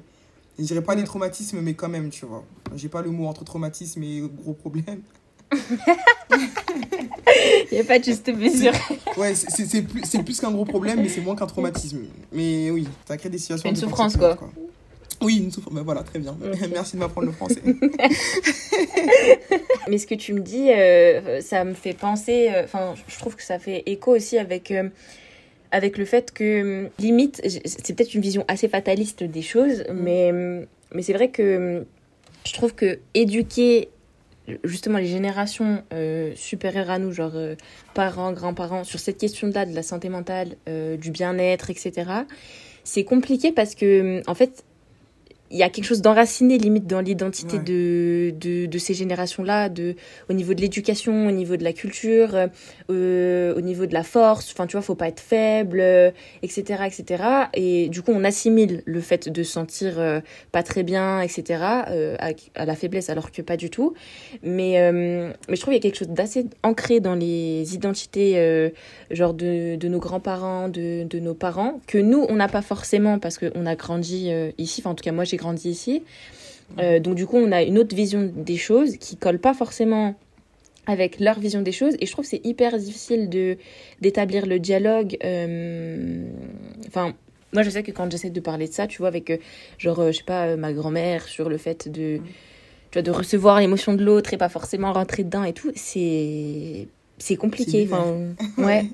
Je 0.57 0.63
dirais 0.63 0.81
pas 0.81 0.95
des 0.95 1.03
traumatismes, 1.03 1.61
mais 1.61 1.75
quand 1.75 1.87
même, 1.87 2.09
tu 2.09 2.25
vois. 2.25 2.43
J'ai 2.75 2.89
pas 2.89 3.01
le 3.01 3.11
mot 3.11 3.27
entre 3.27 3.43
traumatisme 3.43 4.01
et 4.01 4.21
gros 4.21 4.53
problème. 4.53 5.01
Il 7.71 7.73
n'y 7.73 7.79
a 7.79 7.83
pas 7.83 7.99
de 7.99 8.03
juste 8.03 8.27
mesure. 8.33 8.73
Ouais, 9.17 9.33
c'est- 9.35 9.81
plus, 9.83 10.01
plus 10.23 10.39
qu'un 10.39 10.51
gros 10.51 10.65
problème, 10.65 11.01
mais 11.01 11.09
c'est 11.09 11.21
moins 11.21 11.35
qu'un 11.35 11.47
traumatisme. 11.47 11.99
Mais 12.31 12.71
oui, 12.71 12.87
ça 13.07 13.17
crée 13.17 13.29
des 13.29 13.37
situations. 13.37 13.69
Une 13.69 13.75
souffrance, 13.75 14.17
particulières, 14.17 14.51
Oui, 15.21 15.37
une 15.43 15.51
souffrance. 15.51 15.73
Ben 15.73 15.81
voilà, 15.83 16.03
très 16.03 16.19
bien. 16.19 16.35
Merci 16.73 16.95
de 16.95 16.99
m'apprendre 17.01 17.27
le 17.27 17.33
français. 17.33 17.61
Mais 19.87 19.97
ce 19.97 20.07
que 20.07 20.15
tu 20.15 20.33
me 20.33 20.39
dis, 20.41 20.71
euh, 20.71 21.41
ça 21.41 21.63
me 21.63 21.73
fait 21.73 21.93
penser, 21.93 22.49
euh, 22.53 22.63
enfin, 22.63 22.93
je 23.07 23.17
trouve 23.17 23.35
que 23.35 23.43
ça 23.43 23.59
fait 23.59 23.83
écho 23.85 24.15
aussi 24.15 24.37
avec, 24.37 24.71
euh, 24.71 24.89
avec 25.71 25.97
le 25.97 26.05
fait 26.05 26.31
que, 26.31 26.89
limite, 26.99 27.41
c'est 27.65 27.95
peut-être 27.95 28.13
une 28.13 28.21
vision 28.21 28.45
assez 28.47 28.67
fataliste 28.67 29.23
des 29.23 29.41
choses, 29.41 29.83
mais, 29.93 30.31
euh, 30.31 30.63
mais 30.93 31.01
c'est 31.01 31.13
vrai 31.13 31.29
que 31.29 31.85
je 32.45 32.53
trouve 32.53 32.73
que 32.73 32.99
éduquer 33.13 33.89
justement 34.63 34.97
les 34.97 35.07
générations 35.07 35.83
euh, 35.93 36.33
supérieures 36.35 36.89
à 36.89 36.99
nous, 36.99 37.11
genre 37.11 37.31
euh, 37.35 37.55
parents, 37.93 38.31
grands-parents, 38.31 38.83
sur 38.83 38.99
cette 38.99 39.17
question-là 39.17 39.65
de 39.65 39.73
la 39.73 39.83
santé 39.83 40.09
mentale, 40.09 40.55
euh, 40.67 40.97
du 40.97 41.11
bien-être, 41.11 41.69
etc., 41.69 42.11
c'est 42.83 43.03
compliqué 43.03 43.51
parce 43.51 43.75
que, 43.75 44.21
en 44.27 44.33
fait, 44.33 44.63
il 45.51 45.57
y 45.57 45.63
a 45.63 45.69
quelque 45.69 45.85
chose 45.85 46.01
d'enraciné 46.01 46.57
limite 46.57 46.87
dans 46.87 47.01
l'identité 47.01 47.57
Ouais. 47.57 47.63
de, 47.63 48.33
de, 48.39 48.65
de 48.67 48.77
ces 48.77 48.93
générations-là, 48.93 49.69
de, 49.69 49.95
au 50.29 50.33
niveau 50.33 50.53
de 50.53 50.61
l'éducation, 50.61 51.27
au 51.27 51.31
niveau 51.31 51.57
de 51.57 51.63
la 51.63 51.73
culture, 51.73 52.35
euh, 52.89 53.53
au 53.55 53.61
niveau 53.61 53.85
de 53.85 53.93
la 53.93 54.03
force, 54.03 54.51
enfin 54.51 54.67
tu 54.67 54.73
vois, 54.73 54.81
faut 54.81 54.95
pas 54.95 55.07
être 55.07 55.19
faible, 55.19 55.79
euh, 55.79 56.11
etc., 56.43 56.83
etc. 56.85 57.23
Et 57.53 57.89
du 57.89 58.01
coup, 58.01 58.11
on 58.13 58.23
assimile 58.23 58.81
le 58.85 59.01
fait 59.01 59.29
de 59.29 59.43
se 59.43 59.51
sentir 59.51 59.99
euh, 59.99 60.19
pas 60.51 60.63
très 60.63 60.83
bien, 60.83 61.21
etc., 61.21 61.43
euh, 61.89 62.15
à, 62.19 62.29
à 62.55 62.65
la 62.65 62.75
faiblesse, 62.75 63.09
alors 63.09 63.31
que 63.31 63.41
pas 63.41 63.57
du 63.57 63.69
tout. 63.69 63.93
Mais, 64.43 64.79
euh, 64.79 65.31
mais 65.47 65.55
je 65.55 65.61
trouve 65.61 65.73
qu'il 65.73 65.83
y 65.83 65.87
a 65.87 65.89
quelque 65.91 65.97
chose 65.99 66.09
d'assez 66.09 66.45
ancré 66.63 66.99
dans 66.99 67.15
les 67.15 67.73
identités, 67.73 68.33
euh, 68.37 68.69
genre 69.11 69.33
de, 69.33 69.75
de 69.75 69.87
nos 69.87 69.99
grands-parents, 69.99 70.69
de, 70.69 71.03
de 71.03 71.19
nos 71.19 71.33
parents, 71.33 71.79
que 71.87 71.97
nous, 71.97 72.25
on 72.29 72.35
n'a 72.35 72.47
pas 72.47 72.61
forcément 72.61 73.19
parce 73.19 73.37
qu'on 73.37 73.65
a 73.65 73.75
grandi 73.75 74.29
euh, 74.31 74.51
ici, 74.57 74.81
enfin 74.81 74.91
en 74.91 74.95
tout 74.95 75.03
cas 75.03 75.11
moi 75.11 75.23
j'ai 75.23 75.37
grandi 75.39 75.69
ici. 75.69 76.03
Euh, 76.77 76.99
donc 76.99 77.15
du 77.15 77.25
coup, 77.25 77.37
on 77.37 77.51
a 77.51 77.63
une 77.63 77.79
autre 77.79 77.95
vision 77.95 78.31
des 78.35 78.57
choses 78.57 78.97
qui 78.97 79.17
colle 79.17 79.39
pas 79.39 79.53
forcément 79.53 80.15
avec 80.85 81.19
leur 81.19 81.39
vision 81.39 81.61
des 81.61 81.71
choses. 81.71 81.95
Et 81.99 82.05
je 82.05 82.11
trouve 82.11 82.25
que 82.25 82.29
c'est 82.29 82.45
hyper 82.45 82.77
difficile 82.77 83.29
de 83.29 83.57
d'établir 84.01 84.45
le 84.45 84.59
dialogue 84.59 85.17
euh, 85.23 86.23
enfin 86.87 87.13
moi 87.51 87.63
je 87.63 87.69
sais 87.71 87.81
que 87.83 87.91
quand 87.91 88.11
j'essaie 88.11 88.29
de 88.29 88.39
parler 88.39 88.67
de 88.67 88.73
ça 88.73 88.87
tu 88.87 88.99
vois 88.99 89.07
avec 89.07 89.29
euh, 89.29 89.37
genre 89.77 90.11
je 90.11 90.17
sais 90.17 90.23
pas 90.23 90.55
ma 90.55 90.71
grand-mère 90.71 91.27
sur 91.27 91.49
le 91.49 91.57
fait 91.57 91.89
de 91.89 92.17
tu 92.91 92.93
vois 92.93 93.01
de 93.01 93.11
recevoir 93.11 93.59
l'émotion 93.59 93.93
de 93.93 94.03
l'autre 94.03 94.33
et 94.33 94.37
pas 94.37 94.49
forcément 94.49 94.93
rentrer 94.93 95.23
dedans 95.23 95.43
et 95.43 95.53
tout 95.53 95.71
c'est 95.75 96.87
c'est 97.17 97.35
compliqué 97.35 97.87
enfin 97.91 98.05
ouais. 98.57 98.85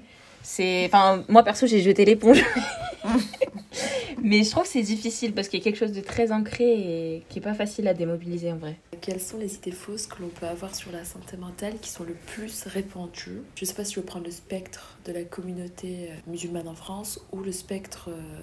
C'est 0.42 0.86
enfin 0.86 1.24
moi 1.28 1.44
perso 1.44 1.66
j'ai 1.68 1.82
jeté 1.82 2.06
l'éponge 2.06 2.44
mais 4.24 4.44
je 4.44 4.52
trouve 4.52 4.64
que 4.64 4.70
c'est 4.70 4.82
difficile 4.82 5.34
parce 5.34 5.48
qu'il 5.48 5.60
y 5.60 5.62
a 5.62 5.64
quelque 5.64 5.78
chose 5.78 5.92
de 5.92 6.02
très 6.02 6.32
ancré 6.32 6.66
et 6.66 7.24
qui 7.30 7.40
est 7.40 7.42
pas 7.42 7.54
facile 7.54 7.88
à 7.88 7.94
démobiliser 7.94 8.52
en 8.52 8.58
vrai 8.58 8.78
Quelles 9.02 9.20
sont 9.20 9.38
les 9.38 9.56
idées 9.56 9.72
fausses 9.72 10.08
que 10.08 10.22
l'on 10.22 10.30
peut 10.30 10.46
avoir 10.46 10.76
sur 10.76 10.92
la 10.92 11.04
santé 11.06 11.38
mentale 11.38 11.76
qui 11.82 11.90
sont 11.90 12.04
le 12.04 12.16
plus 12.26 12.64
répandues? 12.66 13.42
Je 13.56 13.66
sais 13.66 13.74
pas 13.74 13.84
si 13.84 13.96
je 13.96 14.00
veux 14.00 14.06
prendre 14.06 14.26
le 14.26 14.32
spectre 14.32 14.98
de 15.06 15.12
la 15.12 15.24
communauté 15.24 16.10
euh, 16.10 16.16
musulmane 16.28 16.68
en 16.68 16.76
France 16.76 17.20
ou 17.32 17.42
le 17.42 17.52
spectre 17.52 18.10
euh, 18.10 18.42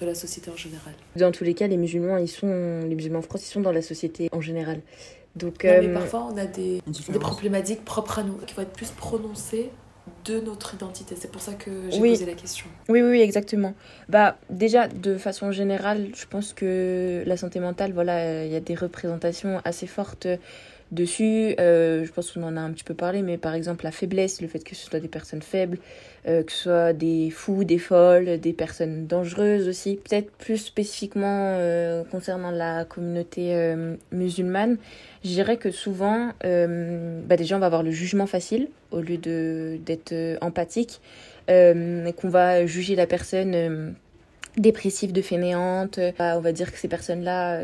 de 0.00 0.06
la 0.06 0.14
société 0.14 0.50
en 0.50 0.56
général. 0.56 0.92
Dans 1.16 1.32
tous 1.32 1.44
les 1.44 1.54
cas, 1.54 1.66
les 1.66 1.78
musulmans, 1.78 2.18
ils 2.18 2.28
sont 2.28 2.82
les 2.86 2.94
musulmans 2.94 3.20
en 3.20 3.22
France, 3.22 3.46
ils 3.46 3.52
sont 3.52 3.60
dans 3.62 3.72
la 3.72 3.82
société 3.82 4.28
en 4.32 4.40
général. 4.40 4.82
Donc, 5.36 5.64
Non, 5.64 5.70
mais 5.70 5.88
euh, 5.88 5.94
parfois 5.94 6.28
on 6.32 6.36
a 6.36 6.46
des, 6.46 6.80
des 6.86 7.18
problématiques 7.18 7.84
propres 7.84 8.20
à 8.20 8.22
nous 8.22 8.36
qui 8.46 8.54
vont 8.54 8.62
être 8.62 8.72
plus 8.72 8.90
prononcées 8.90 9.70
de 10.24 10.40
notre 10.40 10.74
identité. 10.74 11.14
C'est 11.16 11.30
pour 11.30 11.40
ça 11.40 11.54
que 11.54 11.70
j'ai 11.90 12.00
Oui. 12.00 12.10
posé 12.10 12.26
la 12.26 12.34
question. 12.34 12.66
oui, 12.88 13.02
oui, 13.02 13.10
oui, 13.10 13.20
exactement. 13.20 13.74
Bah, 14.08 14.38
déjà, 14.50 14.88
de 14.88 15.16
façon 15.18 15.52
générale, 15.52 16.08
je 16.14 16.26
pense 16.26 16.52
que 16.52 17.22
la 17.26 17.36
santé 17.36 17.60
mentale, 17.60 17.92
voilà, 17.92 18.44
il 18.44 18.52
y 18.52 18.56
a 18.56 18.60
des 18.60 18.74
représentations 18.74 19.60
assez 19.64 19.86
fortes 19.86 20.28
dessus. 20.92 21.54
Euh, 21.58 22.04
je 22.04 22.12
pense 22.12 22.32
qu'on 22.32 22.42
en 22.42 22.56
a 22.56 22.60
un 22.60 22.70
petit 22.72 22.84
peu 22.84 22.94
parlé, 22.94 23.22
mais 23.22 23.38
par 23.38 23.54
exemple, 23.54 23.84
la 23.84 23.90
faiblesse, 23.90 24.40
le 24.40 24.48
fait 24.48 24.60
que 24.60 24.74
ce 24.74 24.86
soit 24.86 25.00
des 25.00 25.08
personnes 25.08 25.42
faibles, 25.42 25.78
euh, 26.28 26.42
que 26.42 26.52
ce 26.52 26.58
soit 26.64 26.92
des 26.92 27.30
fous, 27.30 27.64
des 27.64 27.78
folles, 27.78 28.38
des 28.38 28.52
personnes 28.52 29.06
dangereuses 29.06 29.68
aussi. 29.68 29.96
Peut-être 29.96 30.30
plus 30.32 30.58
spécifiquement 30.58 31.56
euh, 31.58 32.04
concernant 32.04 32.50
la 32.50 32.84
communauté 32.84 33.74
musulmane, 34.12 34.78
je 35.24 35.30
dirais 35.30 35.56
que 35.56 35.70
souvent, 35.70 36.32
bah 36.42 37.36
déjà, 37.36 37.56
on 37.56 37.60
va 37.60 37.66
avoir 37.66 37.82
le 37.82 37.90
jugement 37.90 38.26
facile 38.26 38.68
au 38.90 39.00
lieu 39.00 39.16
d'être 39.18 40.14
empathique, 40.40 41.00
qu'on 41.48 42.28
va 42.28 42.66
juger 42.66 42.94
la 42.94 43.06
personne 43.06 43.96
dépressive 44.56 45.12
de 45.12 45.22
fainéante. 45.22 45.98
On 46.18 46.40
va 46.40 46.52
dire 46.52 46.72
que 46.72 46.78
ces 46.78 46.88
personnes-là 46.88 47.60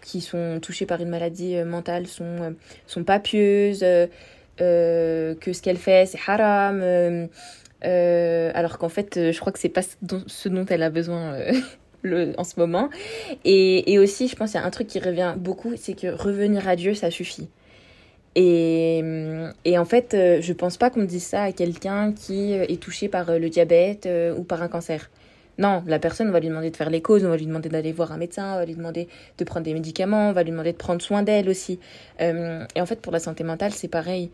qui 0.00 0.20
sont 0.20 0.58
touchées 0.60 0.86
par 0.86 1.00
une 1.00 1.08
maladie 1.08 1.56
euh, 1.56 1.64
mentale 1.64 2.06
sont, 2.06 2.24
euh, 2.24 2.50
sont 2.86 3.04
pas 3.04 3.18
pieuses, 3.18 3.82
euh, 3.82 5.34
que 5.34 5.52
ce 5.52 5.62
qu'elle 5.62 5.76
fait, 5.76 6.06
c'est 6.06 6.18
haram. 6.26 6.82
alors 7.82 8.78
qu'en 8.78 8.88
fait, 8.88 9.32
je 9.32 9.38
crois 9.40 9.52
que 9.52 9.58
c'est 9.58 9.68
pas 9.68 9.82
ce 9.82 10.48
dont, 10.48 10.66
elle 10.68 10.82
a 10.82 10.90
besoin 10.90 11.38
le, 12.02 12.34
en 12.38 12.44
ce 12.44 12.58
moment. 12.58 12.90
Et, 13.44 13.92
et 13.92 13.98
aussi, 13.98 14.28
je 14.28 14.36
pense 14.36 14.52
qu'il 14.52 14.60
y 14.60 14.62
a 14.62 14.66
un 14.66 14.70
truc 14.70 14.86
qui 14.86 14.98
revient 14.98 15.34
beaucoup, 15.36 15.72
c'est 15.76 15.94
que 15.94 16.08
revenir 16.08 16.68
à 16.68 16.76
Dieu, 16.76 16.94
ça 16.94 17.10
suffit. 17.10 17.48
Et, 18.36 19.02
et 19.64 19.78
en 19.78 19.84
fait, 19.84 20.10
je 20.12 20.52
pense 20.52 20.76
pas 20.76 20.90
qu'on 20.90 21.04
dise 21.04 21.24
ça 21.24 21.44
à 21.44 21.52
quelqu'un 21.52 22.12
qui 22.12 22.52
est 22.52 22.80
touché 22.80 23.08
par 23.08 23.38
le 23.38 23.48
diabète 23.48 24.08
ou 24.36 24.44
par 24.44 24.62
un 24.62 24.68
cancer. 24.68 25.08
Non, 25.60 25.84
la 25.86 25.98
personne, 25.98 26.28
on 26.28 26.32
va 26.32 26.40
lui 26.40 26.48
demander 26.48 26.70
de 26.70 26.76
faire 26.76 26.88
les 26.88 27.02
causes, 27.02 27.24
on 27.24 27.28
va 27.28 27.36
lui 27.36 27.46
demander 27.46 27.68
d'aller 27.68 27.92
voir 27.92 28.12
un 28.12 28.16
médecin, 28.16 28.54
on 28.54 28.56
va 28.56 28.64
lui 28.64 28.74
demander 28.74 29.08
de 29.36 29.44
prendre 29.44 29.64
des 29.64 29.74
médicaments, 29.74 30.30
on 30.30 30.32
va 30.32 30.42
lui 30.42 30.50
demander 30.50 30.72
de 30.72 30.78
prendre 30.78 31.02
soin 31.02 31.22
d'elle 31.22 31.50
aussi. 31.50 31.78
Euh, 32.22 32.64
et 32.74 32.80
en 32.80 32.86
fait, 32.86 33.00
pour 33.02 33.12
la 33.12 33.18
santé 33.18 33.44
mentale, 33.44 33.72
c'est 33.72 33.88
pareil. 33.88 34.30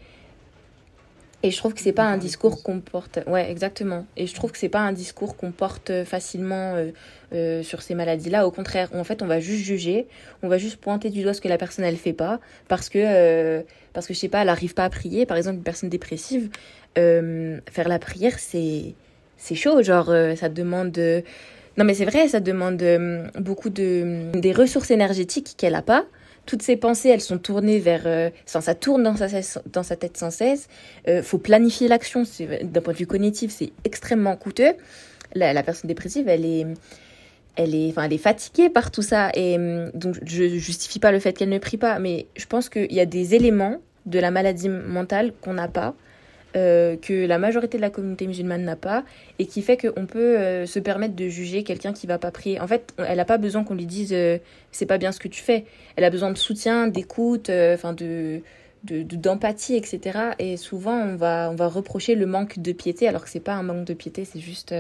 Et 1.43 1.51
je 1.51 1.57
trouve 1.59 1.75
que 1.75 1.81
c'est 1.81 1.93
pas 1.93 2.05
un 2.05 2.17
discours 2.17 2.63
qu'on 2.63 2.81
porte. 2.81 3.19
Ouais, 3.27 3.51
exactement. 3.51 4.07
Et 4.17 4.27
je 4.27 4.35
trouve 4.35 4.53
que 4.53 4.59
c'est 4.59 4.69
pas 4.69 4.81
un 4.81 4.93
discours 4.93 5.37
qu'on 5.37 5.53
porte 5.53 6.05
facilement 6.05 6.75
euh, 6.75 6.91
euh, 7.33 7.63
sur 7.63 7.83
ces 7.83 7.95
maladies-là. 7.95 8.47
Au 8.47 8.51
contraire, 8.51 8.89
en 8.95 9.05
fait, 9.05 9.21
on 9.21 9.27
va 9.27 9.41
juste 9.41 9.65
juger, 9.65 10.07
on 10.43 10.49
va 10.49 10.59
juste 10.59 10.77
pointer 10.77 11.11
du 11.11 11.23
doigt 11.25 11.35
ce 11.35 11.41
que 11.41 11.49
la 11.49 11.59
personne 11.59 11.85
elle 11.85 11.97
fait 11.97 12.13
pas, 12.13 12.41
parce 12.69 12.89
que 12.89 12.99
euh, 13.03 13.63
parce 13.93 14.07
que 14.07 14.15
je 14.15 14.19
sais 14.19 14.29
pas, 14.29 14.43
elle 14.43 14.49
arrive 14.49 14.75
pas 14.75 14.85
à 14.85 14.91
prier. 14.91 15.27
Par 15.27 15.37
exemple, 15.37 15.57
une 15.57 15.65
personne 15.65 15.89
dépressive, 15.89 16.51
euh, 16.99 17.59
faire 17.71 17.89
la 17.89 17.99
prière, 17.99 18.39
c'est 18.39 18.95
c'est 19.37 19.55
chaud. 19.55 19.83
Genre, 19.83 20.11
euh, 20.11 20.35
ça 20.37 20.49
demande. 20.49 20.97
euh, 20.99 21.21
Non, 21.77 21.85
mais 21.85 21.95
c'est 21.95 22.05
vrai, 22.05 22.29
ça 22.29 22.41
demande 22.41 22.83
euh, 22.83 23.27
beaucoup 23.39 23.71
de 23.71 24.31
des 24.35 24.53
ressources 24.53 24.91
énergétiques 24.91 25.55
qu'elle 25.57 25.75
a 25.75 25.83
pas. 25.83 26.05
Toutes 26.47 26.63
ses 26.63 26.77
pensées, 26.77 27.09
elles 27.09 27.21
sont 27.21 27.39
tournées 27.39 27.81
vers... 27.81 28.31
Enfin, 28.47 28.61
ça 28.61 28.77
tourne 28.77 29.03
dans 29.03 29.17
sa, 29.83 29.97
tête 29.97 30.17
sans 30.17 30.31
cesse. 30.31 30.69
Euh, 31.09 31.21
faut 31.21 31.39
planifier 31.39 31.89
l'action. 31.89 32.23
D'un 32.63 32.81
point 32.81 32.93
de 32.93 32.99
vue 32.99 33.07
cognitif, 33.07 33.51
c'est 33.51 33.73
extrêmement 33.83 34.37
coûteux. 34.37 34.75
La, 35.35 35.61
personne 35.65 35.89
dépressive, 35.89 36.29
elle 36.29 36.45
est... 36.45 36.67
Elle 37.57 37.75
est, 37.75 37.89
enfin, 37.89 38.05
elle 38.05 38.13
est 38.13 38.19
fatiguée 38.19 38.69
par 38.69 38.93
tout 38.93 39.03
ça. 39.03 39.31
Et 39.35 39.57
donc, 39.95 40.19
je 40.25 40.47
justifie 40.47 41.01
pas 41.01 41.11
le 41.11 41.19
fait 41.19 41.33
qu'elle 41.33 41.49
ne 41.49 41.59
prie 41.59 41.79
pas. 41.79 41.99
Mais 41.99 42.27
je 42.37 42.47
pense 42.47 42.69
qu'il 42.69 42.93
y 42.93 43.01
a 43.01 43.07
des 43.07 43.35
éléments 43.35 43.81
de 44.05 44.21
la 44.21 44.31
maladie 44.31 44.69
mentale 44.69 45.33
qu'on 45.41 45.55
n'a 45.55 45.67
pas. 45.67 45.97
Euh, 46.57 46.97
que 46.97 47.27
la 47.27 47.39
majorité 47.39 47.77
de 47.77 47.83
la 47.83 47.91
communauté 47.91 48.27
musulmane 48.27 48.63
n'a 48.63 48.77
pas 48.77 49.05
et 49.39 49.47
qui 49.47 49.61
fait 49.61 49.77
qu'on 49.77 50.07
peut 50.07 50.39
euh, 50.39 50.65
se 50.65 50.79
permettre 50.79 51.15
de 51.15 51.29
juger 51.29 51.65
quelqu'un 51.65 51.93
qui 51.93 52.07
va 52.07 52.19
pas 52.19 52.31
prier. 52.31 52.61
En 52.61 52.67
fait, 52.67 52.95
elle 52.99 53.19
n'a 53.19 53.27
pas 53.27 53.37
besoin 53.37 53.63
qu'on 53.63 53.75
lui 53.75 53.85
dise 53.85 54.13
euh, 54.15 54.39
c'est 54.73 54.87
pas 54.87 54.97
bien 54.97 55.13
ce 55.13 55.21
que 55.21 55.29
tu 55.29 55.43
fais. 55.43 55.67
Elle 55.97 56.05
a 56.05 56.11
besoin 56.11 56.31
de 56.31 56.39
soutien, 56.39 56.89
d'écoute, 56.89 57.51
enfin 57.51 57.93
de 57.93 58.41
d'empathie, 58.85 59.75
etc. 59.75 60.19
Et 60.39 60.57
souvent, 60.57 60.97
on 60.97 61.17
va, 61.17 61.49
on 61.51 61.57
va 61.57 61.67
reprocher 61.67 62.15
le 62.15 62.25
manque 62.25 62.61
de 62.61 62.71
piété, 62.71 63.09
alors 63.09 63.25
que 63.25 63.31
c'est 63.31 63.41
pas 63.41 63.55
un 63.55 63.65
manque 63.65 63.85
de 63.85 63.95
piété, 63.95 64.25
c'est 64.25 64.39
juste, 64.39 64.73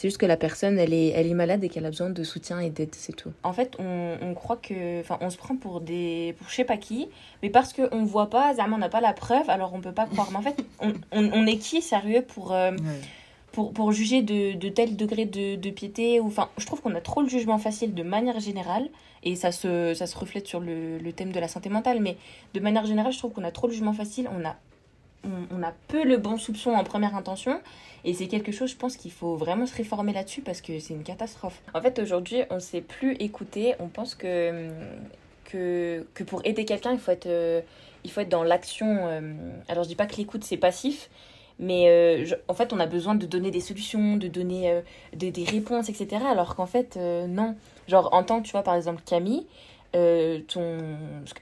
c'est 0.00 0.08
juste 0.08 0.16
que 0.16 0.24
la 0.24 0.38
personne, 0.38 0.78
elle 0.78 0.94
est, 0.94 1.08
elle 1.08 1.26
est 1.26 1.34
malade 1.34 1.62
et 1.62 1.68
qu'elle 1.68 1.84
a 1.84 1.90
besoin 1.90 2.08
de 2.08 2.24
soutien 2.24 2.58
et 2.58 2.70
d'aide, 2.70 2.94
c'est 2.94 3.14
tout. 3.14 3.32
En 3.42 3.52
fait, 3.52 3.76
on, 3.78 4.16
on 4.22 4.32
croit 4.32 4.56
que. 4.56 4.98
Enfin, 5.00 5.18
on 5.20 5.28
se 5.28 5.36
prend 5.36 5.56
pour 5.56 5.82
des. 5.82 6.34
pour 6.38 6.48
je 6.48 6.54
sais 6.54 6.64
pas 6.64 6.78
qui, 6.78 7.10
mais 7.42 7.50
parce 7.50 7.74
qu'on 7.74 8.02
voit 8.04 8.30
pas, 8.30 8.54
on 8.58 8.78
n'a 8.78 8.88
pas 8.88 9.02
la 9.02 9.12
preuve, 9.12 9.50
alors 9.50 9.74
on 9.74 9.82
peut 9.82 9.92
pas 9.92 10.06
croire. 10.06 10.28
Mais 10.30 10.38
en 10.38 10.40
fait, 10.40 10.64
on, 10.80 10.94
on, 11.12 11.30
on 11.34 11.46
est 11.46 11.58
qui, 11.58 11.82
sérieux, 11.82 12.22
pour. 12.22 12.54
Euh, 12.54 12.70
pour, 13.52 13.74
pour, 13.74 13.92
juger 13.92 14.22
de, 14.22 14.56
de 14.56 14.68
tel 14.70 14.96
degré 14.96 15.26
de, 15.26 15.56
de 15.56 15.70
piété 15.70 16.20
ou 16.20 16.28
enfin 16.28 16.48
je 16.56 16.64
trouve 16.64 16.80
qu'on 16.80 16.94
a 16.94 17.00
trop 17.00 17.20
le 17.20 17.28
jugement 17.28 17.58
facile 17.58 17.94
de 17.94 18.02
manière 18.04 18.38
générale 18.38 18.88
et 19.24 19.34
ça 19.34 19.50
se, 19.50 19.92
ça 19.92 20.06
se 20.06 20.16
reflète 20.16 20.46
sur 20.46 20.60
le, 20.60 20.98
le 20.98 21.12
thème 21.12 21.32
de 21.32 21.40
la 21.40 21.48
santé 21.48 21.68
mentale 21.68 21.98
mais 21.98 22.16
de 22.54 22.60
manière 22.60 22.86
générale 22.86 23.12
je 23.12 23.18
trouve 23.18 23.32
qu'on 23.32 23.42
a 23.42 23.50
trop 23.50 23.66
le 23.66 23.72
jugement 23.72 23.92
facile 23.92 24.30
on 24.32 24.46
a 24.46 24.54
on, 25.24 25.62
a 25.62 25.72
peu 25.88 26.04
le 26.04 26.16
bon 26.16 26.36
soupçon 26.36 26.70
en 26.72 26.84
première 26.84 27.14
intention. 27.16 27.60
Et 28.04 28.14
c'est 28.14 28.28
quelque 28.28 28.52
chose, 28.52 28.70
je 28.70 28.76
pense 28.76 28.96
qu'il 28.96 29.12
faut 29.12 29.36
vraiment 29.36 29.66
se 29.66 29.76
réformer 29.76 30.12
là-dessus 30.12 30.40
parce 30.40 30.60
que 30.60 30.78
c'est 30.78 30.94
une 30.94 31.02
catastrophe. 31.02 31.60
En 31.74 31.82
fait, 31.82 31.98
aujourd'hui, 31.98 32.42
on 32.50 32.56
ne 32.56 32.60
sait 32.60 32.80
plus 32.80 33.12
écouter. 33.14 33.74
On 33.78 33.88
pense 33.88 34.14
que, 34.14 34.70
que, 35.44 36.06
que 36.14 36.24
pour 36.24 36.40
aider 36.44 36.64
quelqu'un, 36.64 36.92
il, 36.92 36.98
faut 36.98 37.10
être, 37.10 37.26
euh, 37.26 37.60
il 38.04 38.10
faut 38.10 38.20
être 38.20 38.30
dans 38.30 38.44
l'action. 38.44 38.86
Euh, 39.06 39.34
alors, 39.68 39.84
je 39.84 39.88
dis 39.88 39.96
pas 39.96 40.06
que 40.06 40.16
l'écoute, 40.16 40.44
c'est 40.44 40.56
passif. 40.56 41.10
Mais 41.58 41.90
euh, 41.90 42.24
en 42.48 42.54
fait, 42.54 42.72
on 42.72 42.80
a 42.80 42.86
besoin 42.86 43.14
de 43.14 43.26
donner 43.26 43.50
des 43.50 43.60
solutions, 43.60 44.16
de 44.16 44.28
donner 44.28 44.80
des, 45.12 45.44
réponses, 45.44 45.90
etc. 45.90 46.22
Alors 46.26 46.54
qu'en 46.54 46.64
fait, 46.64 46.96
non. 46.96 47.54
Genre, 47.86 48.08
en 48.14 48.22
tant 48.22 48.40
que, 48.40 48.46
tu 48.46 48.52
vois, 48.52 48.62
par 48.62 48.76
exemple, 48.76 49.02
Camille, 49.04 49.44
euh, 49.96 50.38
ton, 50.46 50.78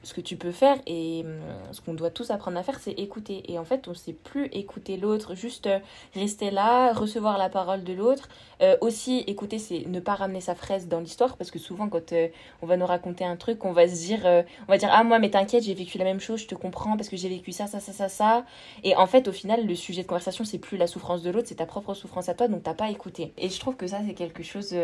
ce 0.02 0.14
que 0.14 0.22
tu 0.22 0.36
peux 0.36 0.52
faire 0.52 0.78
et 0.86 1.22
hum, 1.22 1.38
ce 1.72 1.82
qu'on 1.82 1.92
doit 1.92 2.08
tous 2.08 2.30
apprendre 2.30 2.56
à 2.56 2.62
faire, 2.62 2.78
c'est 2.80 2.92
écouter. 2.92 3.42
Et 3.52 3.58
en 3.58 3.64
fait, 3.64 3.88
on 3.88 3.90
ne 3.90 3.96
sait 3.96 4.14
plus 4.14 4.46
écouter 4.52 4.96
l'autre, 4.96 5.34
juste 5.34 5.66
euh, 5.66 5.78
rester 6.14 6.50
là, 6.50 6.94
recevoir 6.94 7.36
la 7.36 7.50
parole 7.50 7.84
de 7.84 7.92
l'autre. 7.92 8.28
Euh, 8.62 8.76
aussi, 8.80 9.22
écouter, 9.26 9.58
c'est 9.58 9.86
ne 9.86 10.00
pas 10.00 10.14
ramener 10.14 10.40
sa 10.40 10.54
fraise 10.54 10.88
dans 10.88 11.00
l'histoire 11.00 11.36
parce 11.36 11.50
que 11.50 11.58
souvent, 11.58 11.88
quand 11.88 12.14
on 12.62 12.66
va 12.66 12.76
nous 12.78 12.86
raconter 12.86 13.24
un 13.24 13.36
truc, 13.36 13.64
on 13.66 13.72
va 13.72 13.86
se 13.86 13.94
dire, 13.94 14.20
on 14.24 14.72
va 14.72 14.78
dire, 14.78 14.88
ah, 14.92 15.04
moi, 15.04 15.18
mais 15.18 15.30
t'inquiète, 15.30 15.64
j'ai 15.64 15.74
vécu 15.74 15.98
la 15.98 16.04
même 16.04 16.20
chose, 16.20 16.40
je 16.40 16.46
te 16.46 16.54
comprends 16.54 16.96
parce 16.96 17.08
que 17.08 17.16
j'ai 17.16 17.28
vécu 17.28 17.52
ça, 17.52 17.66
ça, 17.66 17.80
ça, 17.80 17.92
ça, 17.92 18.08
ça. 18.08 18.44
Et 18.82 18.96
en 18.96 19.06
fait, 19.06 19.28
au 19.28 19.32
final, 19.32 19.66
le 19.66 19.74
sujet 19.74 20.02
de 20.02 20.08
conversation, 20.08 20.44
c'est 20.44 20.58
plus 20.58 20.78
la 20.78 20.86
souffrance 20.86 21.22
de 21.22 21.30
l'autre, 21.30 21.48
c'est 21.48 21.56
ta 21.56 21.66
propre 21.66 21.92
souffrance 21.94 22.28
à 22.28 22.34
toi, 22.34 22.48
donc 22.48 22.62
t'as 22.62 22.74
pas 22.74 22.90
écouté. 22.90 23.32
Et 23.36 23.50
je 23.50 23.60
trouve 23.60 23.76
que 23.76 23.86
ça, 23.86 24.00
c'est 24.06 24.14
quelque 24.14 24.42
chose 24.42 24.74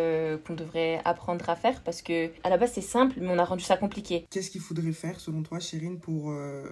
qu'on 0.47 0.55
devrait 0.55 1.01
apprendre 1.05 1.49
à 1.49 1.57
faire 1.57 1.81
parce 1.83 2.03
que 2.03 2.31
à 2.45 2.51
la 2.51 2.59
base, 2.59 2.73
c'est 2.73 2.81
simple, 2.81 3.17
mais 3.21 3.29
on 3.31 3.39
a 3.39 3.45
ça 3.63 3.77
compliqué. 3.77 4.27
Qu'est-ce 4.31 4.51
qu'il 4.51 4.61
faudrait 4.61 4.93
faire 4.93 5.21
selon 5.21 5.43
toi, 5.43 5.61
Chérine, 5.61 5.99
pour 5.99 6.31
euh, 6.31 6.65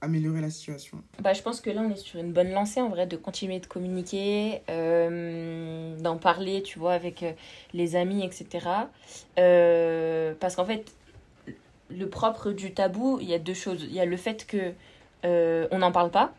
améliorer 0.00 0.40
la 0.40 0.50
situation? 0.50 1.02
Bah, 1.20 1.32
Je 1.32 1.42
pense 1.42 1.60
que 1.60 1.70
là, 1.70 1.82
on 1.82 1.90
est 1.90 1.96
sur 1.96 2.20
une 2.20 2.32
bonne 2.32 2.50
lancée 2.50 2.80
en 2.80 2.88
vrai 2.88 3.06
de 3.06 3.16
continuer 3.16 3.60
de 3.60 3.66
communiquer, 3.66 4.62
euh, 4.68 5.96
d'en 5.98 6.16
parler, 6.16 6.62
tu 6.62 6.78
vois, 6.78 6.92
avec 6.92 7.22
euh, 7.22 7.32
les 7.72 7.96
amis, 7.96 8.24
etc. 8.24 8.66
parce 9.36 10.56
qu'en 10.56 10.64
fait, 10.64 10.92
le 11.90 12.08
propre 12.08 12.52
du 12.52 12.72
tabou, 12.72 13.18
il 13.20 13.28
y 13.28 13.34
a 13.34 13.38
deux 13.38 13.54
choses. 13.54 13.82
Il 13.82 13.94
y 13.94 14.00
a 14.00 14.04
le 14.04 14.16
fait 14.16 14.46
que 14.46 14.72
on 15.22 15.78
n'en 15.78 15.92
parle 15.92 16.10
pas, 16.10 16.32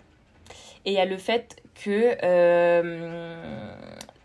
et 0.86 0.92
il 0.92 0.96
y 0.96 1.00
a 1.00 1.06
le 1.06 1.18
fait 1.18 1.62
que 1.84 2.16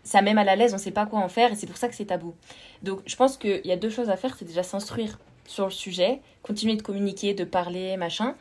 ça 0.07 0.21
met 0.21 0.33
mal 0.33 0.47
à 0.47 0.55
l'aise, 0.55 0.71
on 0.73 0.77
ne 0.77 0.81
sait 0.81 0.91
pas 0.91 1.05
quoi 1.05 1.19
en 1.19 1.27
faire, 1.27 1.51
et 1.51 1.55
c'est 1.55 1.67
pour 1.67 1.77
ça 1.77 1.89
que 1.89 1.95
c'est 1.95 2.05
tabou. 2.05 2.33
Donc 2.81 3.01
je 3.05 3.15
pense 3.15 3.37
qu'il 3.37 3.65
y 3.65 3.71
a 3.71 3.75
deux 3.75 3.89
choses 3.89 4.09
à 4.09 4.15
faire, 4.15 4.35
c'est 4.37 4.45
déjà 4.45 4.63
s'instruire 4.63 5.19
sur 5.47 5.65
le 5.65 5.71
sujet, 5.71 6.21
continuer 6.43 6.75
de 6.75 6.83
communiquer, 6.83 7.33
de 7.33 7.43
parler, 7.43 7.97
machin. 7.97 8.35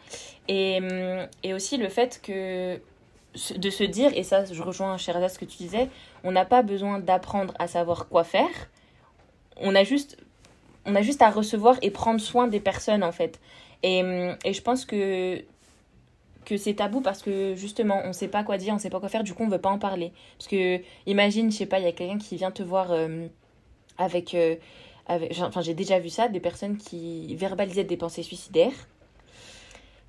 Et, 0.49 0.79
hum, 0.83 1.27
et 1.43 1.55
aussi 1.55 1.79
le 1.79 1.89
fait 1.89 2.21
que 2.23 2.79
de 3.57 3.71
se 3.71 3.85
dire, 3.85 4.11
et 4.15 4.23
ça 4.23 4.45
je 4.45 4.63
rejoins 4.63 4.97
Sherazade 4.97 5.31
ce 5.31 5.39
que 5.39 5.45
tu 5.45 5.59
disais, 5.59 5.89
on 6.25 6.33
n'a 6.33 6.45
pas 6.45 6.63
besoin 6.63 6.99
d'apprendre 6.99 7.55
à 7.59 7.67
savoir 7.69 8.09
quoi 8.09 8.25
faire, 8.25 8.71
on 9.59 9.75
a 9.75 9.85
juste, 9.85 10.19
on 10.85 10.95
a 10.95 11.03
juste 11.03 11.23
à 11.23 11.31
recevoir 11.31 11.77
et 11.83 11.91
prendre 11.91 12.21
soin 12.21 12.49
des 12.49 12.61
personnes 12.61 13.05
en 13.05 13.13
fait. 13.13 13.41
Et, 13.83 14.03
hum, 14.03 14.37
et 14.45 14.53
je 14.53 14.63
pense 14.63 14.85
que 14.85 15.43
que 16.45 16.57
c'est 16.57 16.75
tabou 16.75 17.01
parce 17.01 17.23
que 17.23 17.57
justement 17.57 18.01
on 18.05 18.13
sait 18.13 18.29
pas 18.29 18.45
quoi 18.45 18.57
dire, 18.57 18.73
on 18.73 18.79
sait 18.79 18.89
pas 18.89 19.01
quoi 19.01 19.09
faire, 19.09 19.25
du 19.25 19.35
coup 19.35 19.43
on 19.43 19.49
veut 19.49 19.61
pas 19.61 19.71
en 19.71 19.79
parler. 19.79 20.13
Parce 20.39 20.49
que 20.49 20.81
imagine, 21.07 21.51
je 21.51 21.57
sais 21.57 21.67
pas, 21.67 21.81
il 21.81 21.85
y 21.85 21.89
a 21.89 21.93
quelqu'un 21.93 22.19
qui 22.19 22.37
vient 22.37 22.53
te 22.53 22.63
voir 22.63 22.93
euh, 22.93 23.27
avec, 23.99 24.35
euh, 24.35 24.55
enfin 25.09 25.61
j'ai 25.61 25.75
déjà 25.75 25.99
vu 25.99 26.09
ça, 26.09 26.29
des 26.29 26.41
personnes 26.41 26.77
qui 26.77 27.35
verbalisaient 27.37 27.85
des 27.85 27.97
pensées 27.97 28.23
suicidaires. 28.23 28.73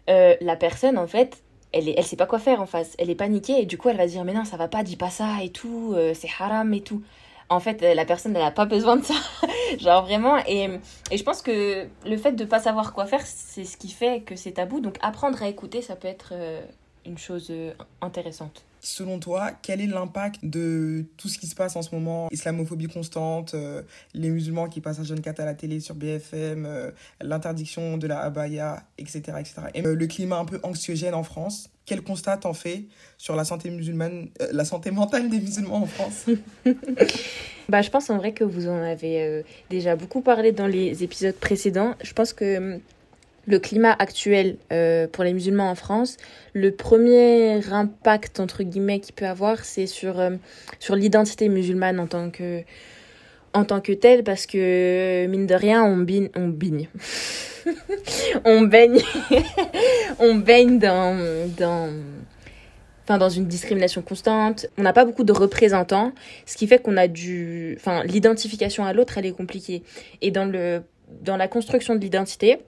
Euh, 0.10 0.36
la 0.42 0.56
personne 0.56 0.98
en 0.98 1.08
fait, 1.08 1.44
elle, 1.74 1.90
est, 1.90 1.96
elle 1.98 2.06
sait 2.06 2.16
pas 2.16 2.26
quoi 2.26 2.40
faire 2.40 2.62
en 2.62 2.66
face, 2.66 2.96
elle 2.98 3.10
est 3.10 3.16
paniquée 3.16 3.62
et 3.62 3.66
du 3.66 3.78
coup 3.78 3.90
elle 3.90 3.98
va 3.98 4.08
dire 4.08 4.24
mais 4.24 4.34
non 4.34 4.46
ça 4.46 4.58
va 4.58 4.68
pas, 4.68 4.84
dis 4.84 4.96
pas 4.96 5.10
ça 5.10 5.44
et 5.44 5.50
tout, 5.50 5.96
c'est 6.14 6.30
haram 6.40 6.74
et 6.74 6.82
tout 6.82 7.02
en 7.50 7.60
fait, 7.60 7.82
la 7.82 8.06
personne, 8.06 8.36
elle 8.36 8.42
n'a 8.42 8.52
pas 8.52 8.66
besoin 8.66 8.98
de 8.98 9.04
ça. 9.04 9.14
Genre 9.80 10.04
vraiment. 10.04 10.38
Et, 10.48 10.70
et, 11.12 11.18
je 11.18 11.24
pense 11.24 11.42
que 11.42 11.88
le 12.06 12.18
fait 12.18 12.34
de 12.34 12.46
pas 12.46 12.60
savoir 12.60 12.94
quoi 12.94 13.06
faire, 13.06 13.26
c'est 13.26 13.64
ce 13.64 13.78
qui 13.78 13.90
fait 13.90 14.22
que 14.22 14.36
c'est 14.36 14.54
tabou. 14.54 14.82
Donc 14.82 14.98
apprendre 15.02 15.42
à 15.42 15.48
écouter, 15.48 15.82
ça 15.82 15.96
peut 15.96 16.08
être 16.08 16.32
euh, 16.34 16.62
une 17.06 17.18
chose 17.18 17.48
euh, 17.52 17.74
intéressante. 18.02 18.66
Selon 18.90 19.20
toi, 19.20 19.52
quel 19.62 19.82
est 19.82 19.88
l'impact 19.88 20.40
de 20.44 21.06
tout 21.18 21.28
ce 21.28 21.38
qui 21.38 21.48
se 21.48 21.56
passe 21.56 21.76
en 21.76 21.82
ce 21.82 21.94
moment? 21.94 22.30
Islamophobie 22.32 22.88
constante, 22.88 23.54
euh, 23.54 23.82
les 24.14 24.30
musulmans 24.30 24.68
qui 24.68 24.80
passent 24.80 25.00
un 25.00 25.04
jeune 25.04 25.22
cat 25.22 25.34
à 25.38 25.46
la 25.46 25.54
télé 25.54 25.80
sur 25.80 25.94
BFM, 25.96 26.94
l'interdiction 27.22 27.98
de 27.98 28.08
la 28.08 28.20
abaya, 28.20 28.84
etc. 28.98 29.22
etc. 29.40 29.56
Et 29.74 29.82
le 29.82 30.08
climat 30.08 30.38
un 30.38 30.46
peu 30.46 30.60
anxiogène 30.64 31.14
en 31.14 31.24
France 31.24 31.70
quel 31.88 32.04
constat 32.04 32.38
t'en 32.38 32.54
fais 32.54 32.84
sur 33.18 33.36
la 33.36 33.46
santé 33.46 33.72
musulmane, 33.72 34.28
euh, 34.42 34.50
la 34.52 34.66
santé 34.66 34.92
mentale 34.92 35.30
des 35.30 35.40
musulmans 35.40 35.84
en 35.84 35.88
France? 35.88 36.26
Bah, 37.70 37.82
Je 37.82 37.90
pense 37.90 38.10
en 38.10 38.16
vrai 38.16 38.32
que 38.32 38.46
vous 38.46 38.70
en 38.70 38.82
avez 38.82 39.22
euh, 39.24 39.42
déjà 39.70 39.98
beaucoup 39.98 40.22
parlé 40.22 40.54
dans 40.54 40.68
les 40.68 41.04
épisodes 41.04 41.36
précédents. 41.36 41.96
Je 42.02 42.14
pense 42.14 42.32
que 42.32 42.58
hum, 42.58 42.80
le 43.48 43.60
climat 43.60 43.96
actuel 43.98 44.58
euh, 44.72 45.08
pour 45.08 45.24
les 45.24 45.34
musulmans 45.34 45.72
en 45.72 45.76
France, 45.76 46.18
le 46.54 46.72
premier 46.72 47.60
impact 47.72 48.40
entre 48.40 48.64
guillemets 48.64 49.00
qu'il 49.00 49.16
peut 49.16 49.26
avoir, 49.26 49.66
c'est 49.66 49.88
sur, 49.88 50.22
sur 50.80 50.96
l'identité 50.96 51.50
musulmane 51.50 52.00
en 52.00 52.08
tant 52.08 52.30
que 52.30 52.62
en 53.54 53.64
tant 53.66 53.82
que 53.82 53.94
telle 53.94 54.24
parce 54.24 54.46
que 54.46 55.26
mine 55.28 55.48
de 55.48 55.56
rien 55.56 55.84
on 55.84 55.98
bigne 55.98 56.30
on 56.36 56.50
bigne 56.50 56.90
on 58.46 58.62
baigne. 58.62 59.02
On 60.20 60.36
baigne 60.36 60.80
dans 60.80 61.16
dans 61.58 61.94
enfin 63.04 63.18
dans 63.18 63.30
une 63.30 63.48
discrimination 63.48 64.02
constante. 64.02 64.68
On 64.78 64.84
n'a 64.84 64.94
pas 64.94 65.06
beaucoup 65.06 65.24
de 65.24 65.32
représentants 65.32 66.12
ce 66.46 66.58
qui 66.58 66.68
fait 66.68 66.80
qu'on 66.80 66.98
a 66.98 67.08
du 67.08 67.76
enfin 67.80 68.04
l'identification 68.04 68.86
à 68.86 68.94
l'autre 68.94 69.18
elle 69.18 69.26
est 69.26 69.32
compliquée. 69.32 69.84
Et 70.22 70.32
dans 70.32 70.46
le 70.46 70.82
dans 71.22 71.38
la 71.38 71.48
construction 71.48 71.96
de 71.96 72.00
l'identité 72.00 72.60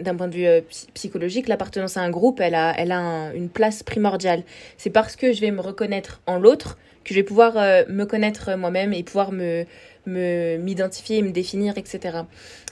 d'un 0.00 0.14
point 0.14 0.28
de 0.28 0.34
vue 0.34 0.46
euh, 0.46 0.60
psychologique, 0.94 1.48
l'appartenance 1.48 1.96
à 1.96 2.00
un 2.02 2.10
groupe, 2.10 2.40
elle 2.40 2.54
a, 2.54 2.74
elle 2.78 2.92
a 2.92 3.32
une 3.34 3.48
place 3.48 3.82
primordiale. 3.82 4.42
C'est 4.76 4.90
parce 4.90 5.16
que 5.16 5.32
je 5.32 5.40
vais 5.40 5.50
me 5.50 5.60
reconnaître 5.60 6.20
en 6.26 6.38
l'autre 6.38 6.78
que 7.04 7.14
je 7.14 7.20
vais 7.20 7.22
pouvoir 7.22 7.56
euh, 7.56 7.84
me 7.88 8.04
connaître 8.04 8.56
moi-même 8.56 8.92
et 8.92 9.02
pouvoir 9.02 9.32
me, 9.32 9.64
me 10.06 10.58
m'identifier, 10.58 11.22
me 11.22 11.30
définir, 11.30 11.78
etc. 11.78 12.18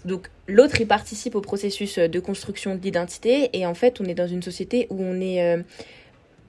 Donc 0.04 0.28
l'autre, 0.48 0.80
il 0.80 0.86
participe 0.86 1.34
au 1.34 1.40
processus 1.40 1.98
de 1.98 2.20
construction 2.20 2.74
de 2.74 2.80
l'identité 2.82 3.50
et 3.52 3.66
en 3.66 3.74
fait, 3.74 4.00
on 4.00 4.04
est 4.04 4.14
dans 4.14 4.26
une 4.26 4.42
société 4.42 4.86
où 4.90 5.02
on 5.02 5.20
est 5.20 5.42
euh, 5.42 5.62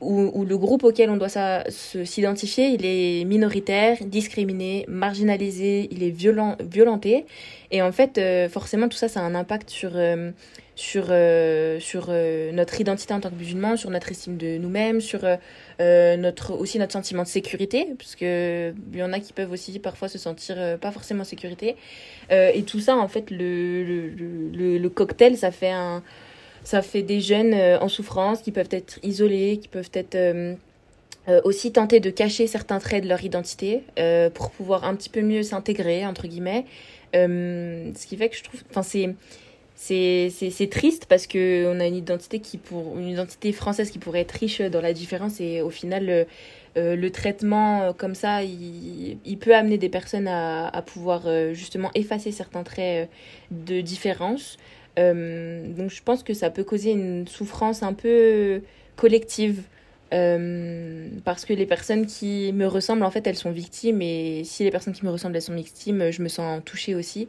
où, 0.01 0.45
le 0.45 0.57
groupe 0.57 0.83
auquel 0.83 1.09
on 1.09 1.17
doit 1.17 1.29
s'identifier, 1.69 2.67
il 2.67 2.85
est 2.85 3.23
minoritaire, 3.25 3.97
discriminé, 4.05 4.85
marginalisé, 4.87 5.87
il 5.91 6.03
est 6.03 6.09
violent, 6.09 6.57
violenté. 6.59 7.25
Et 7.71 7.81
en 7.81 7.91
fait, 7.91 8.17
euh, 8.17 8.49
forcément, 8.49 8.89
tout 8.89 8.97
ça, 8.97 9.07
ça 9.07 9.21
a 9.21 9.23
un 9.23 9.35
impact 9.35 9.69
sur, 9.69 9.91
euh, 9.95 10.31
sur, 10.75 11.07
euh, 11.09 12.51
notre 12.51 12.81
identité 12.81 13.13
en 13.13 13.21
tant 13.21 13.29
que 13.29 13.35
musulman, 13.35 13.77
sur 13.77 13.89
notre 13.89 14.11
estime 14.11 14.35
de 14.35 14.57
nous-mêmes, 14.57 14.99
sur 14.99 15.21
notre, 15.79 16.53
aussi 16.53 16.77
notre 16.77 16.93
sentiment 16.93 17.23
de 17.23 17.27
sécurité, 17.27 17.87
parce 17.97 18.15
qu'il 18.15 18.75
y 18.93 19.01
en 19.01 19.13
a 19.13 19.19
qui 19.19 19.31
peuvent 19.31 19.51
aussi 19.51 19.79
parfois 19.79 20.09
se 20.09 20.17
sentir 20.17 20.77
pas 20.79 20.91
forcément 20.91 21.21
en 21.21 21.25
sécurité. 21.25 21.77
et 22.29 22.63
tout 22.63 22.81
ça, 22.81 22.97
en 22.97 23.07
fait, 23.07 23.31
le 23.31 24.87
cocktail, 24.89 25.37
ça 25.37 25.51
fait 25.51 25.71
un 25.71 26.03
ça 26.65 26.81
fait 26.81 27.03
des 27.03 27.21
jeunes 27.21 27.53
euh, 27.53 27.79
en 27.79 27.87
souffrance 27.87 28.41
qui 28.41 28.51
peuvent 28.51 28.69
être 28.71 28.99
isolés, 29.03 29.59
qui 29.61 29.67
peuvent 29.67 29.91
être 29.93 30.15
euh, 30.15 30.55
euh, 31.29 31.39
aussi 31.43 31.71
tenter 31.71 31.99
de 31.99 32.09
cacher 32.09 32.47
certains 32.47 32.79
traits 32.79 33.03
de 33.03 33.09
leur 33.09 33.23
identité 33.23 33.83
pour 34.33 34.51
pouvoir 34.51 34.83
un 34.83 34.95
petit 34.95 35.09
peu 35.09 35.21
mieux 35.21 35.43
s'intégrer, 35.43 36.05
entre 36.05 36.27
guillemets. 36.27 36.65
ce 37.13 38.07
qui 38.07 38.17
fait 38.17 38.29
que 38.29 38.35
je 38.35 38.43
trouve... 38.43 38.61
Enfin, 38.69 38.83
c'est 38.83 39.15
c'est 39.77 40.69
triste 40.71 41.05
parce 41.05 41.27
que 41.27 41.65
on 41.67 41.79
a 41.79 41.85
une 41.85 41.95
identité 41.95 42.39
qui 42.39 42.57
pour 42.57 42.97
une 42.97 43.09
identité 43.09 43.51
française 43.51 43.91
qui 43.91 43.99
pourrait 43.99 44.21
être 44.21 44.31
riche 44.31 44.61
dans 44.61 44.81
la 44.81 44.93
différence 44.93 45.41
et 45.41 45.61
au 45.61 45.69
final 45.69 46.25
le 46.75 47.09
traitement 47.09 47.93
comme 47.93 48.15
ça, 48.15 48.43
il, 48.43 49.37
peut 49.39 49.55
amener 49.55 49.77
des 49.77 49.89
personnes 49.89 50.27
à, 50.27 50.81
pouvoir 50.85 51.23
justement 51.53 51.91
effacer 51.93 52.31
certains 52.31 52.63
traits 52.63 53.09
de 53.51 53.81
différence. 53.81 54.57
Donc 54.97 55.89
je 55.89 56.01
pense 56.03 56.23
que 56.23 56.33
ça 56.33 56.49
peut 56.49 56.63
causer 56.63 56.91
une 56.91 57.27
souffrance 57.27 57.83
un 57.83 57.93
peu 57.93 58.61
collective. 58.95 59.63
parce 60.11 61.45
que 61.45 61.53
les 61.53 61.65
personnes 61.65 62.05
qui 62.05 62.53
me 62.53 62.67
ressemblent, 62.67 63.03
en 63.03 63.11
fait, 63.11 63.27
elles 63.27 63.35
sont 63.35 63.51
victimes. 63.51 64.01
Et 64.01 64.43
si 64.45 64.63
les 64.63 64.71
personnes 64.71 64.93
qui 64.93 65.03
me 65.05 65.11
ressemblent, 65.11 65.35
elles 65.35 65.41
sont 65.41 65.55
victimes, 65.55 66.11
je 66.11 66.21
me 66.21 66.29
sens 66.29 66.61
touchée 66.63 66.95
aussi. 66.95 67.27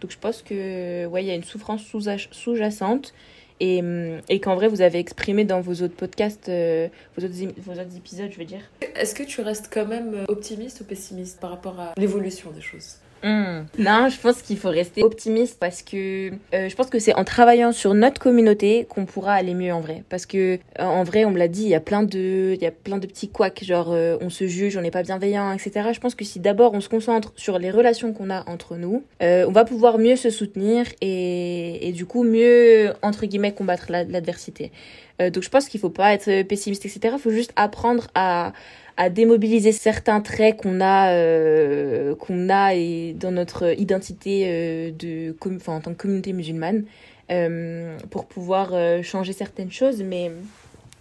Donc 0.00 0.10
je 0.10 0.18
pense 0.18 0.42
que 0.42 1.06
ouais, 1.06 1.22
il 1.22 1.26
y 1.26 1.30
a 1.30 1.34
une 1.34 1.44
souffrance 1.44 1.82
sous-jacente 1.84 3.12
et, 3.60 3.82
et 4.28 4.40
qu'en 4.40 4.54
vrai 4.54 4.68
vous 4.68 4.80
avez 4.80 4.98
exprimé 4.98 5.44
dans 5.44 5.60
vos 5.60 5.82
autres 5.82 5.94
podcasts, 5.94 6.48
euh, 6.48 6.88
vos, 7.16 7.24
autres, 7.24 7.34
vos 7.58 7.72
autres 7.72 7.96
épisodes, 7.96 8.30
je 8.32 8.38
veux 8.38 8.44
dire. 8.44 8.62
Est-ce 8.96 9.14
que 9.14 9.22
tu 9.22 9.42
restes 9.42 9.70
quand 9.72 9.86
même 9.86 10.24
optimiste 10.28 10.80
ou 10.80 10.84
pessimiste 10.84 11.38
par 11.40 11.50
rapport 11.50 11.78
à 11.78 11.92
l'évolution 11.98 12.50
des 12.50 12.62
choses? 12.62 12.96
Hmm. 13.22 13.64
Non, 13.78 14.08
je 14.08 14.18
pense 14.18 14.40
qu'il 14.40 14.56
faut 14.56 14.70
rester 14.70 15.02
optimiste 15.02 15.58
parce 15.60 15.82
que 15.82 16.30
euh, 16.54 16.68
je 16.68 16.74
pense 16.74 16.88
que 16.88 16.98
c'est 16.98 17.14
en 17.14 17.24
travaillant 17.24 17.72
sur 17.72 17.92
notre 17.92 18.20
communauté 18.20 18.86
qu'on 18.88 19.04
pourra 19.04 19.34
aller 19.34 19.54
mieux 19.54 19.72
en 19.72 19.80
vrai. 19.80 20.04
Parce 20.08 20.24
que 20.24 20.54
euh, 20.78 20.82
en 20.82 21.04
vrai, 21.04 21.24
on 21.24 21.30
me 21.30 21.38
l'a 21.38 21.48
dit, 21.48 21.62
il 21.62 21.68
y 21.68 21.74
a 21.74 21.80
plein 21.80 22.02
de, 22.02 22.54
il 22.54 22.62
y 22.62 22.66
a 22.66 22.70
plein 22.70 22.98
de 22.98 23.06
petits 23.06 23.28
couacs, 23.28 23.62
genre 23.62 23.92
euh, 23.92 24.16
on 24.20 24.30
se 24.30 24.46
juge, 24.46 24.76
on 24.76 24.80
n'est 24.80 24.90
pas 24.90 25.02
bienveillant, 25.02 25.52
etc. 25.52 25.90
Je 25.92 26.00
pense 26.00 26.14
que 26.14 26.24
si 26.24 26.40
d'abord 26.40 26.72
on 26.72 26.80
se 26.80 26.88
concentre 26.88 27.32
sur 27.36 27.58
les 27.58 27.70
relations 27.70 28.12
qu'on 28.12 28.30
a 28.30 28.48
entre 28.48 28.76
nous, 28.76 29.04
on 29.20 29.52
va 29.52 29.64
pouvoir 29.64 29.98
mieux 29.98 30.16
se 30.16 30.30
soutenir 30.30 30.86
et, 31.00 31.92
du 31.94 32.06
coup 32.06 32.22
mieux 32.22 32.92
entre 33.02 33.26
guillemets 33.26 33.52
combattre 33.52 33.86
l'adversité. 33.90 34.70
donc 35.18 35.42
je 35.42 35.48
pense 35.48 35.68
qu'il 35.68 35.80
faut 35.80 35.90
pas 35.90 36.14
être 36.14 36.42
pessimiste, 36.42 36.86
etc. 36.86 37.14
Il 37.16 37.20
faut 37.20 37.30
juste 37.30 37.52
apprendre 37.56 38.06
à 38.14 38.52
à 39.00 39.08
démobiliser 39.08 39.72
certains 39.72 40.20
traits 40.20 40.58
qu'on 40.58 40.78
a 40.82 41.14
euh, 41.14 42.14
qu'on 42.16 42.50
a 42.50 42.74
et 42.74 43.14
dans 43.14 43.30
notre 43.30 43.80
identité 43.80 44.42
euh, 44.44 44.90
de 44.90 45.34
en 45.66 45.80
tant 45.80 45.92
que 45.92 45.96
communauté 45.96 46.34
musulmane 46.34 46.84
euh, 47.30 47.96
pour 48.10 48.26
pouvoir 48.26 48.74
changer 49.02 49.32
certaines 49.32 49.72
choses. 49.72 50.02
Mais 50.02 50.30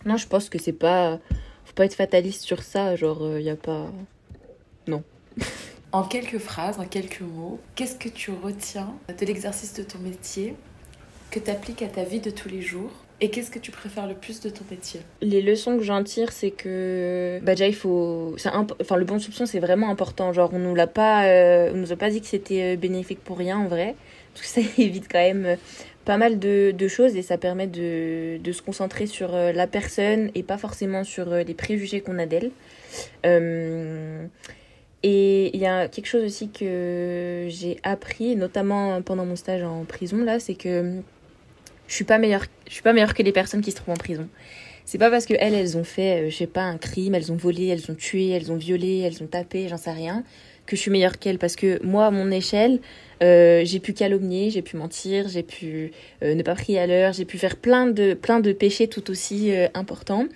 non 0.06 0.16
je 0.16 0.28
pense 0.28 0.48
que 0.48 0.58
c'est 0.58 0.72
pas 0.72 1.20
faut 1.66 1.74
pas 1.74 1.84
être 1.84 1.94
fataliste 1.94 2.44
sur 2.44 2.64
ça 2.64 2.96
genre 2.96 3.38
il 3.38 3.44
y 3.44 3.50
a 3.50 3.58
pas 3.58 3.92
non. 4.88 5.04
En 5.92 6.04
quelques 6.04 6.38
phrases 6.38 6.80
en 6.80 6.86
quelques 6.86 7.20
mots 7.20 7.60
qu'est-ce 7.76 7.98
que 7.98 8.08
tu 8.08 8.32
retiens 8.32 8.94
de 9.10 9.26
l'exercice 9.26 9.74
de 9.74 9.84
ton 9.84 10.00
métier 10.00 10.56
que 11.32 11.40
tu 11.40 11.52
appliques 11.52 11.82
à 11.82 11.88
ta 11.88 12.04
vie 12.04 12.22
de 12.22 12.30
tous 12.30 12.48
les 12.48 12.62
jours 12.62 12.92
et 13.22 13.30
qu'est-ce 13.30 13.52
que 13.52 13.60
tu 13.60 13.72
préfères 13.72 14.08
le 14.08 14.14
plus 14.14 14.40
de 14.40 14.50
ton 14.50 14.64
métier 14.72 15.02
Les 15.22 15.42
leçons 15.42 15.78
que 15.78 15.84
j'en 15.84 16.04
tire, 16.04 16.32
c'est 16.32 16.52
que 16.52 17.40
bah 17.44 17.54
déjà 17.54 17.68
il 17.68 17.76
faut, 17.76 18.36
enfin 18.46 18.96
le 18.96 19.06
bon 19.06 19.20
soupçon 19.20 19.46
c'est 19.46 19.60
vraiment 19.60 19.90
important. 19.90 20.32
Genre 20.32 20.50
on 20.54 20.60
nous 20.60 20.74
l'a 20.76 20.88
pas, 20.88 21.26
euh, 21.26 21.72
on 21.74 21.78
nous 21.78 21.92
a 21.92 21.98
pas 21.98 22.10
dit 22.10 22.22
que 22.22 22.28
c'était 22.28 22.76
euh, 22.76 22.78
bénéfique 22.78 23.20
pour 23.24 23.38
rien 23.38 23.58
en 23.58 23.68
vrai, 23.68 23.96
parce 24.34 24.48
que 24.48 24.62
ça 24.62 24.68
évite 24.82 25.08
quand 25.12 25.20
même 25.20 25.46
euh, 25.46 25.56
pas 26.06 26.18
mal 26.18 26.40
de, 26.40 26.88
choses 26.88 27.16
et 27.18 27.22
ça 27.22 27.38
permet 27.38 27.68
de, 27.68 28.40
se 28.52 28.62
concentrer 28.62 29.06
sur 29.06 29.34
la 29.34 29.68
personne 29.68 30.32
et 30.34 30.42
pas 30.42 30.58
forcément 30.58 31.04
sur 31.04 31.30
les 31.36 31.54
préjugés 31.54 32.02
qu'on 32.02 32.18
a 32.18 32.26
d'elle. 32.26 32.52
et 35.04 35.52
il 35.54 35.60
y 35.60 35.68
a 35.68 35.88
quelque 35.88 36.08
chose 36.08 36.24
aussi 36.24 36.50
que 36.50 37.46
j'ai 37.50 37.78
appris, 37.84 38.36
notamment 38.36 39.02
pendant 39.04 39.26
mon 39.26 39.36
stage 39.36 39.62
en 39.62 39.84
prison 39.84 40.24
là, 40.24 40.40
c'est 40.40 40.56
que 40.56 41.02
je 41.90 41.96
suis 41.96 42.06
pas 42.06 42.18
meilleure 42.18 42.46
je 42.68 42.74
suis 42.74 42.84
pas 42.84 42.94
meilleure 42.94 43.14
que 43.14 43.24
les 43.24 43.34
personnes 43.34 43.62
qui 43.62 43.72
se 43.72 43.76
trouvent 43.76 43.96
en 43.96 43.98
prison. 43.98 44.30
C'est 44.86 45.00
pas 45.00 45.10
parce 45.10 45.26
que 45.26 45.34
elles 45.40 45.56
elles 45.56 45.78
ont 45.78 45.84
fait 45.84 46.22
euh, 46.22 46.30
je 46.30 46.36
sais 46.36 46.48
pas 46.48 46.62
un 46.62 46.78
crime 46.78 47.16
elles 47.16 47.32
ont 47.32 47.36
volé 47.36 47.68
elles 47.68 47.92
ont 47.92 47.96
tué 47.96 48.30
elles 48.30 48.52
ont 48.52 48.56
violé 48.56 49.00
elles 49.00 49.22
ont 49.22 49.28
tapé 49.28 49.68
j'en 49.68 49.78
sais 49.78 49.92
rien 49.92 50.24
que 50.66 50.76
je 50.76 50.82
suis 50.82 50.92
meilleure 50.92 51.18
qu'elles. 51.18 51.40
Parce 51.40 51.56
que 51.56 51.84
moi 51.84 52.06
à 52.06 52.12
mon 52.12 52.32
échelle 52.32 52.80
euh, 53.24 53.64
j'ai 53.66 53.80
pu 53.80 53.94
calomnier 53.94 54.52
j'ai 54.52 54.62
pu 54.62 54.78
mentir 54.78 55.28
j'ai 55.28 55.44
pu 55.44 55.92
euh, 56.24 56.36
ne 56.36 56.44
pas 56.44 56.56
prier 56.56 56.80
à 56.80 56.88
l'heure 56.88 57.12
j'ai 57.12 57.26
pu 57.26 57.40
faire 57.40 57.58
plein 57.58 57.88
de 57.88 58.14
plein 58.14 58.40
de 58.40 58.54
péchés 58.54 58.88
tout 58.88 59.10
aussi 59.10 59.52
importants. 59.74 60.28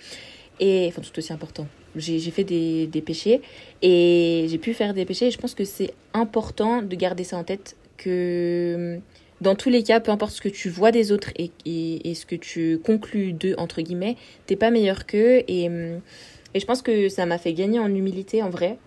Et 0.60 0.86
enfin 0.88 1.02
tout 1.02 1.18
aussi 1.18 1.32
importants. 1.32 1.66
J'ai 1.96 2.18
fait 2.30 2.44
des, 2.44 3.02
péchés 3.04 3.40
et 3.82 4.46
j'ai 4.48 4.58
pu 4.58 4.74
faire 4.74 4.94
des 4.94 5.04
péchés. 5.04 5.26
Et 5.26 5.30
je 5.30 5.38
pense 5.38 5.54
que 5.54 5.64
c'est 5.64 5.92
important 6.12 6.82
de 6.82 6.96
garder 6.96 7.22
ça 7.22 7.36
en 7.36 7.44
tête 7.44 7.76
que 7.96 8.98
dans 9.44 9.54
tous 9.54 9.70
les 9.70 9.82
cas, 9.84 10.00
peu 10.00 10.10
importe 10.10 10.32
ce 10.32 10.40
que 10.40 10.48
tu 10.48 10.68
vois 10.68 10.90
des 10.90 11.12
autres 11.12 11.30
et, 11.36 12.14
ce 12.14 12.26
que 12.26 12.34
tu 12.34 12.78
conclus 12.78 13.32
d'eux, 13.32 13.54
entre 13.58 13.82
guillemets, 13.82 14.16
t'es 14.46 14.56
pas 14.56 14.70
meilleur 14.70 15.06
qu'eux. 15.06 15.44
Et, 15.46 15.66
et 16.54 16.60
je 16.60 16.66
pense 16.66 16.82
que 16.82 17.08
ça 17.08 17.26
m'a 17.26 17.38
fait 17.38 17.52
gagner 17.52 17.78
en 17.78 17.94
humilité, 17.94 18.42
en 18.42 18.50
vrai. 18.50 18.78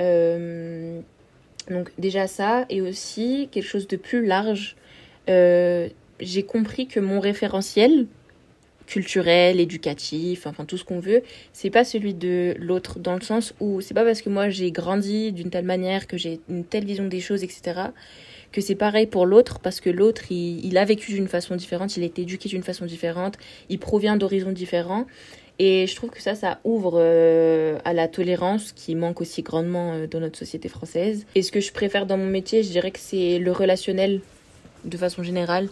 Euh, 0.00 1.00
donc 1.70 1.90
déjà 1.98 2.26
ça, 2.26 2.66
et 2.68 2.80
aussi 2.80 3.48
quelque 3.50 3.66
chose 3.66 3.88
de 3.88 3.96
plus 3.96 4.24
large. 4.24 4.76
Euh, 5.30 5.88
j'ai 6.20 6.42
compris 6.42 6.86
que 6.86 7.00
mon 7.00 7.20
référentiel 7.20 8.06
culturel, 8.86 9.60
éducatif, 9.60 10.46
enfin 10.46 10.64
tout 10.64 10.76
ce 10.76 10.84
qu'on 10.84 10.98
veut, 10.98 11.22
c'est 11.52 11.70
pas 11.70 11.84
celui 11.84 12.14
de 12.14 12.54
l'autre, 12.58 12.98
dans 12.98 13.14
le 13.14 13.22
sens 13.22 13.54
où 13.60 13.80
c'est 13.80 13.94
pas 13.94 14.04
parce 14.04 14.20
que 14.20 14.28
moi 14.28 14.50
j'ai 14.50 14.72
grandi 14.72 15.32
d'une 15.32 15.50
telle 15.50 15.64
manière, 15.64 16.06
que 16.06 16.18
j'ai 16.18 16.40
une 16.48 16.64
telle 16.64 16.84
vision 16.84 17.06
des 17.06 17.20
choses, 17.20 17.44
etc., 17.44 17.80
que 18.52 18.60
c'est 18.60 18.74
pareil 18.74 19.06
pour 19.06 19.26
l'autre, 19.26 19.58
parce 19.58 19.80
que 19.80 19.90
l'autre, 19.90 20.30
il, 20.30 20.76
a 20.78 20.84
vécu 20.84 21.12
d'une 21.12 21.28
façon 21.28 21.56
différente, 21.56 21.96
il 21.96 22.02
a 22.02 22.06
été 22.06 22.22
éduqué 22.22 22.48
d'une 22.48 22.62
façon 22.62 22.84
différente, 22.84 23.36
il 23.68 23.78
provient 23.78 24.16
d'horizons 24.16 24.52
différents. 24.52 25.06
Et 25.58 25.86
je 25.86 25.94
trouve 25.96 26.10
que 26.10 26.22
ça, 26.22 26.34
ça 26.34 26.60
ouvre 26.64 26.94
euh, 26.96 27.78
à 27.84 27.92
la 27.92 28.08
tolérance 28.08 28.72
qui 28.72 28.94
manque 28.94 29.20
aussi 29.20 29.42
grandement 29.42 29.92
euh, 29.92 30.06
dans 30.06 30.20
notre 30.20 30.38
société 30.38 30.68
française. 30.68 31.26
Et 31.34 31.42
ce 31.42 31.52
que 31.52 31.60
je 31.60 31.72
préfère 31.72 32.06
dans 32.06 32.16
mon 32.16 32.26
métier, 32.26 32.62
je 32.62 32.70
dirais 32.70 32.90
que 32.90 32.98
c'est 32.98 33.38
le 33.38 33.52
relationnel 33.52 34.20
de 34.84 34.96
façon 34.96 35.22
générale. 35.22 35.68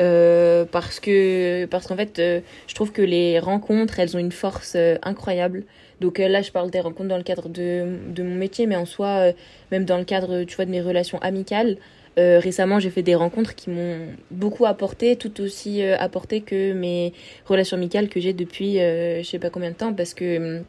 Euh, 0.00 0.64
parce 0.64 1.00
que 1.00 1.64
parce 1.64 1.88
qu'en 1.88 1.96
fait 1.96 2.22
je 2.68 2.74
trouve 2.76 2.92
que 2.92 3.02
les 3.02 3.40
rencontres 3.40 3.98
elles 3.98 4.14
ont 4.14 4.20
une 4.20 4.30
force 4.30 4.76
incroyable 5.02 5.64
donc 6.00 6.18
là 6.18 6.40
je 6.40 6.52
parle 6.52 6.70
des 6.70 6.78
rencontres 6.78 7.08
dans 7.08 7.16
le 7.16 7.24
cadre 7.24 7.48
de, 7.48 7.96
de 8.14 8.22
mon 8.22 8.36
métier 8.36 8.68
mais 8.68 8.76
en 8.76 8.86
soi 8.86 9.32
même 9.72 9.84
dans 9.84 9.98
le 9.98 10.04
cadre 10.04 10.44
tu 10.44 10.54
vois 10.54 10.66
de 10.66 10.70
mes 10.70 10.80
relations 10.80 11.18
amicales 11.18 11.78
euh, 12.18 12.40
récemment, 12.40 12.80
j'ai 12.80 12.90
fait 12.90 13.02
des 13.02 13.14
rencontres 13.14 13.54
qui 13.54 13.70
m'ont 13.70 14.08
beaucoup 14.30 14.66
apporté, 14.66 15.14
tout 15.16 15.40
aussi 15.40 15.82
euh, 15.82 15.96
apporté 15.98 16.40
que 16.40 16.72
mes 16.72 17.12
relations 17.46 17.76
amicales 17.76 18.08
que 18.08 18.18
j'ai 18.18 18.32
depuis 18.32 18.80
euh, 18.80 19.22
je 19.22 19.28
sais 19.28 19.38
pas 19.38 19.50
combien 19.50 19.70
de 19.70 19.76
temps, 19.76 19.92
parce 19.94 20.14
que 20.14 20.62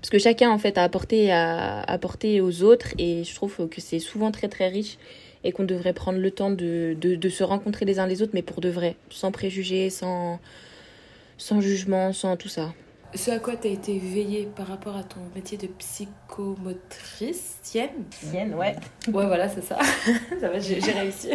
parce 0.00 0.10
que 0.10 0.18
chacun 0.18 0.50
en 0.50 0.58
fait 0.58 0.78
a 0.78 0.84
apporté 0.84 2.40
aux 2.40 2.62
autres 2.62 2.88
et 2.98 3.24
je 3.24 3.34
trouve 3.34 3.68
que 3.68 3.80
c'est 3.80 3.98
souvent 3.98 4.30
très 4.30 4.48
très 4.48 4.68
riche 4.68 4.98
et 5.42 5.52
qu'on 5.52 5.64
devrait 5.64 5.92
prendre 5.92 6.18
le 6.18 6.30
temps 6.30 6.50
de, 6.50 6.96
se 7.30 7.42
rencontrer 7.42 7.84
les 7.84 7.98
uns 7.98 8.06
les 8.06 8.22
autres, 8.22 8.32
mais 8.34 8.42
pour 8.42 8.60
de 8.60 8.68
vrai, 8.68 8.96
sans 9.10 9.32
préjugés, 9.32 9.90
sans 9.90 10.38
sans 11.38 11.60
jugement, 11.60 12.12
sans 12.12 12.36
tout 12.36 12.48
ça. 12.48 12.74
Ce 13.14 13.30
à 13.30 13.38
quoi 13.38 13.56
tu 13.56 13.68
as 13.68 13.70
été 13.70 13.96
éveillée 13.96 14.46
par 14.54 14.66
rapport 14.66 14.96
à 14.96 15.02
ton 15.02 15.20
métier 15.34 15.56
de 15.56 15.66
psychomotricienne 15.66 18.04
Psychienne, 18.10 18.54
ouais. 18.54 18.76
Ouais, 19.06 19.26
voilà, 19.26 19.48
c'est 19.48 19.62
ça. 19.64 19.78
ça 20.40 20.48
va, 20.48 20.58
j'ai 20.58 20.78
réussi. 20.78 21.30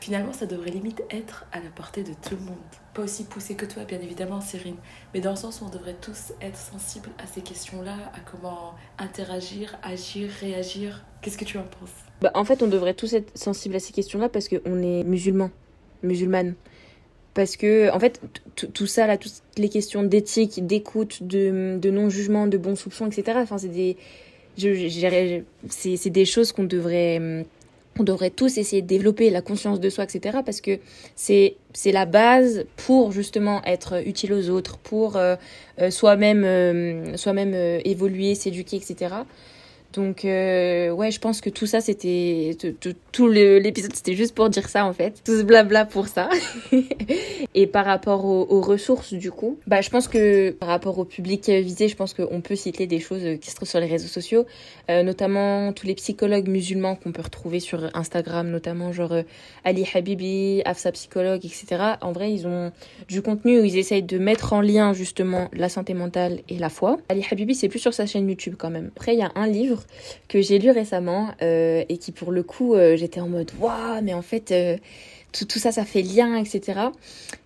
Finalement, 0.00 0.32
ça 0.32 0.46
devrait 0.46 0.70
limite 0.70 1.02
être 1.10 1.46
à 1.52 1.60
la 1.60 1.70
portée 1.70 2.02
de 2.02 2.12
tout 2.12 2.34
le 2.34 2.40
monde. 2.44 2.56
Pas 2.94 3.02
aussi 3.02 3.24
poussé 3.24 3.54
que 3.54 3.64
toi, 3.64 3.84
bien 3.84 4.00
évidemment, 4.00 4.40
Cyrine, 4.40 4.76
mais 5.14 5.20
dans 5.20 5.30
le 5.30 5.36
sens 5.36 5.60
où 5.60 5.66
on 5.66 5.70
devrait 5.70 5.96
tous 6.00 6.32
être 6.40 6.56
sensibles 6.56 7.10
à 7.22 7.26
ces 7.26 7.42
questions-là, 7.42 7.94
à 8.14 8.20
comment 8.20 8.74
interagir, 8.98 9.78
agir, 9.82 10.30
réagir. 10.40 11.04
Qu'est-ce 11.22 11.38
que 11.38 11.44
tu 11.44 11.58
en 11.58 11.64
penses? 11.64 11.90
Bah, 12.20 12.30
En 12.34 12.44
fait, 12.44 12.62
on 12.62 12.68
devrait 12.68 12.94
tous 12.94 13.12
être 13.12 13.36
sensibles 13.36 13.76
à 13.76 13.80
ces 13.80 13.92
questions-là 13.92 14.28
parce 14.28 14.48
qu'on 14.48 14.82
est 14.82 15.04
musulmans, 15.04 15.50
musulmanes. 16.02 16.54
Parce 17.38 17.56
que, 17.56 17.88
en 17.92 18.00
fait, 18.00 18.20
tout 18.74 18.88
ça, 18.88 19.06
là, 19.06 19.16
toutes 19.16 19.40
les 19.58 19.68
questions 19.68 20.02
d'éthique, 20.02 20.66
d'écoute, 20.66 21.22
de, 21.22 21.78
de 21.80 21.88
non-jugement, 21.88 22.48
de 22.48 22.58
bon 22.58 22.74
soupçon, 22.74 23.06
etc., 23.06 23.38
enfin, 23.40 23.58
c'est 23.58 23.68
des, 23.68 23.96
c'est 25.68 26.10
des 26.10 26.24
choses 26.24 26.50
qu'on 26.50 26.64
devrait, 26.64 27.46
on 27.96 28.02
devrait 28.02 28.30
tous 28.30 28.58
essayer 28.58 28.82
de 28.82 28.88
développer, 28.88 29.30
la 29.30 29.40
conscience 29.40 29.78
de 29.78 29.88
soi, 29.88 30.02
etc., 30.02 30.38
parce 30.44 30.60
que 30.60 30.80
c'est 31.14 31.54
la 31.84 32.06
base 32.06 32.64
pour 32.74 33.12
justement 33.12 33.62
être 33.64 34.04
utile 34.04 34.32
aux 34.32 34.50
autres, 34.50 34.76
pour 34.78 35.16
euh, 35.16 35.36
euh, 35.80 35.92
soi-même 35.92 36.42
euh, 36.42 37.16
soi-même 37.16 37.54
évoluer, 37.84 38.34
s'éduquer, 38.34 38.78
etc. 38.78 39.14
Donc, 39.94 40.26
euh, 40.26 40.90
ouais, 40.90 41.10
je 41.10 41.18
pense 41.18 41.40
que 41.40 41.48
tout 41.48 41.66
ça, 41.66 41.80
c'était. 41.80 42.56
Tout 43.12 43.26
l'épisode, 43.28 43.94
c'était 43.94 44.14
juste 44.14 44.34
pour 44.34 44.50
dire 44.50 44.68
ça, 44.68 44.84
en 44.84 44.92
fait. 44.92 45.22
Tout 45.24 45.38
ce 45.38 45.42
blabla 45.42 45.86
pour 45.86 46.08
ça. 46.08 46.28
et 47.54 47.66
par 47.66 47.86
rapport 47.86 48.24
aux, 48.26 48.60
ressources, 48.60 49.14
du 49.14 49.30
coup, 49.30 49.58
bah, 49.66 49.80
je 49.80 49.88
pense 49.88 50.06
que 50.08 50.50
par 50.50 50.68
rapport 50.68 50.98
au 50.98 51.04
public 51.04 51.48
visé, 51.48 51.88
je 51.88 51.96
pense 51.96 52.12
qu'on 52.12 52.40
peut 52.42 52.56
citer 52.56 52.86
des 52.86 53.00
choses 53.00 53.38
qui 53.40 53.50
se 53.50 53.56
trouvent 53.56 53.68
sur 53.68 53.80
les 53.80 53.86
réseaux 53.86 54.08
sociaux, 54.08 54.44
euh, 54.90 55.02
notamment 55.02 55.72
tous 55.72 55.86
les 55.86 55.94
psychologues 55.94 56.48
musulmans 56.48 56.94
qu'on 56.96 57.12
peut 57.12 57.22
retrouver 57.22 57.60
sur 57.60 57.88
Instagram, 57.94 58.50
notamment 58.50 58.92
genre 58.92 59.12
euh, 59.12 59.22
Ali 59.64 59.86
Habibi, 59.94 60.60
Afsa 60.66 60.92
Psychologue, 60.92 61.44
etc. 61.44 61.94
En 62.02 62.12
vrai, 62.12 62.32
ils 62.32 62.46
ont 62.46 62.72
du 63.08 63.22
contenu 63.22 63.60
où 63.60 63.64
ils 63.64 63.78
essayent 63.78 64.02
de 64.02 64.18
mettre 64.18 64.52
en 64.52 64.60
lien 64.60 64.92
justement 64.92 65.48
la 65.54 65.70
santé 65.70 65.94
mentale 65.94 66.40
et 66.48 66.58
la 66.58 66.68
foi. 66.68 66.98
Ali 67.08 67.24
Habibi, 67.30 67.54
c'est 67.54 67.68
plus 67.68 67.78
sur 67.78 67.94
sa 67.94 68.04
chaîne 68.04 68.28
YouTube 68.28 68.56
quand 68.58 68.70
même. 68.70 68.90
Après, 68.94 69.14
il 69.14 69.18
y 69.18 69.22
a 69.22 69.32
un 69.34 69.46
livre 69.46 69.78
que 70.28 70.40
j'ai 70.40 70.58
lu 70.58 70.70
récemment 70.70 71.28
euh, 71.42 71.84
et 71.88 71.98
qui 71.98 72.12
pour 72.12 72.32
le 72.32 72.42
coup 72.42 72.74
euh, 72.74 72.96
j'étais 72.96 73.20
en 73.20 73.28
mode 73.28 73.50
waouh 73.58 74.02
mais 74.02 74.14
en 74.14 74.22
fait 74.22 74.50
euh, 74.52 74.76
tout, 75.32 75.44
tout, 75.44 75.58
ça 75.58 75.72
ça 75.72 75.84
fait 75.84 76.02
lien 76.02 76.36
etc. 76.36 76.80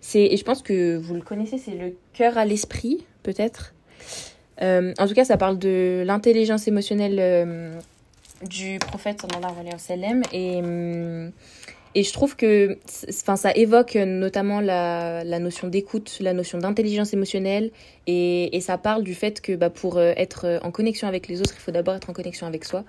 C'est 0.01 0.22
et 0.22 0.36
je 0.36 0.45
pense 0.45 0.62
que 0.62 0.97
vous 0.97 1.14
le 1.14 1.22
connaissez 1.22 1.59
c'est 1.59 1.74
le 1.74 1.97
cœur 2.12 2.38
à 2.38 2.45
l'esprit 2.45 3.05
peut-être. 3.22 3.74
en 4.61 5.07
tout 5.07 5.14
cas 5.14 5.24
ça 5.24 5.36
parle 5.36 5.59
de 5.59 6.03
l'intelligence 6.07 6.68
émotionnelle 6.68 7.80
du 8.49 8.78
prophète 8.78 9.20
sallallahu 9.20 9.59
alayhi 9.61 9.72
wa 9.72 9.78
sallam 9.78 10.22
et 10.32 10.57
hum, 10.57 11.32
et 11.95 12.03
je 12.03 12.12
trouve 12.12 12.36
que 12.36 12.78
enfin, 13.09 13.36
ça 13.36 13.53
évoque 13.53 13.95
notamment 13.95 14.61
la, 14.61 15.24
la 15.24 15.38
notion 15.38 15.68
d'écoute, 15.68 16.18
la 16.20 16.32
notion 16.32 16.59
d'intelligence 16.59 17.12
émotionnelle, 17.12 17.70
et, 18.07 18.57
et, 18.57 18.61
ça 18.61 18.78
parle 18.78 19.03
du 19.05 19.14
fait 19.14 19.40
que 19.40 19.55
bah, 19.55 19.70
pour 19.70 19.97
euh, 19.97 20.12
être 20.16 20.59
en 20.62 20.70
connexion 20.70 21.07
avec 21.07 21.28
les 21.28 21.40
autres, 21.40 21.55
il 21.57 21.61
faut 21.61 21.70
d'abord 21.70 21.95
être 21.95 22.11
en 22.11 22.12
connexion 22.12 22.47
avec 22.47 22.64
soi. 22.64 22.84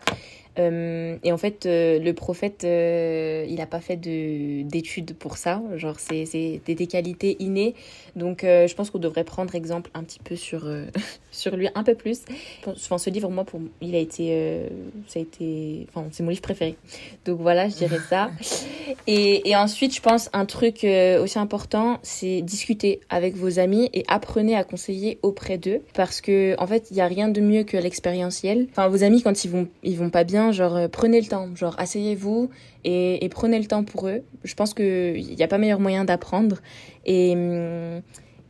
Euh, 0.60 1.18
et 1.24 1.32
en 1.32 1.38
fait, 1.38 1.66
euh, 1.66 2.00
le 2.00 2.14
prophète, 2.14 2.64
euh, 2.64 3.46
il 3.48 3.56
n'a 3.56 3.66
pas 3.66 3.80
fait 3.80 3.98
d'études 3.98 5.16
pour 5.16 5.38
ça. 5.38 5.62
Genre, 5.76 6.00
c'est 6.00 6.26
des, 6.26 6.76
des, 6.76 6.88
qualités 6.88 7.38
innées. 7.40 7.76
Donc, 8.16 8.42
je 8.44 8.74
pense 8.76 8.92
qu'on 8.92 9.00
devrait 9.00 9.24
prendre 9.24 9.56
exemple 9.56 9.90
un 9.94 10.04
petit 10.04 10.20
peu 10.20 10.36
sur, 10.36 10.68
sur 11.32 11.56
lui, 11.56 11.70
un 11.74 11.84
peu 11.84 11.96
plus. 11.96 12.22
Enfin, 12.68 12.98
ce 12.98 13.10
livre, 13.10 13.30
moi, 13.30 13.44
pour, 13.44 13.60
il 13.82 13.96
a 13.96 14.00
été. 14.00 14.68
ça 15.08 15.20
a 15.20 15.22
été. 15.22 15.88
Enfin, 15.90 16.08
c'est 16.12 16.24
mon 16.24 16.30
livre 16.30 16.42
préféré. 16.42 16.76
Donc, 17.26 17.40
voilà, 17.40 17.68
je 17.70 17.76
dirais 17.76 18.00
ça. 18.10 18.30
Et, 19.08 19.50
et 19.50 19.56
ensuite, 19.56 19.96
je 19.96 20.02
pense, 20.02 20.30
un 20.34 20.46
truc 20.46 20.86
aussi 21.20 21.40
important, 21.40 22.00
c'est 22.04 22.42
discuter 22.42 23.00
avec 23.10 23.36
vos 23.36 23.60
amis 23.60 23.90
et 23.94 24.04
apprenez 24.08 24.56
à 24.56 24.64
conseiller 24.64 25.20
auprès 25.24 25.58
d'eux. 25.58 25.82
Parce 25.94 26.22
que, 26.22 26.56
en 26.60 26.68
fait, 26.68 26.92
il 26.92 26.96
n'y 26.96 27.02
a 27.02 27.08
rien 27.08 27.30
de 27.30 27.42
mieux 27.42 27.64
que 27.64 27.78
l'expérientiel. 27.78 28.68
Enfin, 28.72 28.88
vos 28.90 29.04
amis, 29.04 29.22
quand 29.22 29.44
ils 29.46 29.52
vont, 29.52 29.68
ils 29.84 29.98
vont 29.98 30.10
pas 30.10 30.24
bien, 30.24 30.43
genre 30.52 30.76
euh, 30.76 30.88
prenez 30.88 31.22
le 31.22 31.28
temps, 31.28 31.56
genre 31.56 31.76
asseyez-vous 31.78 32.50
et, 32.84 33.28
prenez 33.32 33.60
le 33.60 33.66
temps 33.66 33.84
pour 33.84 34.08
eux. 34.08 34.24
Je 34.44 34.54
pense 34.56 34.74
qu'il 34.74 35.36
n'y 35.36 35.44
a 35.44 35.48
pas 35.48 35.58
meilleur 35.58 35.80
moyen 35.80 36.06
d'apprendre. 36.06 36.58
Et, 37.06 37.34
hum, 37.34 38.02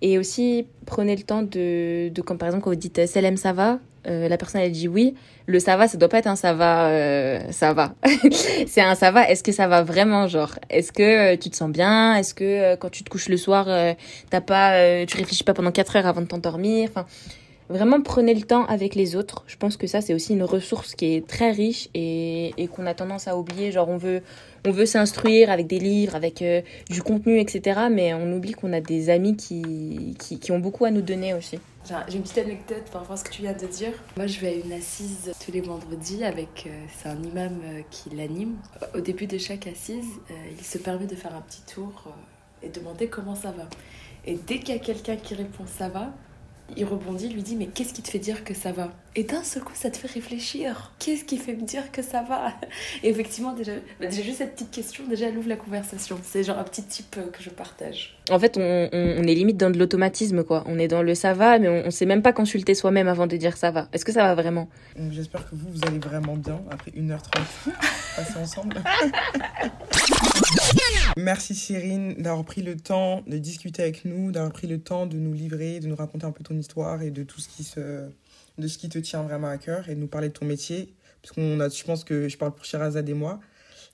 et 0.02 0.18
aussi 0.18 0.68
prenez 0.86 1.16
le 1.16 1.24
temps 1.24 1.44
de, 1.44 2.10
de 2.10 2.22
comme 2.22 2.38
par 2.38 2.48
exemple 2.48 2.66
quand 2.66 2.72
vous 2.72 2.76
dites 2.76 3.06
Selem 3.08 3.38
ça 3.38 3.54
va, 3.54 3.80
euh, 4.08 4.28
la 4.28 4.38
personne 4.38 4.60
elle 4.60 4.72
dit 4.72 4.90
oui, 4.90 5.16
le 5.46 5.60
ça 5.60 5.78
va 5.78 5.88
ça 5.88 5.98
doit 5.98 6.10
pas 6.10 6.18
être 6.20 6.28
un 6.28 6.36
ça 6.36 6.54
va 6.54 6.88
euh, 6.88 7.40
ça 7.52 7.74
va. 7.74 7.96
c'est 8.68 8.82
un 8.82 8.96
ça 8.96 9.12
va, 9.12 9.30
est-ce 9.30 9.44
que 9.44 9.52
ça 9.52 9.68
va 9.68 9.84
vraiment 9.84 10.28
genre? 10.28 10.56
Est-ce 10.70 10.92
que 10.92 11.36
tu 11.36 11.50
te 11.50 11.56
sens 11.56 11.72
bien? 11.72 12.16
Est-ce 12.16 12.34
que 12.34 12.76
quand 12.76 12.90
tu 12.90 13.04
te 13.04 13.10
couches 13.10 13.30
le 13.30 13.38
soir 13.38 13.68
t'as 14.30 14.42
pas 14.42 15.06
tu 15.06 15.18
réfléchis 15.18 15.44
pas 15.44 15.54
pendant 15.54 15.72
4 15.72 15.96
heures 15.96 16.08
avant 16.08 16.22
de 16.22 16.28
t'endormir? 16.28 16.90
Vraiment 17.74 18.00
prenez 18.02 18.36
le 18.36 18.44
temps 18.44 18.66
avec 18.66 18.94
les 18.94 19.16
autres. 19.16 19.44
Je 19.48 19.58
pense 19.58 19.78
que 19.78 19.88
ça 19.88 20.00
c'est 20.00 20.14
aussi 20.14 20.34
une 20.34 20.44
ressource 20.44 20.94
qui 20.94 21.16
est 21.16 21.26
très 21.26 21.50
riche 21.50 21.90
et, 21.96 22.54
et 22.56 22.68
qu'on 22.68 22.86
a 22.86 22.94
tendance 22.94 23.28
à 23.28 23.36
oublier. 23.36 23.72
Genre 23.72 23.90
on 23.90 23.98
veut, 23.98 24.22
on 24.64 24.70
veut 24.70 24.86
s'instruire 24.86 25.50
avec 25.50 25.66
des 25.66 25.80
livres, 25.80 26.14
avec 26.14 26.44
euh, 26.44 26.62
du 26.92 27.02
contenu, 27.02 27.40
etc. 27.40 27.88
Mais 27.90 28.14
on 28.14 28.32
oublie 28.32 28.52
qu'on 28.52 28.74
a 28.74 28.80
des 28.80 29.10
amis 29.10 29.36
qui, 29.36 30.16
qui, 30.20 30.52
ont 30.52 30.60
beaucoup 30.60 30.86
à 30.86 30.92
nous 30.92 31.02
donner 31.02 31.34
aussi. 31.34 31.58
J'ai 31.88 32.16
une 32.16 32.22
petite 32.22 32.38
anecdote 32.38 32.84
par 32.92 33.02
rapport 33.02 33.16
à 33.16 33.18
ce 33.18 33.24
que 33.24 33.32
tu 33.32 33.42
viens 33.42 33.54
de 33.54 33.66
dire. 33.66 33.94
Moi, 34.18 34.28
je 34.28 34.40
vais 34.40 34.50
à 34.50 34.54
une 34.54 34.72
assise 34.72 35.32
tous 35.44 35.52
les 35.52 35.62
vendredis 35.62 36.24
avec. 36.24 36.66
Euh, 36.68 36.86
c'est 36.96 37.10
un 37.10 37.24
imam 37.24 37.60
euh, 37.66 37.82
qui 37.90 38.12
l'anime. 38.12 38.54
Au 38.94 39.00
début 39.00 39.26
de 39.26 39.40
chaque 39.40 39.66
assise, 39.66 40.20
il 40.56 40.64
se 40.64 40.78
permet 40.78 41.08
de 41.08 41.16
faire 41.16 41.34
un 41.36 41.42
petit 41.42 41.64
tour 41.74 42.14
et 42.62 42.70
demander 42.70 43.08
comment 43.08 43.34
ça 43.34 43.50
va. 43.50 43.68
Et 44.28 44.36
dès 44.36 44.60
qu'il 44.60 44.76
y 44.76 44.78
a 44.78 44.80
quelqu'un 44.80 45.16
qui 45.16 45.34
répond 45.34 45.66
ça 45.66 45.90
va, 45.90 46.14
il 46.76 46.86
rebondit, 46.86 47.30
lui 47.30 47.44
dit 47.44 47.56
Mais 47.56 47.68
qu'est-ce 47.68 47.94
qui 47.94 48.02
te 48.02 48.10
fait 48.10 48.20
dire 48.20 48.44
que 48.44 48.54
ça 48.54 48.72
va? 48.72 48.92
Et 49.16 49.24
d'un 49.24 49.44
seul 49.44 49.64
coup, 49.64 49.74
ça 49.76 49.92
te 49.92 49.98
fait 49.98 50.08
réfléchir. 50.08 50.92
Qu'est-ce 50.98 51.24
qui 51.24 51.38
fait 51.38 51.54
me 51.54 51.62
dire 51.62 51.92
que 51.92 52.02
ça 52.02 52.24
va? 52.24 52.54
Et 53.04 53.10
effectivement, 53.10 53.54
déjà, 53.54 53.74
bah, 54.00 54.08
déjà, 54.08 54.24
juste 54.24 54.40
cette 54.40 54.54
petite 54.54 54.72
question, 54.72 55.04
déjà, 55.08 55.28
elle 55.28 55.38
ouvre 55.38 55.50
la 55.50 55.56
conversation. 55.56 56.18
C'est 56.24 56.44
genre 56.44 56.58
un 56.58 56.64
petit 56.64 56.84
type 56.84 57.16
euh, 57.18 57.30
que 57.30 57.44
je 57.44 57.50
partage. 57.50 58.18
En 58.32 58.40
fait, 58.40 58.58
on, 58.58 58.90
on, 58.92 59.24
est 59.24 59.36
limite 59.36 59.58
dans 59.58 59.70
de 59.70 59.78
l'automatisme, 59.78 60.44
quoi. 60.44 60.64
On 60.66 60.80
est 60.80 60.88
dans 60.88 61.04
le 61.04 61.14
ça 61.14 61.34
va, 61.34 61.60
mais 61.60 61.68
on, 61.68 61.88
on 61.88 61.92
sait 61.92 62.06
même 62.06 62.22
pas 62.22 62.34
consulter 62.34 62.74
soi-même 62.74 63.08
avant 63.08 63.28
de 63.28 63.38
dire 63.38 63.56
ça 63.58 63.70
va. 63.70 63.88
Est-ce 63.94 64.06
que 64.06 64.12
ça 64.12 64.24
va 64.24 64.36
vraiment? 64.36 64.68
J'espère 65.12 65.48
que 65.48 65.56
vous, 65.56 65.70
vous 65.70 65.88
allez 65.88 66.00
vraiment 66.00 66.36
bien 66.36 66.60
après 66.72 66.92
1h30 66.92 67.20
passer 68.16 68.38
ensemble. 68.40 68.82
Merci 71.18 71.56
Cyrine 71.56 72.16
d'avoir 72.16 72.44
pris 72.46 72.62
le 72.62 72.76
temps 72.76 73.24
de 73.28 73.38
discuter 73.38 73.84
avec 73.84 74.06
nous, 74.06 74.32
d'avoir 74.32 74.52
pris 74.52 74.68
le 74.68 74.80
temps 74.80 75.06
de 75.06 75.18
nous 75.18 75.34
livrer, 75.34 75.80
de 75.80 75.88
nous 75.88 75.96
raconter 75.96 76.26
un 76.26 76.32
peu 76.32 76.44
ton 76.44 76.58
histoire 76.58 77.02
et 77.02 77.12
de 77.12 77.24
tout 77.24 77.40
ce 77.40 77.48
qui 77.48 77.64
se 77.64 78.10
de 78.58 78.68
ce 78.68 78.78
qui 78.78 78.90
te 78.90 79.00
tient 79.00 79.24
vraiment 79.24 79.48
à 79.48 79.58
cœur 79.58 79.90
et 79.90 79.96
de 79.96 80.00
nous 80.00 80.08
parler 80.08 80.30
de 80.30 80.34
ton 80.34 80.46
métier 80.46 80.94
a 81.26 81.70
je 81.70 81.84
pense 81.84 82.04
que 82.04 82.28
je 82.28 82.38
parle 82.38 82.54
pour 82.54 82.66
Shirazade 82.66 83.08
et 83.08 83.14
moi 83.14 83.40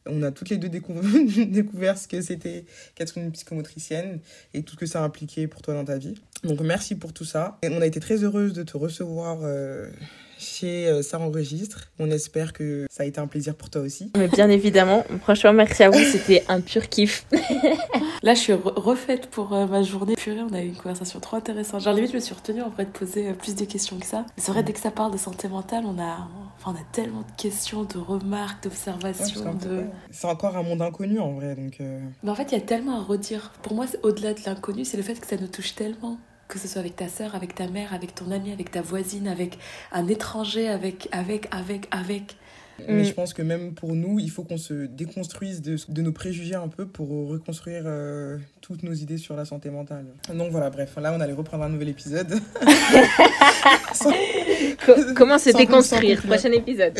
on 0.06 0.24
a 0.24 0.32
toutes 0.32 0.50
les 0.50 0.58
deux 0.58 0.70
découvert 1.46 1.98
ce 1.98 2.08
que 2.08 2.22
c'était 2.22 2.66
qu'être 2.96 3.18
une 3.18 3.32
psychomotricienne 3.32 4.20
et 4.54 4.64
tout 4.64 4.74
ce 4.74 4.80
que 4.80 4.86
ça 4.86 5.02
a 5.02 5.04
impliqué 5.04 5.48
pour 5.48 5.62
toi 5.62 5.74
dans 5.74 5.86
ta 5.86 5.98
vie. 5.98 6.16
Donc 6.44 6.62
merci 6.62 6.96
pour 6.96 7.14
tout 7.14 7.26
ça. 7.26 7.60
On 7.64 7.82
a 7.82 7.86
été 7.86 8.00
très 8.00 8.24
heureuse 8.24 8.54
de 8.54 8.64
te 8.64 8.78
recevoir 8.78 9.40
euh, 9.44 9.90
chez 10.40 10.88
euh, 10.88 11.02
Ça 11.02 11.20
Enregistre. 11.20 11.90
On 12.00 12.10
espère 12.10 12.54
que 12.54 12.88
ça 12.90 13.04
a 13.04 13.06
été 13.06 13.20
un 13.20 13.28
plaisir 13.28 13.56
pour 13.56 13.70
toi 13.70 13.82
aussi. 13.82 14.12
Mais 14.18 14.28
bien 14.28 14.50
évidemment. 14.50 15.04
Franchement, 15.22 15.54
merci 15.54 15.84
à 15.84 15.90
vous. 15.90 16.00
C'était 16.00 16.44
un 16.48 16.62
pur 16.62 16.88
kiff. 16.90 17.26
Là, 18.24 18.34
je 18.34 18.40
suis 18.40 18.54
refaite 18.54 19.28
pour 19.28 19.54
euh, 19.54 19.66
ma 19.68 19.84
journée. 19.84 20.16
Purée, 20.16 20.42
on 20.42 20.54
a 20.54 20.62
eu 20.62 20.68
une 20.68 20.76
conversation 20.76 21.20
trop 21.20 21.38
intéressante. 21.38 21.82
Genre, 21.82 21.94
limite, 21.94 22.12
je 22.12 22.16
me 22.16 22.22
suis 22.22 22.34
retenue 22.34 22.62
en 22.62 22.70
vrai 22.70 22.86
de 22.86 22.90
poser 22.90 23.30
euh, 23.30 23.34
plus 23.34 23.56
de 23.56 23.66
questions 23.66 23.98
que 23.98 24.06
ça. 24.06 24.26
C'est 24.38 24.52
vrai, 24.52 24.64
dès 24.64 24.74
que 24.74 24.80
ça 24.80 24.92
parle 24.92 25.12
de 25.12 25.18
santé 25.18 25.48
mentale, 25.48 25.84
on 25.86 26.00
a, 26.00 26.28
enfin, 26.58 26.74
on 26.74 26.76
a 26.76 26.86
tellement 26.92 27.22
de 27.22 27.42
questions, 27.42 27.84
de 27.84 27.98
remarques, 27.98 28.64
d'observations. 28.64 29.54
de... 29.56 29.84
C'est 30.12 30.28
encore 30.28 30.58
un 30.58 30.64
monde 30.64 30.82
inconnu 30.82 31.20
en 31.20 31.34
vrai. 31.34 31.56
Donc, 31.56 31.78
Mais 31.80 32.30
en 32.30 32.36
fait, 32.36 32.52
il 32.52 32.54
y 32.54 32.62
a 32.62 32.62
tellement 32.62 33.00
à 33.00 33.04
redire. 33.04 33.52
Pour 33.62 33.74
moi, 33.74 33.86
au-delà 34.04 34.34
de 34.34 34.40
l'inconnu, 34.46 34.86
c'est 34.86 34.98
le 34.98 35.04
fait 35.04 35.20
que 35.20 35.28
ça 35.28 35.38
nous 35.38 35.48
touche 35.48 35.76
tellement 35.76 36.18
que 36.50 36.60
ce 36.60 36.68
soit 36.68 36.82
avec 36.82 36.98
ta 36.98 37.08
soeur, 37.08 37.36
avec 37.36 37.56
ta 37.56 37.68
mère, 37.68 37.94
avec 37.94 38.16
ton 38.16 38.32
ami, 38.32 38.52
avec 38.52 38.72
ta 38.72 38.82
voisine, 38.82 39.28
avec 39.28 39.58
un 39.94 40.08
étranger, 40.08 40.68
avec, 40.68 41.08
avec, 41.14 41.48
avec, 41.52 41.88
avec. 41.92 42.36
Mais 42.88 43.04
je 43.04 43.14
pense 43.14 43.34
que 43.34 43.42
même 43.42 43.74
pour 43.74 43.94
nous, 43.94 44.20
il 44.20 44.32
faut 44.32 44.44
qu'on 44.44 44.58
se 44.58 44.86
déconstruise 44.86 45.62
de, 45.62 45.78
de, 45.90 46.02
nos 46.02 46.12
préjugés 46.12 46.56
un 46.56 46.70
peu 46.70 46.88
pour 46.88 47.10
reconstruire 47.28 47.84
euh, 47.86 48.38
toutes 48.62 48.84
nos 48.84 48.94
idées 48.94 49.18
sur 49.18 49.36
la 49.36 49.46
santé 49.46 49.70
mentale. 49.70 50.06
Donc 50.34 50.52
voilà, 50.52 50.70
bref, 50.70 50.98
là 51.02 51.14
on 51.16 51.22
allait 51.22 51.34
reprendre 51.34 51.64
un 51.64 51.70
nouvel 51.70 51.90
épisode. 51.90 52.40
Comment 55.16 55.38
se 55.38 55.56
déconstruire 55.56 56.22
Prochain 56.24 56.52
épisode. 56.52 56.98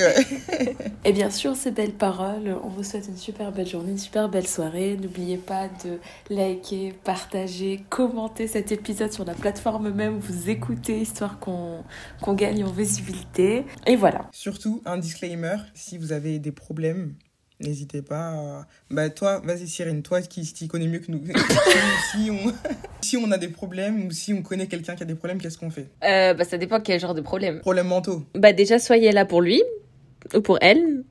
Et 1.06 1.14
bien 1.14 1.30
sûr, 1.30 1.56
ces 1.56 1.72
belles 1.72 1.94
paroles, 1.94 2.56
on 2.64 2.70
vous 2.70 2.84
souhaite 2.84 3.08
une 3.08 3.18
super 3.18 3.52
belle 3.52 3.68
journée, 3.68 3.92
une 3.92 3.98
super 3.98 4.30
belle 4.30 4.48
soirée. 4.48 4.98
N'oubliez 5.02 5.38
pas 5.38 5.68
de 5.84 6.00
liker, 6.30 6.94
partager, 7.04 7.84
commenter 7.90 8.48
cet 8.48 8.72
épisode 8.72 9.12
sur 9.12 9.26
la 9.26 9.34
plateforme 9.34 9.92
même 9.92 10.18
où 10.18 10.20
vous 10.20 10.50
écoutez, 10.50 11.00
histoire 11.00 11.40
qu'on 11.40 11.84
qu'on 12.22 12.34
gagne 12.34 12.64
en 12.64 12.72
visibilité. 12.72 13.66
Et 13.88 13.96
voilà. 13.96 14.28
Surtout, 14.32 14.82
un 14.86 14.98
disclaimer, 14.98 15.58
si 15.74 15.98
vous 15.98 16.12
avez 16.12 16.40
des 16.40 16.52
problèmes, 16.52 17.16
n'hésitez 17.60 18.02
pas. 18.02 18.30
À... 18.32 18.68
Bah 18.90 19.10
toi, 19.10 19.42
vas-y 19.44 19.68
Cyrine, 19.68 20.02
toi 20.02 20.22
qui, 20.22 20.42
qui 20.42 20.68
connais 20.68 20.88
mieux 20.88 21.00
que 21.00 21.12
nous. 21.12 21.22
si, 22.12 22.32
on... 22.32 22.54
si 23.02 23.18
on 23.18 23.32
a 23.32 23.38
des 23.38 23.48
problèmes 23.48 24.06
ou 24.06 24.12
si 24.12 24.34
on 24.34 24.42
connaît 24.42 24.68
quelqu'un 24.68 24.96
qui 24.96 25.04
a 25.04 25.06
des 25.06 25.16
problèmes, 25.16 25.40
qu'est-ce 25.40 25.58
qu'on 25.58 25.70
fait? 25.70 25.88
Euh, 26.04 26.34
Bah 26.34 26.44
ça 26.44 26.58
dépend 26.58 26.80
quel 26.80 27.00
genre 27.00 27.14
de 27.14 27.22
problème. 27.22 27.60
Problèmes 27.60 27.88
mentaux. 27.88 28.24
Bah 28.36 28.54
déjà 28.54 28.80
soyez 28.80 29.12
là 29.12 29.26
pour 29.26 29.42
lui 29.42 29.62
ou 30.34 30.42
pour 30.42 30.58
elle. 30.62 31.04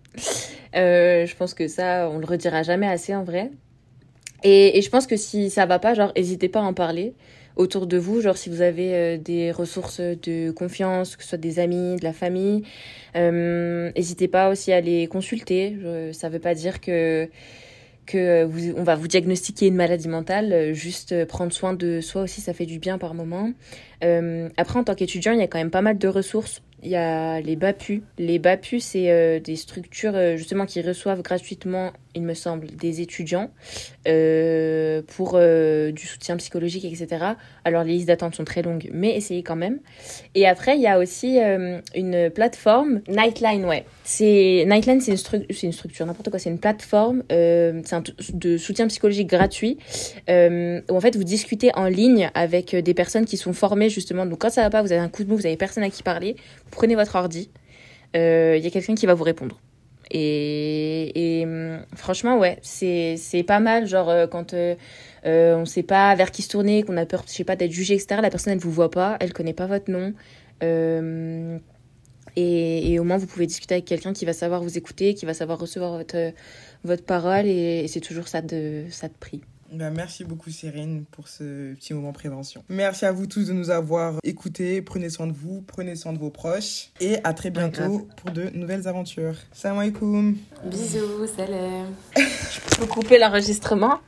Euh, 0.74 1.26
je 1.26 1.36
pense 1.36 1.54
que 1.54 1.68
ça, 1.68 2.08
on 2.10 2.18
le 2.18 2.26
redira 2.26 2.62
jamais 2.62 2.88
assez 2.88 3.14
en 3.14 3.24
vrai. 3.24 3.50
Et, 4.42 4.78
et 4.78 4.82
je 4.82 4.90
pense 4.90 5.06
que 5.06 5.16
si 5.16 5.50
ça 5.50 5.66
va 5.66 5.78
pas, 5.78 5.94
genre, 5.94 6.12
n'hésitez 6.16 6.48
pas 6.48 6.60
à 6.60 6.62
en 6.62 6.74
parler 6.74 7.14
autour 7.58 7.86
de 7.86 7.98
vous, 7.98 8.22
genre 8.22 8.38
si 8.38 8.48
vous 8.48 8.62
avez 8.62 8.94
euh, 8.94 9.18
des 9.18 9.52
ressources 9.52 10.00
de 10.00 10.50
confiance, 10.50 11.16
que 11.16 11.22
ce 11.22 11.30
soit 11.30 11.38
des 11.38 11.58
amis, 11.58 11.96
de 11.96 12.04
la 12.04 12.14
famille, 12.14 12.62
euh, 13.16 13.90
n'hésitez 13.94 14.28
pas 14.28 14.48
aussi 14.48 14.72
à 14.72 14.80
les 14.80 15.06
consulter. 15.06 15.76
ça 16.12 16.28
veut 16.28 16.38
pas 16.38 16.54
dire 16.54 16.80
que 16.80 17.28
que 18.06 18.44
vous, 18.44 18.72
on 18.74 18.84
va 18.84 18.94
vous 18.94 19.06
diagnostiquer 19.06 19.66
une 19.66 19.74
maladie 19.74 20.08
mentale, 20.08 20.72
juste 20.72 21.26
prendre 21.26 21.52
soin 21.52 21.74
de 21.74 22.00
soi 22.00 22.22
aussi, 22.22 22.40
ça 22.40 22.54
fait 22.54 22.64
du 22.64 22.78
bien 22.78 22.96
par 22.96 23.12
moment. 23.12 23.52
Euh, 24.02 24.48
après, 24.56 24.78
en 24.78 24.84
tant 24.84 24.94
qu'étudiant, 24.94 25.32
il 25.32 25.40
y 25.40 25.42
a 25.42 25.46
quand 25.46 25.58
même 25.58 25.70
pas 25.70 25.82
mal 25.82 25.98
de 25.98 26.08
ressources 26.08 26.62
il 26.82 26.90
y 26.90 26.96
a 26.96 27.40
les 27.40 27.56
BAPU. 27.56 28.02
Les 28.18 28.38
BAPU, 28.38 28.80
c'est 28.80 29.10
euh, 29.10 29.40
des 29.40 29.56
structures 29.56 30.14
euh, 30.14 30.36
justement 30.36 30.64
qui 30.66 30.80
reçoivent 30.80 31.22
gratuitement, 31.22 31.92
il 32.18 32.24
me 32.24 32.34
semble, 32.34 32.66
des 32.66 33.00
étudiants 33.00 33.50
euh, 34.06 35.02
pour 35.06 35.38
du 35.38 36.06
soutien 36.06 36.36
psychologique, 36.36 36.84
etc. 36.84 37.24
Alors 37.64 37.84
les 37.84 37.94
listes 37.94 38.08
d'attente 38.08 38.34
sont 38.34 38.44
très 38.44 38.62
longues, 38.62 38.88
mais 38.92 39.16
essayez 39.16 39.42
quand 39.42 39.56
même. 39.56 39.78
Et 40.34 40.46
après, 40.46 40.76
il 40.76 40.82
y 40.82 40.86
a 40.86 40.98
aussi 40.98 41.38
une 41.94 42.30
plateforme, 42.30 43.00
Nightline, 43.08 43.64
ouais. 43.64 43.84
C'est 44.04 44.64
Nightline, 44.66 45.00
c'est 45.00 45.12
une, 45.12 45.44
une, 45.62 45.72
structure, 45.72 46.06
n'importe 46.06 46.30
quoi, 46.30 46.38
c'est 46.38 46.50
une 46.50 46.58
plateforme 46.58 47.22
de 47.28 48.56
soutien 48.56 48.86
psychologique 48.88 49.28
gratuit 49.28 49.78
où 50.28 50.96
en 50.96 51.00
fait 51.00 51.16
vous 51.16 51.24
discutez 51.24 51.70
en 51.74 51.86
ligne 51.86 52.30
avec 52.34 52.74
des 52.74 52.94
personnes 52.94 53.24
qui 53.24 53.36
sont 53.36 53.52
formées 53.52 53.88
justement. 53.88 54.26
Donc 54.26 54.40
quand 54.40 54.50
ça 54.50 54.62
va 54.62 54.70
pas, 54.70 54.82
vous 54.82 54.92
avez 54.92 55.00
un 55.00 55.08
coup 55.08 55.24
de 55.24 55.28
mou, 55.28 55.36
vous 55.36 55.46
avez 55.46 55.56
personne 55.56 55.82
à 55.82 55.90
qui 55.90 56.02
parler 56.02 56.36
prenez 56.70 56.94
votre 56.94 57.16
ordi, 57.16 57.50
il 58.14 58.20
euh, 58.20 58.56
y 58.56 58.66
a 58.66 58.70
quelqu'un 58.70 58.94
qui 58.94 59.06
va 59.06 59.14
vous 59.14 59.24
répondre. 59.24 59.60
Et, 60.10 61.42
hum, 61.44 61.80
franchement, 61.94 62.38
ouais, 62.38 62.58
c'est 62.62 63.44
pas 63.46 63.60
mal. 63.60 63.86
Genre, 63.86 64.08
euh, 64.08 64.26
quand 64.26 64.54
euh, 64.54 64.76
on 65.24 65.64
sait 65.64 65.82
pas 65.82 66.14
vers 66.14 66.30
qui 66.30 66.42
se 66.42 66.48
tourner, 66.48 66.82
qu'on 66.82 66.96
a 66.96 67.06
peur, 67.06 67.24
je 67.26 67.32
sais 67.32 67.44
pas, 67.44 67.56
d'être 67.56 67.72
jugé, 67.72 67.94
etc., 67.94 68.20
la 68.22 68.30
personne, 68.30 68.52
elle 68.52 68.58
vous 68.58 68.72
voit 68.72 68.90
pas, 68.90 69.16
elle 69.20 69.32
connaît 69.32 69.54
pas 69.54 69.66
votre 69.66 69.90
nom. 69.90 70.14
Et, 72.36 72.92
et, 72.92 72.98
au 72.98 73.04
moins, 73.04 73.16
vous 73.16 73.26
pouvez 73.26 73.46
discuter 73.46 73.74
avec 73.74 73.84
quelqu'un 73.84 74.12
qui 74.12 74.24
va 74.24 74.32
savoir 74.32 74.62
vous 74.62 74.78
écouter, 74.78 75.14
qui 75.14 75.26
va 75.26 75.34
savoir 75.34 75.58
recevoir 75.58 75.96
votre, 75.96 76.32
votre 76.84 77.04
parole, 77.04 77.46
et, 77.46 77.86
c'est 77.88 78.00
toujours 78.00 78.28
ça 78.28 78.42
de, 78.42 78.84
ça 78.90 79.08
de 79.08 79.14
prix. 79.18 79.40
Bah, 79.72 79.90
merci 79.90 80.24
beaucoup 80.24 80.50
Cyrine 80.50 81.04
pour 81.10 81.28
ce 81.28 81.74
petit 81.74 81.94
moment 81.94 82.12
prévention. 82.12 82.64
Merci 82.68 83.04
à 83.04 83.12
vous 83.12 83.26
tous 83.26 83.48
de 83.48 83.52
nous 83.52 83.70
avoir 83.70 84.14
écoutés. 84.24 84.82
Prenez 84.82 85.10
soin 85.10 85.26
de 85.26 85.32
vous, 85.32 85.62
prenez 85.66 85.94
soin 85.96 86.12
de 86.12 86.18
vos 86.18 86.30
proches. 86.30 86.90
Et 87.00 87.18
à 87.24 87.34
très 87.34 87.50
bientôt 87.50 88.08
pour 88.16 88.30
de 88.30 88.50
nouvelles 88.54 88.88
aventures. 88.88 89.36
Salam 89.52 89.78
alaikum. 89.78 90.36
Bisous, 90.64 91.26
salam. 91.36 91.86
Je 92.16 92.76
peux 92.76 92.86
couper 92.86 93.18
l'enregistrement? 93.18 94.00